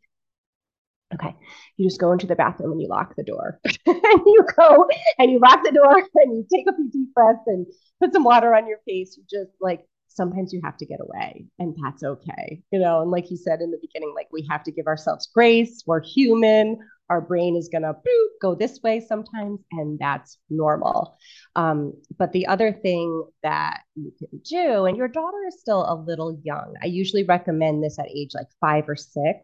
Okay. 1.14 1.36
You 1.78 1.88
just 1.88 2.00
go 2.00 2.12
into 2.12 2.28
the 2.28 2.36
bathroom 2.36 2.72
and 2.72 2.82
you 2.82 2.88
lock 2.88 3.16
the 3.16 3.24
door. 3.24 3.60
and 3.66 4.22
you 4.26 4.46
go 4.58 4.88
and 5.20 5.32
you 5.32 5.40
lock 5.40 5.64
the 5.64 5.72
door 5.72 5.98
and 6.16 6.38
you 6.38 6.46
take 6.52 6.68
a 6.68 6.76
few 6.76 6.90
deep 6.92 7.14
breaths 7.14 7.44
and 7.48 7.66
put 8.02 8.14
some 8.14 8.24
water 8.24 8.54
on 8.56 8.68
your 8.68 8.80
face. 8.88 9.18
You 9.18 9.24
just 9.30 9.52
like 9.60 9.86
sometimes 10.08 10.52
you 10.54 10.62
have 10.64 10.78
to 10.78 10.86
get 10.86 11.00
away 11.02 11.46
and 11.60 11.76
that's 11.82 12.04
okay. 12.04 12.62
You 12.72 12.80
know, 12.80 13.02
and 13.02 13.12
like 13.12 13.32
you 13.32 13.38
said 13.38 13.62
in 13.62 13.72
the 13.72 13.80
beginning, 13.82 14.14
like 14.16 14.28
we 14.32 14.48
have 14.50 14.64
to 14.64 14.72
give 14.72 14.88
ourselves 14.88 15.30
grace. 15.34 15.84
We're 15.86 16.04
human. 16.04 16.80
Our 17.10 17.20
brain 17.20 17.58
is 17.58 17.68
going 17.68 17.82
to 17.82 17.94
go 18.42 18.56
this 18.56 18.80
way 18.82 19.02
sometimes, 19.02 19.60
and 19.74 20.00
that's 20.00 20.38
normal. 20.50 21.18
Um, 21.58 21.94
but 22.18 22.32
the 22.32 22.48
other 22.48 22.72
thing 22.72 23.26
that 23.44 23.82
you 23.96 24.14
can 24.18 24.40
do, 24.46 24.86
and 24.86 24.96
your 24.96 25.10
daughter 25.10 25.40
is 25.46 25.60
still 25.60 25.86
a 25.90 25.94
little 25.94 26.40
young, 26.42 26.76
I 26.82 26.86
usually 26.86 27.26
recommend 27.26 27.84
this 27.84 28.00
at 28.00 28.08
age 28.08 28.30
like 28.34 28.48
five 28.62 28.88
or 28.88 28.96
six 28.96 29.42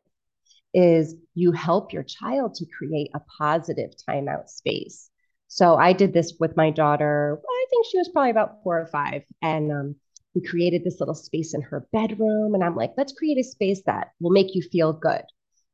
is 0.77 1.15
you 1.33 1.51
help 1.51 1.91
your 1.91 2.03
child 2.03 2.53
to 2.53 2.65
create 2.77 3.09
a 3.15 3.21
positive 3.39 3.89
timeout 4.07 4.47
space. 4.47 5.09
So 5.47 5.75
I 5.75 5.93
did 5.93 6.13
this 6.13 6.33
with 6.39 6.55
my 6.55 6.69
daughter. 6.69 7.41
I 7.43 7.65
think 7.71 7.87
she 7.87 7.97
was 7.97 8.09
probably 8.09 8.29
about 8.29 8.61
four 8.63 8.79
or 8.79 8.85
five. 8.85 9.23
And 9.41 9.71
um, 9.71 9.95
we 10.35 10.41
created 10.43 10.83
this 10.83 10.99
little 10.99 11.15
space 11.15 11.55
in 11.55 11.63
her 11.63 11.87
bedroom. 11.91 12.53
And 12.53 12.63
I'm 12.63 12.75
like, 12.75 12.93
let's 12.95 13.13
create 13.13 13.39
a 13.39 13.43
space 13.43 13.81
that 13.87 14.11
will 14.19 14.29
make 14.29 14.53
you 14.53 14.61
feel 14.61 14.93
good. 14.93 15.23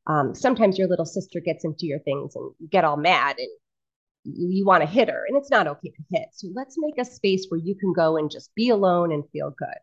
Um, 0.08 0.34
sometimes 0.34 0.78
your 0.78 0.88
little 0.88 1.06
sister 1.06 1.42
gets 1.42 1.66
into 1.66 1.86
your 1.86 2.00
things 2.00 2.38
and 2.38 2.52
you 2.60 2.70
get 2.70 2.86
all 2.86 2.98
mad 2.98 3.40
and 3.40 3.50
you, 4.24 4.48
you 4.50 4.66
want 4.66 4.84
to 4.84 4.90
hit 4.90 5.10
her, 5.10 5.26
and 5.28 5.38
it's 5.38 5.50
not 5.50 5.68
okay 5.68 5.90
to 5.90 6.18
hit. 6.18 6.30
So 6.32 6.48
let's 6.54 6.76
make 6.78 6.98
a 6.98 7.06
space 7.06 7.48
where 7.50 7.60
you 7.60 7.76
can 7.76 7.92
go 7.94 8.16
and 8.16 8.32
just 8.32 8.56
be 8.56 8.70
alone 8.70 9.12
and 9.12 9.24
feel 9.32 9.54
good. 9.58 9.78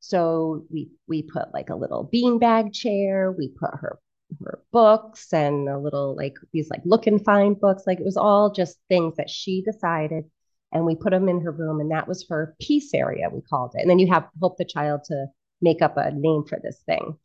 So 0.00 0.64
we 0.70 0.90
we 1.06 1.22
put 1.22 1.54
like 1.54 1.70
a 1.70 1.76
little 1.76 2.08
beanbag 2.12 2.74
chair. 2.74 3.32
We 3.32 3.48
put 3.48 3.70
her 3.72 3.98
her 4.44 4.62
books 4.72 5.32
and 5.32 5.68
a 5.68 5.78
little 5.78 6.14
like 6.16 6.36
these 6.52 6.70
like 6.70 6.82
look 6.84 7.06
and 7.06 7.24
find 7.24 7.58
books. 7.58 7.84
Like 7.86 8.00
it 8.00 8.04
was 8.04 8.16
all 8.16 8.52
just 8.52 8.78
things 8.88 9.16
that 9.16 9.30
she 9.30 9.62
decided. 9.62 10.24
And 10.70 10.84
we 10.84 10.94
put 10.96 11.12
them 11.12 11.30
in 11.30 11.40
her 11.40 11.50
room, 11.50 11.80
and 11.80 11.90
that 11.92 12.06
was 12.06 12.26
her 12.28 12.54
peace 12.60 12.92
area, 12.92 13.30
we 13.32 13.40
called 13.40 13.72
it. 13.74 13.80
And 13.80 13.90
then 13.90 13.98
you 13.98 14.08
have 14.12 14.28
help 14.38 14.58
the 14.58 14.66
child 14.66 15.04
to 15.04 15.26
make 15.62 15.80
up 15.80 15.96
a 15.96 16.10
name 16.12 16.44
for 16.46 16.60
this 16.62 16.78
thing. 16.84 17.16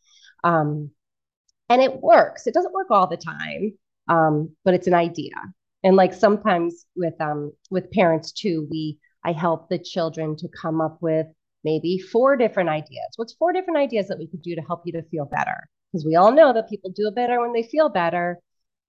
Um, 0.46 0.92
and 1.70 1.82
it 1.82 2.02
works. 2.02 2.48
It 2.48 2.54
doesn't 2.54 2.74
work 2.74 2.88
all 2.90 3.08
the 3.08 3.18
time, 3.18 3.78
um, 4.08 4.56
but 4.64 4.74
it's 4.74 4.88
an 4.88 4.94
idea. 4.94 5.34
And 5.84 5.98
like 5.98 6.14
sometimes 6.14 6.86
with 6.96 7.20
um, 7.20 7.52
with 7.70 7.92
parents 7.92 8.32
too, 8.32 8.68
we 8.72 8.98
I 9.26 9.34
help 9.34 9.70
the 9.70 9.80
children 9.80 10.36
to 10.38 10.48
come 10.50 10.82
up 10.82 10.98
with 11.02 11.28
maybe 11.64 11.98
four 12.00 12.36
different 12.36 12.70
ideas. 12.70 13.14
What's 13.16 13.34
four 13.34 13.54
different 13.54 13.80
ideas 13.80 14.08
that 14.08 14.20
we 14.20 14.28
could 14.28 14.42
do 14.42 14.56
to 14.56 14.62
help 14.62 14.84
you 14.86 14.94
to 14.94 15.04
feel 15.04 15.26
better? 15.26 15.68
Because 15.94 16.06
we 16.06 16.16
all 16.16 16.32
know 16.32 16.52
that 16.54 16.70
people 16.70 16.90
do 16.90 17.12
better 17.12 17.40
when 17.40 17.54
they 17.54 17.64
feel 17.64 17.90
better. 17.90 18.40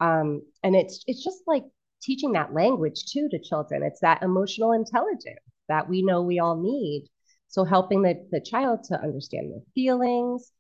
Um, 0.01 0.43
and 0.63 0.75
it's 0.75 1.05
it's 1.07 1.23
just 1.23 1.43
like 1.47 1.65
teaching 2.03 2.33
that 2.33 2.55
language 2.55 3.05
too 3.13 3.29
to 3.31 3.39
children. 3.39 3.83
It's 3.83 4.01
that 4.01 4.23
emotional 4.23 4.73
intelligence 4.73 5.41
that 5.69 5.89
we 5.89 6.03
know 6.03 6.23
we 6.23 6.39
all 6.39 6.61
need. 6.61 7.07
So 7.49 7.65
helping 7.65 8.03
the, 8.03 8.27
the 8.33 8.41
child 8.41 8.85
to 8.85 9.01
understand 9.01 9.53
their 9.53 9.63
feelings. 9.75 10.51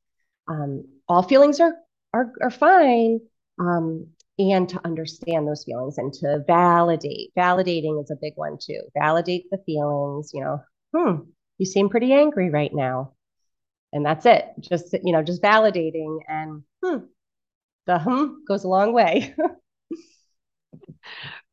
Um, 0.46 0.84
all 1.08 1.22
feelings 1.22 1.60
are 1.60 1.74
are 2.12 2.32
are 2.42 2.50
fine. 2.50 3.20
Um, 3.58 4.08
and 4.36 4.68
to 4.68 4.80
understand 4.84 5.46
those 5.46 5.62
feelings 5.62 5.96
and 5.96 6.12
to 6.12 6.42
validate. 6.46 7.30
Validating 7.38 8.02
is 8.02 8.10
a 8.10 8.16
big 8.20 8.32
one 8.34 8.58
too. 8.60 8.80
Validate 8.98 9.44
the 9.50 9.58
feelings, 9.64 10.32
you 10.34 10.42
know, 10.42 10.60
hmm, 10.92 11.20
you 11.58 11.66
seem 11.66 11.88
pretty 11.88 12.12
angry 12.12 12.50
right 12.50 12.74
now 12.74 13.13
and 13.94 14.04
that's 14.04 14.26
it. 14.26 14.46
Just 14.60 14.92
you 15.04 15.12
know 15.12 15.22
just 15.22 15.42
validating 15.42 16.18
and 16.28 16.62
hmm, 16.84 16.98
the 17.86 17.98
hmm 17.98 18.44
goes 18.48 18.64
a 18.64 18.68
long 18.68 18.92
way. 18.92 19.34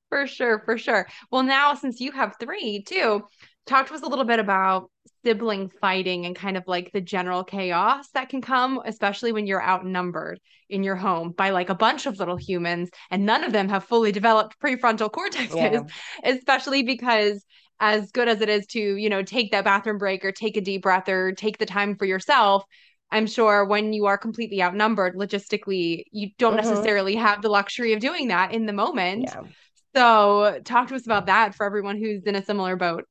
For 0.10 0.28
sure 0.28 0.60
for 0.66 0.78
sure. 0.78 1.08
Well 1.32 1.44
now 1.44 1.74
since 1.74 2.02
you 2.02 2.12
have 2.12 2.36
three 2.40 2.84
too 2.84 3.24
talk 3.66 3.88
to 3.88 3.94
us 3.94 4.02
a 4.02 4.08
little 4.08 4.26
bit 4.26 4.40
about 4.40 4.92
sibling 5.24 5.70
fighting 5.70 6.26
and 6.26 6.36
kind 6.36 6.58
of 6.58 6.64
like 6.68 6.92
the 6.92 7.00
general 7.00 7.44
chaos 7.44 8.10
that 8.10 8.28
can 8.28 8.42
come 8.42 8.82
especially 8.86 9.32
when 9.32 9.46
you're 9.48 9.64
outnumbered 9.64 10.40
in 10.70 10.84
your 10.84 10.96
home 10.96 11.32
by 11.32 11.52
like 11.52 11.70
a 11.70 11.76
bunch 11.76 12.08
of 12.08 12.18
little 12.20 12.36
humans 12.36 12.90
and 13.12 13.26
none 13.26 13.44
of 13.44 13.54
them 13.54 13.70
have 13.70 13.84
fully 13.86 14.12
developed 14.12 14.60
prefrontal 14.60 15.12
cortexes 15.12 15.56
yeah. 15.56 15.84
especially 16.24 16.84
because 16.84 17.46
as 17.82 18.12
good 18.12 18.30
as 18.30 18.40
it 18.40 18.48
is 18.48 18.66
to, 18.68 18.80
you 18.80 19.10
know, 19.10 19.24
take 19.24 19.52
that 19.52 19.66
bathroom 19.66 19.98
break 19.98 20.24
or 20.24 20.32
take 20.32 20.56
a 20.56 20.62
deep 20.62 20.84
breath 20.84 21.10
or 21.10 21.34
take 21.34 21.58
the 21.58 21.66
time 21.66 21.96
for 21.96 22.06
yourself, 22.06 22.64
I'm 23.12 23.28
sure 23.28 23.66
when 23.66 23.92
you 23.92 24.06
are 24.06 24.18
completely 24.18 24.62
outnumbered 24.62 25.16
logistically, 25.16 26.04
you 26.12 26.30
don't 26.38 26.56
mm-hmm. 26.56 26.70
necessarily 26.70 27.16
have 27.16 27.42
the 27.42 27.50
luxury 27.50 27.92
of 27.94 28.00
doing 28.00 28.30
that 28.30 28.54
in 28.54 28.68
the 28.68 28.74
moment. 28.74 29.24
Yeah. 29.24 29.42
So, 29.94 30.62
talk 30.64 30.88
to 30.88 30.96
us 30.96 31.06
about 31.06 31.26
that 31.26 31.54
for 31.54 31.66
everyone 31.66 31.98
who's 31.98 32.24
in 32.24 32.36
a 32.36 32.46
similar 32.46 32.78
boat. 32.78 33.04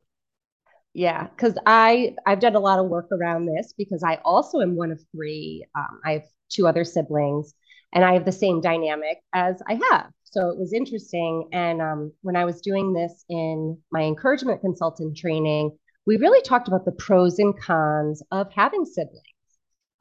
Yeah, 0.94 1.26
because 1.26 1.59
I 1.66 2.14
I've 2.26 2.40
done 2.40 2.54
a 2.54 2.61
lot 2.61 2.78
of 2.78 2.87
work 2.87 3.09
around 3.12 3.46
this 3.46 3.74
because 3.76 4.02
I 4.02 4.16
also 4.24 4.61
am 4.61 4.76
one 4.76 4.90
of 4.90 5.00
three. 5.14 5.66
Um, 5.74 6.00
I 6.04 6.12
have 6.12 6.22
two 6.48 6.66
other 6.66 6.85
siblings, 6.85 7.54
and 7.92 8.05
I 8.05 8.14
have 8.14 8.24
the 8.24 8.33
same 8.33 8.61
dynamic 8.61 9.18
as 9.33 9.61
I 9.68 9.81
have. 9.90 10.11
So 10.24 10.48
it 10.50 10.59
was 10.59 10.72
interesting. 10.72 11.48
And 11.53 11.83
um, 11.83 12.12
when 12.22 12.37
I 12.37 12.44
was 12.44 12.61
doing 12.61 12.92
this 12.92 13.24
in 13.29 13.76
my 13.90 14.03
encouragement 14.03 14.61
consultant 14.61 15.16
training, 15.16 15.76
we 16.07 16.16
really 16.16 16.40
talked 16.42 16.68
about 16.68 16.85
the 16.85 16.92
pros 16.92 17.38
and 17.38 17.59
cons 17.61 18.22
of 18.31 18.53
having 18.53 18.85
siblings. 18.85 19.22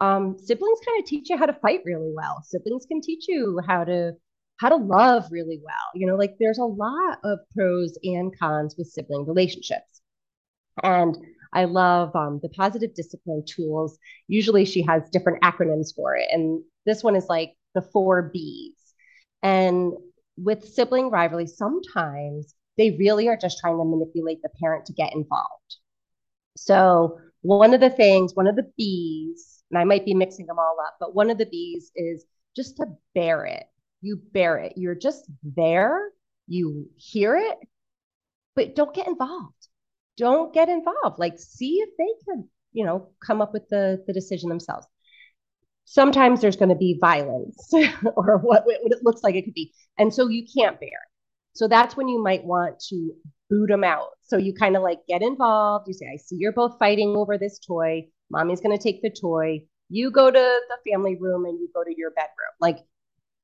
Um, 0.02 0.38
siblings 0.38 0.80
kind 0.86 0.99
of 0.99 1.06
teach 1.06 1.30
you 1.30 1.38
how 1.38 1.45
to 1.45 1.54
fight 1.54 1.82
really 1.84 2.12
well. 2.15 2.41
Siblings 2.43 2.86
can 2.86 3.02
teach 3.02 3.25
you 3.28 3.60
how 3.67 3.84
to 3.84 4.13
how 4.60 4.69
to 4.69 4.75
love 4.75 5.25
really 5.32 5.60
well. 5.63 5.75
You 5.95 6.06
know, 6.06 6.15
like 6.15 6.36
there's 6.39 6.58
a 6.58 6.63
lot 6.63 7.19
of 7.23 7.39
pros 7.56 7.97
and 8.04 8.38
cons 8.38 8.75
with 8.78 8.88
sibling 8.88 9.25
relationships. 9.25 10.02
And 10.84 11.17
I 11.54 11.65
love 11.65 12.15
um, 12.15 12.39
the 12.43 12.49
positive 12.49 12.93
discipline 12.93 13.43
tools. 13.45 13.97
Usually 14.28 14.65
she 14.65 14.82
has 14.84 15.10
different 15.12 15.41
acronyms 15.43 15.95
for 15.95 16.15
it. 16.15 16.28
And 16.32 16.62
this 16.86 17.04
one 17.04 17.15
is 17.15 17.28
like 17.28 17.54
the 17.75 17.82
four 17.82 18.29
B's. 18.34 18.75
And 19.41 19.93
with 20.38 20.67
sibling 20.67 21.10
rivalry, 21.10 21.47
sometimes 21.47 22.53
they 22.77 22.91
really 22.97 23.27
are 23.27 23.38
just 23.38 23.60
trying 23.60 23.77
to 23.77 23.86
manipulate 23.86 24.41
the 24.41 24.49
parent 24.62 24.86
to 24.86 24.93
get 24.93 25.13
involved. 25.13 25.77
So, 26.58 27.19
one 27.41 27.73
of 27.73 27.79
the 27.79 27.89
things, 27.89 28.36
one 28.36 28.47
of 28.47 28.55
the 28.55 28.69
B's, 28.77 29.63
and 29.71 29.79
I 29.79 29.84
might 29.84 30.05
be 30.05 30.13
mixing 30.13 30.45
them 30.45 30.60
all 30.60 30.77
up, 30.86 30.95
but 30.99 31.15
one 31.15 31.29
of 31.29 31.38
the 31.38 31.45
B's 31.45 31.91
is 31.95 32.25
just 32.55 32.77
to 32.77 32.86
bear 33.15 33.45
it. 33.45 33.63
You 34.01 34.21
bear 34.34 34.58
it. 34.58 34.73
You're 34.75 34.95
just 34.95 35.29
there, 35.43 36.12
you 36.47 36.89
hear 36.97 37.38
it, 37.38 37.58
but 38.55 38.75
don't 38.75 38.93
get 38.93 39.08
involved. 39.08 39.67
Don't 40.17 40.53
get 40.53 40.67
involved. 40.69 41.19
Like, 41.19 41.39
see 41.39 41.75
if 41.75 41.89
they 41.97 42.25
can, 42.25 42.49
you 42.73 42.86
know, 42.86 43.10
come 43.25 43.41
up 43.41 43.53
with 43.53 43.69
the, 43.69 44.03
the 44.08 44.13
decision 44.13 44.49
themselves 44.49 44.88
sometimes 45.89 46.39
there's 46.39 46.56
going 46.56 46.69
to 46.69 46.75
be 46.75 46.99
violence 47.02 47.73
or 48.15 48.38
what, 48.38 48.63
what 48.63 48.78
it 48.84 48.99
looks 49.02 49.23
like 49.23 49.34
it 49.34 49.43
could 49.43 49.56
be. 49.56 49.73
And 49.97 50.13
so 50.13 50.28
you 50.28 50.45
can't 50.56 50.80
bear. 50.80 50.99
So 51.54 51.67
that's 51.67 51.97
when 51.97 52.08
you 52.08 52.21
might 52.21 52.43
want 52.45 52.80
to 52.89 53.12
boot 53.49 53.69
them 53.69 53.84
out. 53.84 54.10
So 54.21 54.38
you 54.38 54.54
kind 54.54 54.78
of 54.78 54.84
like 54.84 54.99
get 55.08 55.23
involved. 55.23 55.88
You 55.88 55.95
say, 55.95 56.06
I 56.13 56.17
see 56.17 56.36
you're 56.38 56.54
both 56.54 56.78
fighting 56.78 57.15
over 57.17 57.39
this 57.39 57.58
toy. 57.58 58.06
Mommy's 58.30 58.62
going 58.62 58.78
to 58.78 58.82
take 58.82 59.02
the 59.02 59.10
toy. 59.10 59.63
You 59.89 60.12
go 60.12 60.30
to 60.30 60.39
the 60.39 60.91
family 60.91 61.17
room 61.19 61.45
and 61.45 61.60
you 61.60 61.67
go 61.73 61.84
to 61.84 61.93
your 61.97 62.12
bedroom. 62.12 62.54
Like 62.60 62.78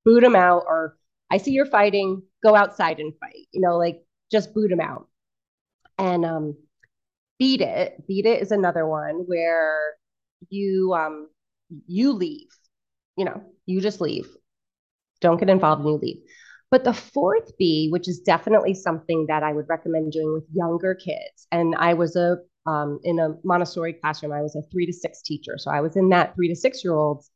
boot 0.05 0.21
them 0.21 0.35
out. 0.35 0.65
Or 0.67 0.97
I 1.31 1.37
see 1.37 1.51
you're 1.51 1.65
fighting. 1.65 2.21
Go 2.43 2.55
outside 2.55 2.99
and 2.99 3.11
fight. 3.19 3.47
You 3.53 3.61
know, 3.61 3.75
like 3.77 4.03
just 4.31 4.53
boot 4.53 4.69
them 4.69 4.81
out. 4.81 5.07
And 5.97 6.23
um, 6.23 6.55
beat 7.39 7.61
it. 7.61 8.05
Beat 8.07 8.27
it 8.27 8.43
is 8.43 8.51
another 8.51 8.85
one 8.85 9.23
where 9.25 9.95
you 10.49 10.93
um, 10.93 11.29
you 11.87 12.11
leave. 12.13 12.47
You 13.17 13.25
know, 13.25 13.41
you 13.65 13.81
just 13.81 14.01
leave. 14.01 14.27
Don't 15.21 15.39
get 15.39 15.49
involved 15.49 15.81
and 15.81 15.89
you 15.89 15.97
leave. 15.97 16.21
But 16.71 16.83
the 16.83 16.93
fourth 16.93 17.57
B, 17.57 17.89
which 17.89 18.07
is 18.07 18.19
definitely 18.19 18.73
something 18.73 19.27
that 19.27 19.43
I 19.43 19.53
would 19.53 19.69
recommend 19.69 20.11
doing 20.11 20.33
with 20.33 20.43
younger 20.53 20.95
kids, 20.95 21.47
and 21.51 21.75
I 21.75 21.93
was 21.93 22.15
a 22.15 22.37
um, 22.67 22.99
in 23.03 23.19
a 23.19 23.35
Montessori 23.43 23.93
classroom, 23.93 24.31
I 24.31 24.41
was 24.41 24.55
a 24.55 24.63
three 24.71 24.87
to 24.87 24.93
six 24.93 25.21
teacher. 25.21 25.57
So 25.57 25.69
I 25.69 25.81
was 25.81 25.95
in 25.95 26.09
that 26.09 26.33
three 26.35 26.47
to 26.47 26.55
six 26.55 26.83
year 26.83 26.95
olds 26.95 27.29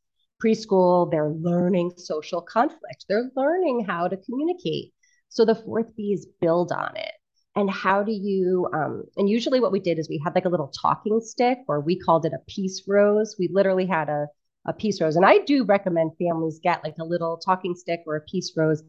preschool. 0.44 1.10
They're 1.10 1.30
learning 1.30 1.92
social 1.96 2.42
conflict. 2.42 3.04
They're 3.08 3.30
learning 3.36 3.84
how 3.84 4.08
to 4.08 4.16
communicate. 4.16 4.92
So 5.28 5.44
the 5.44 5.54
fourth 5.54 5.94
B 5.96 6.12
is 6.12 6.26
build 6.40 6.72
on 6.72 6.96
it 6.96 7.12
and 7.60 7.70
how 7.70 8.02
do 8.02 8.12
you 8.12 8.68
um, 8.74 9.04
and 9.16 9.28
usually 9.28 9.60
what 9.60 9.72
we 9.72 9.80
did 9.80 9.98
is 9.98 10.08
we 10.08 10.20
had 10.24 10.34
like 10.34 10.46
a 10.46 10.48
little 10.48 10.72
talking 10.82 11.20
stick 11.20 11.58
or 11.68 11.80
we 11.80 11.98
called 11.98 12.24
it 12.24 12.32
a 12.32 12.38
peace 12.48 12.82
rose 12.88 13.36
we 13.38 13.48
literally 13.52 13.86
had 13.86 14.08
a 14.08 14.26
a 14.66 14.72
peace 14.72 15.00
rose. 15.00 15.16
And 15.16 15.24
I 15.24 15.38
do 15.38 15.64
recommend 15.64 16.12
families 16.18 16.60
get 16.62 16.84
like 16.84 16.96
a 17.00 17.04
little 17.04 17.38
talking 17.38 17.74
stick 17.74 18.02
or 18.06 18.16
a 18.16 18.20
peace 18.22 18.52
rose 18.56 18.82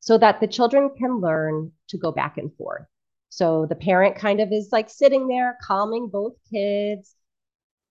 so 0.00 0.18
that 0.18 0.40
the 0.40 0.46
children 0.46 0.90
can 0.98 1.20
learn 1.20 1.72
to 1.88 1.98
go 1.98 2.12
back 2.12 2.36
and 2.36 2.54
forth. 2.56 2.84
So 3.30 3.66
the 3.66 3.74
parent 3.74 4.16
kind 4.16 4.40
of 4.40 4.52
is 4.52 4.68
like 4.70 4.90
sitting 4.90 5.26
there, 5.26 5.58
calming 5.62 6.08
both 6.08 6.34
kids, 6.52 7.16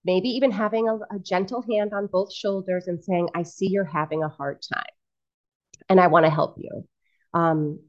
maybe 0.06 0.30
even 0.30 0.52
having 0.52 0.88
a, 0.88 0.96
a 0.96 1.20
gentle 1.20 1.64
hand 1.70 1.94
on 1.94 2.08
both 2.08 2.34
shoulders 2.34 2.88
and 2.88 3.04
saying, 3.04 3.30
I 3.36 3.44
see 3.44 3.68
you're 3.68 3.84
having 3.84 4.24
a 4.24 4.30
hard 4.30 4.62
time 4.74 4.84
and 5.90 6.00
I 6.00 6.08
want 6.08 6.26
to 6.26 6.30
help 6.30 6.56
you. 6.58 6.88
Um, 7.34 7.80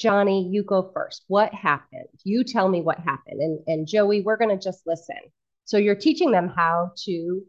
Johnny, 0.00 0.48
you 0.50 0.64
go 0.64 0.90
first. 0.94 1.24
What 1.28 1.52
happened? 1.52 2.08
You 2.24 2.42
tell 2.42 2.68
me 2.68 2.80
what 2.80 2.98
happened. 2.98 3.40
And, 3.40 3.60
and 3.66 3.86
Joey, 3.86 4.22
we're 4.22 4.38
going 4.38 4.56
to 4.56 4.62
just 4.62 4.82
listen. 4.86 5.18
So 5.66 5.76
you're 5.76 5.94
teaching 5.94 6.30
them 6.30 6.48
how 6.48 6.92
to 7.04 7.42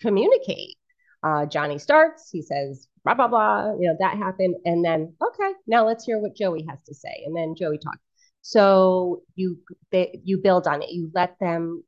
communicate. 0.00 0.76
Uh, 1.22 1.46
Johnny 1.46 1.78
starts, 1.78 2.28
he 2.32 2.42
says, 2.42 2.88
blah, 3.04 3.14
blah, 3.14 3.28
blah, 3.28 3.72
you 3.78 3.88
know, 3.88 3.96
that 4.00 4.18
happened. 4.18 4.56
And 4.64 4.84
then, 4.84 5.14
okay, 5.22 5.52
now 5.68 5.86
let's 5.86 6.04
hear 6.04 6.18
what 6.18 6.34
Joey 6.34 6.66
has 6.68 6.82
to 6.88 6.94
say. 6.94 7.22
And 7.24 7.36
then 7.36 7.54
Joey 7.56 7.78
talks. 7.78 8.00
So 8.40 9.22
you, 9.36 9.58
they, 9.92 10.20
you 10.24 10.38
build 10.38 10.66
on 10.66 10.82
it. 10.82 10.90
You 10.90 11.08
let 11.14 11.36
them, 11.38 11.84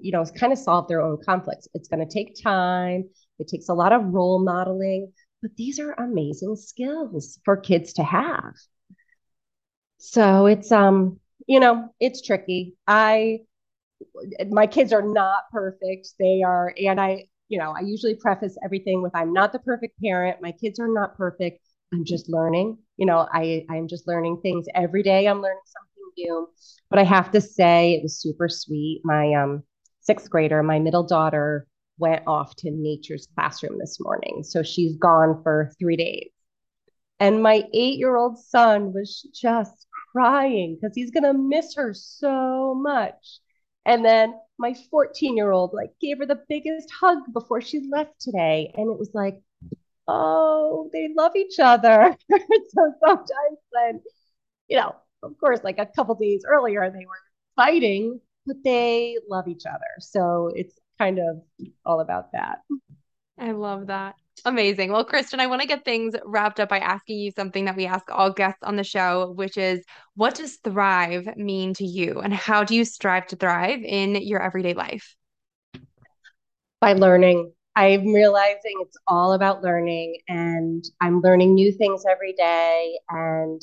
you 0.00 0.12
know, 0.12 0.24
kind 0.24 0.54
of 0.54 0.58
solve 0.58 0.88
their 0.88 1.02
own 1.02 1.18
conflicts. 1.22 1.68
It's 1.74 1.88
going 1.88 2.06
to 2.06 2.10
take 2.10 2.42
time. 2.42 3.10
It 3.38 3.48
takes 3.48 3.68
a 3.68 3.74
lot 3.74 3.92
of 3.92 4.14
role 4.14 4.42
modeling, 4.42 5.12
but 5.42 5.50
these 5.58 5.78
are 5.78 5.92
amazing 5.92 6.56
skills 6.56 7.38
for 7.44 7.58
kids 7.58 7.92
to 7.94 8.02
have. 8.02 8.54
So 10.04 10.46
it's, 10.46 10.70
um, 10.70 11.18
you 11.46 11.60
know, 11.60 11.88
it's 11.98 12.20
tricky. 12.20 12.74
I, 12.86 13.40
my 14.50 14.66
kids 14.66 14.92
are 14.92 15.02
not 15.02 15.44
perfect. 15.50 16.08
They 16.18 16.42
are, 16.42 16.74
and 16.78 17.00
I, 17.00 17.26
you 17.48 17.58
know, 17.58 17.74
I 17.76 17.80
usually 17.80 18.14
preface 18.14 18.56
everything 18.64 19.02
with 19.02 19.14
I'm 19.14 19.32
not 19.32 19.52
the 19.52 19.58
perfect 19.58 20.00
parent. 20.02 20.42
My 20.42 20.52
kids 20.52 20.78
are 20.78 20.92
not 20.92 21.16
perfect. 21.16 21.60
I'm 21.92 22.04
just 22.04 22.28
learning. 22.28 22.78
You 22.96 23.06
know, 23.06 23.28
I 23.32 23.64
I'm 23.70 23.88
just 23.88 24.08
learning 24.08 24.40
things 24.42 24.66
every 24.74 25.02
day. 25.02 25.26
I'm 25.26 25.42
learning 25.42 25.60
something 25.66 26.12
new. 26.16 26.48
But 26.90 26.98
I 26.98 27.04
have 27.04 27.30
to 27.32 27.40
say 27.40 27.94
it 27.94 28.02
was 28.02 28.20
super 28.20 28.48
sweet. 28.48 29.02
My 29.04 29.32
um 29.34 29.62
sixth 30.00 30.30
grader, 30.30 30.62
my 30.62 30.78
middle 30.78 31.06
daughter, 31.06 31.66
went 31.98 32.22
off 32.26 32.56
to 32.56 32.70
nature's 32.70 33.28
classroom 33.34 33.78
this 33.78 33.98
morning. 34.00 34.42
So 34.42 34.62
she's 34.62 34.96
gone 34.96 35.42
for 35.42 35.72
three 35.78 35.96
days. 35.96 36.30
And 37.20 37.42
my 37.42 37.64
eight 37.72 37.98
year 37.98 38.16
old 38.16 38.38
son 38.38 38.92
was 38.92 39.22
just 39.34 39.83
crying 40.14 40.76
because 40.76 40.94
he's 40.94 41.10
going 41.10 41.24
to 41.24 41.34
miss 41.34 41.74
her 41.74 41.92
so 41.94 42.74
much. 42.74 43.40
And 43.86 44.04
then 44.04 44.34
my 44.58 44.74
14 44.90 45.36
year 45.36 45.50
old 45.50 45.72
like 45.74 45.90
gave 46.00 46.18
her 46.18 46.26
the 46.26 46.42
biggest 46.48 46.90
hug 46.90 47.18
before 47.32 47.60
she 47.60 47.88
left 47.90 48.20
today. 48.20 48.72
And 48.74 48.90
it 48.90 48.98
was 48.98 49.10
like, 49.12 49.40
oh, 50.08 50.90
they 50.92 51.08
love 51.16 51.36
each 51.36 51.58
other. 51.58 52.16
so 52.30 52.94
sometimes 53.04 53.58
then, 53.72 54.00
you 54.68 54.78
know, 54.78 54.94
of 55.22 55.38
course, 55.38 55.60
like 55.64 55.78
a 55.78 55.86
couple 55.86 56.14
days 56.14 56.44
earlier, 56.46 56.90
they 56.90 57.06
were 57.06 57.14
fighting, 57.56 58.20
but 58.46 58.56
they 58.64 59.18
love 59.28 59.48
each 59.48 59.66
other. 59.66 59.80
So 60.00 60.50
it's 60.54 60.78
kind 60.98 61.18
of 61.18 61.42
all 61.84 62.00
about 62.00 62.32
that. 62.32 62.58
I 63.38 63.52
love 63.52 63.88
that. 63.88 64.14
Amazing. 64.46 64.92
Well, 64.92 65.04
Kristen, 65.04 65.40
I 65.40 65.46
want 65.46 65.62
to 65.62 65.68
get 65.68 65.84
things 65.84 66.14
wrapped 66.24 66.60
up 66.60 66.68
by 66.68 66.78
asking 66.78 67.18
you 67.18 67.30
something 67.30 67.64
that 67.64 67.76
we 67.76 67.86
ask 67.86 68.04
all 68.10 68.30
guests 68.30 68.62
on 68.62 68.76
the 68.76 68.84
show, 68.84 69.32
which 69.32 69.56
is 69.56 69.84
what 70.16 70.34
does 70.34 70.56
thrive 70.56 71.36
mean 71.36 71.72
to 71.74 71.84
you? 71.84 72.20
And 72.20 72.34
how 72.34 72.62
do 72.64 72.74
you 72.74 72.84
strive 72.84 73.26
to 73.28 73.36
thrive 73.36 73.80
in 73.82 74.16
your 74.16 74.42
everyday 74.42 74.74
life? 74.74 75.16
By 76.80 76.92
learning. 76.92 77.52
I'm 77.76 78.12
realizing 78.12 78.74
it's 78.80 78.96
all 79.06 79.32
about 79.32 79.62
learning 79.62 80.18
and 80.28 80.84
I'm 81.00 81.20
learning 81.22 81.54
new 81.54 81.72
things 81.72 82.04
every 82.08 82.34
day 82.34 82.98
and 83.08 83.60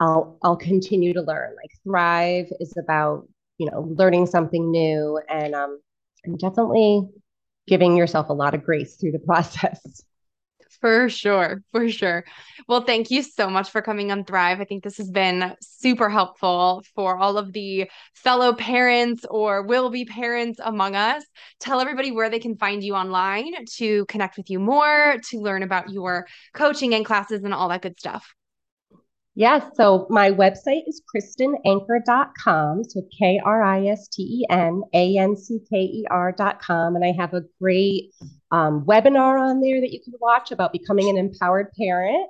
I'll 0.00 0.38
I'll 0.42 0.56
continue 0.56 1.12
to 1.12 1.22
learn. 1.22 1.54
Like 1.54 1.70
thrive 1.84 2.46
is 2.60 2.74
about, 2.78 3.28
you 3.58 3.70
know, 3.70 3.82
learning 3.96 4.26
something 4.26 4.70
new 4.70 5.20
and 5.28 5.54
um 5.54 5.80
I'm 6.26 6.36
definitely 6.36 7.08
giving 7.66 7.96
yourself 7.96 8.28
a 8.28 8.32
lot 8.32 8.54
of 8.54 8.64
grace 8.64 8.96
through 8.96 9.12
the 9.12 9.18
process. 9.26 10.02
For 10.80 11.08
sure, 11.08 11.62
for 11.72 11.88
sure. 11.88 12.24
Well, 12.68 12.82
thank 12.82 13.10
you 13.10 13.22
so 13.22 13.48
much 13.48 13.70
for 13.70 13.80
coming 13.80 14.12
on 14.12 14.24
Thrive. 14.24 14.60
I 14.60 14.64
think 14.64 14.84
this 14.84 14.98
has 14.98 15.10
been 15.10 15.54
super 15.62 16.10
helpful 16.10 16.82
for 16.94 17.16
all 17.16 17.38
of 17.38 17.54
the 17.54 17.88
fellow 18.12 18.52
parents 18.52 19.24
or 19.30 19.62
will 19.62 19.88
be 19.88 20.04
parents 20.04 20.60
among 20.62 20.94
us. 20.94 21.24
Tell 21.58 21.80
everybody 21.80 22.10
where 22.10 22.28
they 22.28 22.38
can 22.38 22.56
find 22.56 22.84
you 22.84 22.94
online 22.94 23.64
to 23.76 24.04
connect 24.06 24.36
with 24.36 24.50
you 24.50 24.58
more, 24.58 25.16
to 25.30 25.38
learn 25.38 25.62
about 25.62 25.90
your 25.90 26.26
coaching 26.52 26.94
and 26.94 27.06
classes 27.06 27.44
and 27.44 27.54
all 27.54 27.70
that 27.70 27.80
good 27.80 27.98
stuff. 27.98 28.34
Yes. 29.36 29.64
So 29.74 30.06
my 30.10 30.30
website 30.30 30.82
is 30.86 31.02
kristenancker.com. 31.14 32.84
So 32.84 33.02
K 33.18 33.40
R 33.44 33.62
I 33.64 33.86
S 33.86 34.06
T 34.08 34.22
E 34.22 34.46
N 34.48 34.82
A 34.92 35.18
N 35.18 35.36
C 35.36 35.58
K 35.68 35.76
E 35.76 36.06
R.com. 36.08 36.94
And 36.94 37.04
I 37.04 37.12
have 37.18 37.34
a 37.34 37.42
great 37.60 38.14
um, 38.52 38.84
webinar 38.84 39.40
on 39.40 39.60
there 39.60 39.80
that 39.80 39.92
you 39.92 40.00
can 40.04 40.14
watch 40.20 40.52
about 40.52 40.72
becoming 40.72 41.08
an 41.08 41.18
empowered 41.18 41.72
parent 41.76 42.28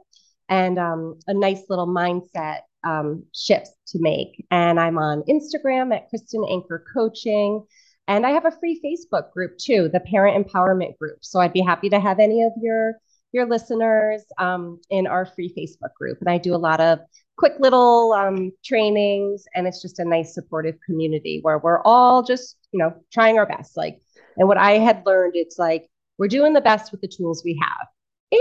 and 0.48 0.78
um, 0.78 1.18
a 1.26 1.34
nice 1.34 1.64
little 1.68 1.86
mindset 1.86 2.60
um, 2.84 3.24
shifts 3.34 3.72
to 3.88 3.98
make. 4.00 4.46
And 4.50 4.80
I'm 4.80 4.96
on 4.96 5.24
Instagram 5.28 5.94
at 5.94 6.08
Kristen 6.08 6.40
Ancker 6.42 6.80
Coaching. 6.94 7.66
And 8.08 8.26
I 8.26 8.30
have 8.30 8.46
a 8.46 8.50
free 8.50 8.80
Facebook 8.84 9.30
group 9.32 9.58
too, 9.58 9.90
the 9.92 10.00
Parent 10.00 10.46
Empowerment 10.46 10.96
Group. 10.98 11.18
So 11.22 11.40
I'd 11.40 11.52
be 11.52 11.60
happy 11.60 11.90
to 11.90 12.00
have 12.00 12.18
any 12.18 12.42
of 12.44 12.52
your 12.60 12.94
your 13.34 13.46
listeners 13.46 14.22
um, 14.38 14.80
in 14.90 15.06
our 15.08 15.26
free 15.26 15.52
Facebook 15.58 15.92
group. 15.98 16.18
And 16.20 16.30
I 16.30 16.38
do 16.38 16.54
a 16.54 16.56
lot 16.56 16.80
of 16.80 17.00
quick 17.36 17.54
little 17.58 18.12
um, 18.12 18.52
trainings, 18.64 19.44
and 19.54 19.66
it's 19.66 19.82
just 19.82 19.98
a 19.98 20.04
nice 20.04 20.34
supportive 20.34 20.76
community 20.86 21.40
where 21.42 21.58
we're 21.58 21.82
all 21.82 22.22
just, 22.22 22.56
you 22.70 22.78
know, 22.78 22.94
trying 23.12 23.36
our 23.38 23.44
best. 23.44 23.76
Like, 23.76 23.98
and 24.36 24.46
what 24.46 24.56
I 24.56 24.78
had 24.78 25.02
learned, 25.04 25.32
it's 25.34 25.58
like 25.58 25.88
we're 26.16 26.28
doing 26.28 26.52
the 26.52 26.60
best 26.60 26.92
with 26.92 27.00
the 27.00 27.08
tools 27.08 27.42
we 27.44 27.60
have, 27.60 27.88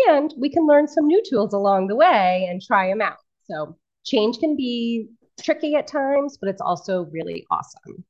and 0.07 0.31
we 0.37 0.47
can 0.47 0.67
learn 0.67 0.87
some 0.87 1.07
new 1.07 1.23
tools 1.27 1.53
along 1.53 1.87
the 1.87 1.95
way 1.95 2.47
and 2.49 2.61
try 2.61 2.87
them 2.87 3.01
out. 3.01 3.17
So 3.45 3.75
change 4.05 4.37
can 4.37 4.55
be 4.55 5.07
tricky 5.41 5.73
at 5.73 5.87
times, 5.87 6.37
but 6.39 6.49
it's 6.49 6.61
also 6.61 7.05
really 7.11 7.47
awesome. 7.49 8.05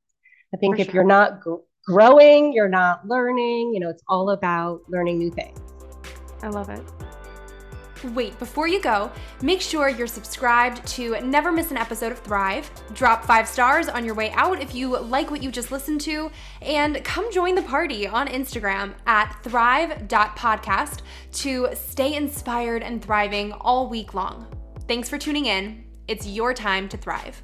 I 0.54 0.58
think 0.58 0.76
For 0.76 0.82
if 0.82 0.86
sure. 0.88 0.96
you're 0.96 1.04
not 1.04 1.40
gr- 1.40 1.64
growing, 1.86 2.52
you're 2.52 2.68
not 2.68 3.08
learning. 3.08 3.72
You 3.72 3.80
know, 3.80 3.88
it's 3.88 4.02
all 4.06 4.30
about 4.30 4.82
learning 4.88 5.18
new 5.18 5.30
things. 5.30 5.63
I 6.44 6.48
love 6.48 6.68
it. 6.68 6.82
Wait, 8.12 8.38
before 8.38 8.68
you 8.68 8.82
go, 8.82 9.10
make 9.40 9.62
sure 9.62 9.88
you're 9.88 10.06
subscribed 10.06 10.86
to 10.86 11.18
never 11.22 11.50
miss 11.50 11.70
an 11.70 11.78
episode 11.78 12.12
of 12.12 12.18
Thrive. 12.18 12.70
Drop 12.92 13.24
five 13.24 13.48
stars 13.48 13.88
on 13.88 14.04
your 14.04 14.14
way 14.14 14.30
out 14.32 14.60
if 14.60 14.74
you 14.74 14.98
like 14.98 15.30
what 15.30 15.42
you 15.42 15.50
just 15.50 15.72
listened 15.72 16.02
to, 16.02 16.30
and 16.60 17.02
come 17.02 17.32
join 17.32 17.54
the 17.54 17.62
party 17.62 18.06
on 18.06 18.28
Instagram 18.28 18.92
at 19.06 19.34
thrive.podcast 19.42 21.00
to 21.32 21.68
stay 21.72 22.14
inspired 22.14 22.82
and 22.82 23.02
thriving 23.02 23.52
all 23.52 23.88
week 23.88 24.12
long. 24.12 24.54
Thanks 24.86 25.08
for 25.08 25.16
tuning 25.16 25.46
in. 25.46 25.84
It's 26.06 26.26
your 26.26 26.52
time 26.52 26.90
to 26.90 26.98
thrive. 26.98 27.42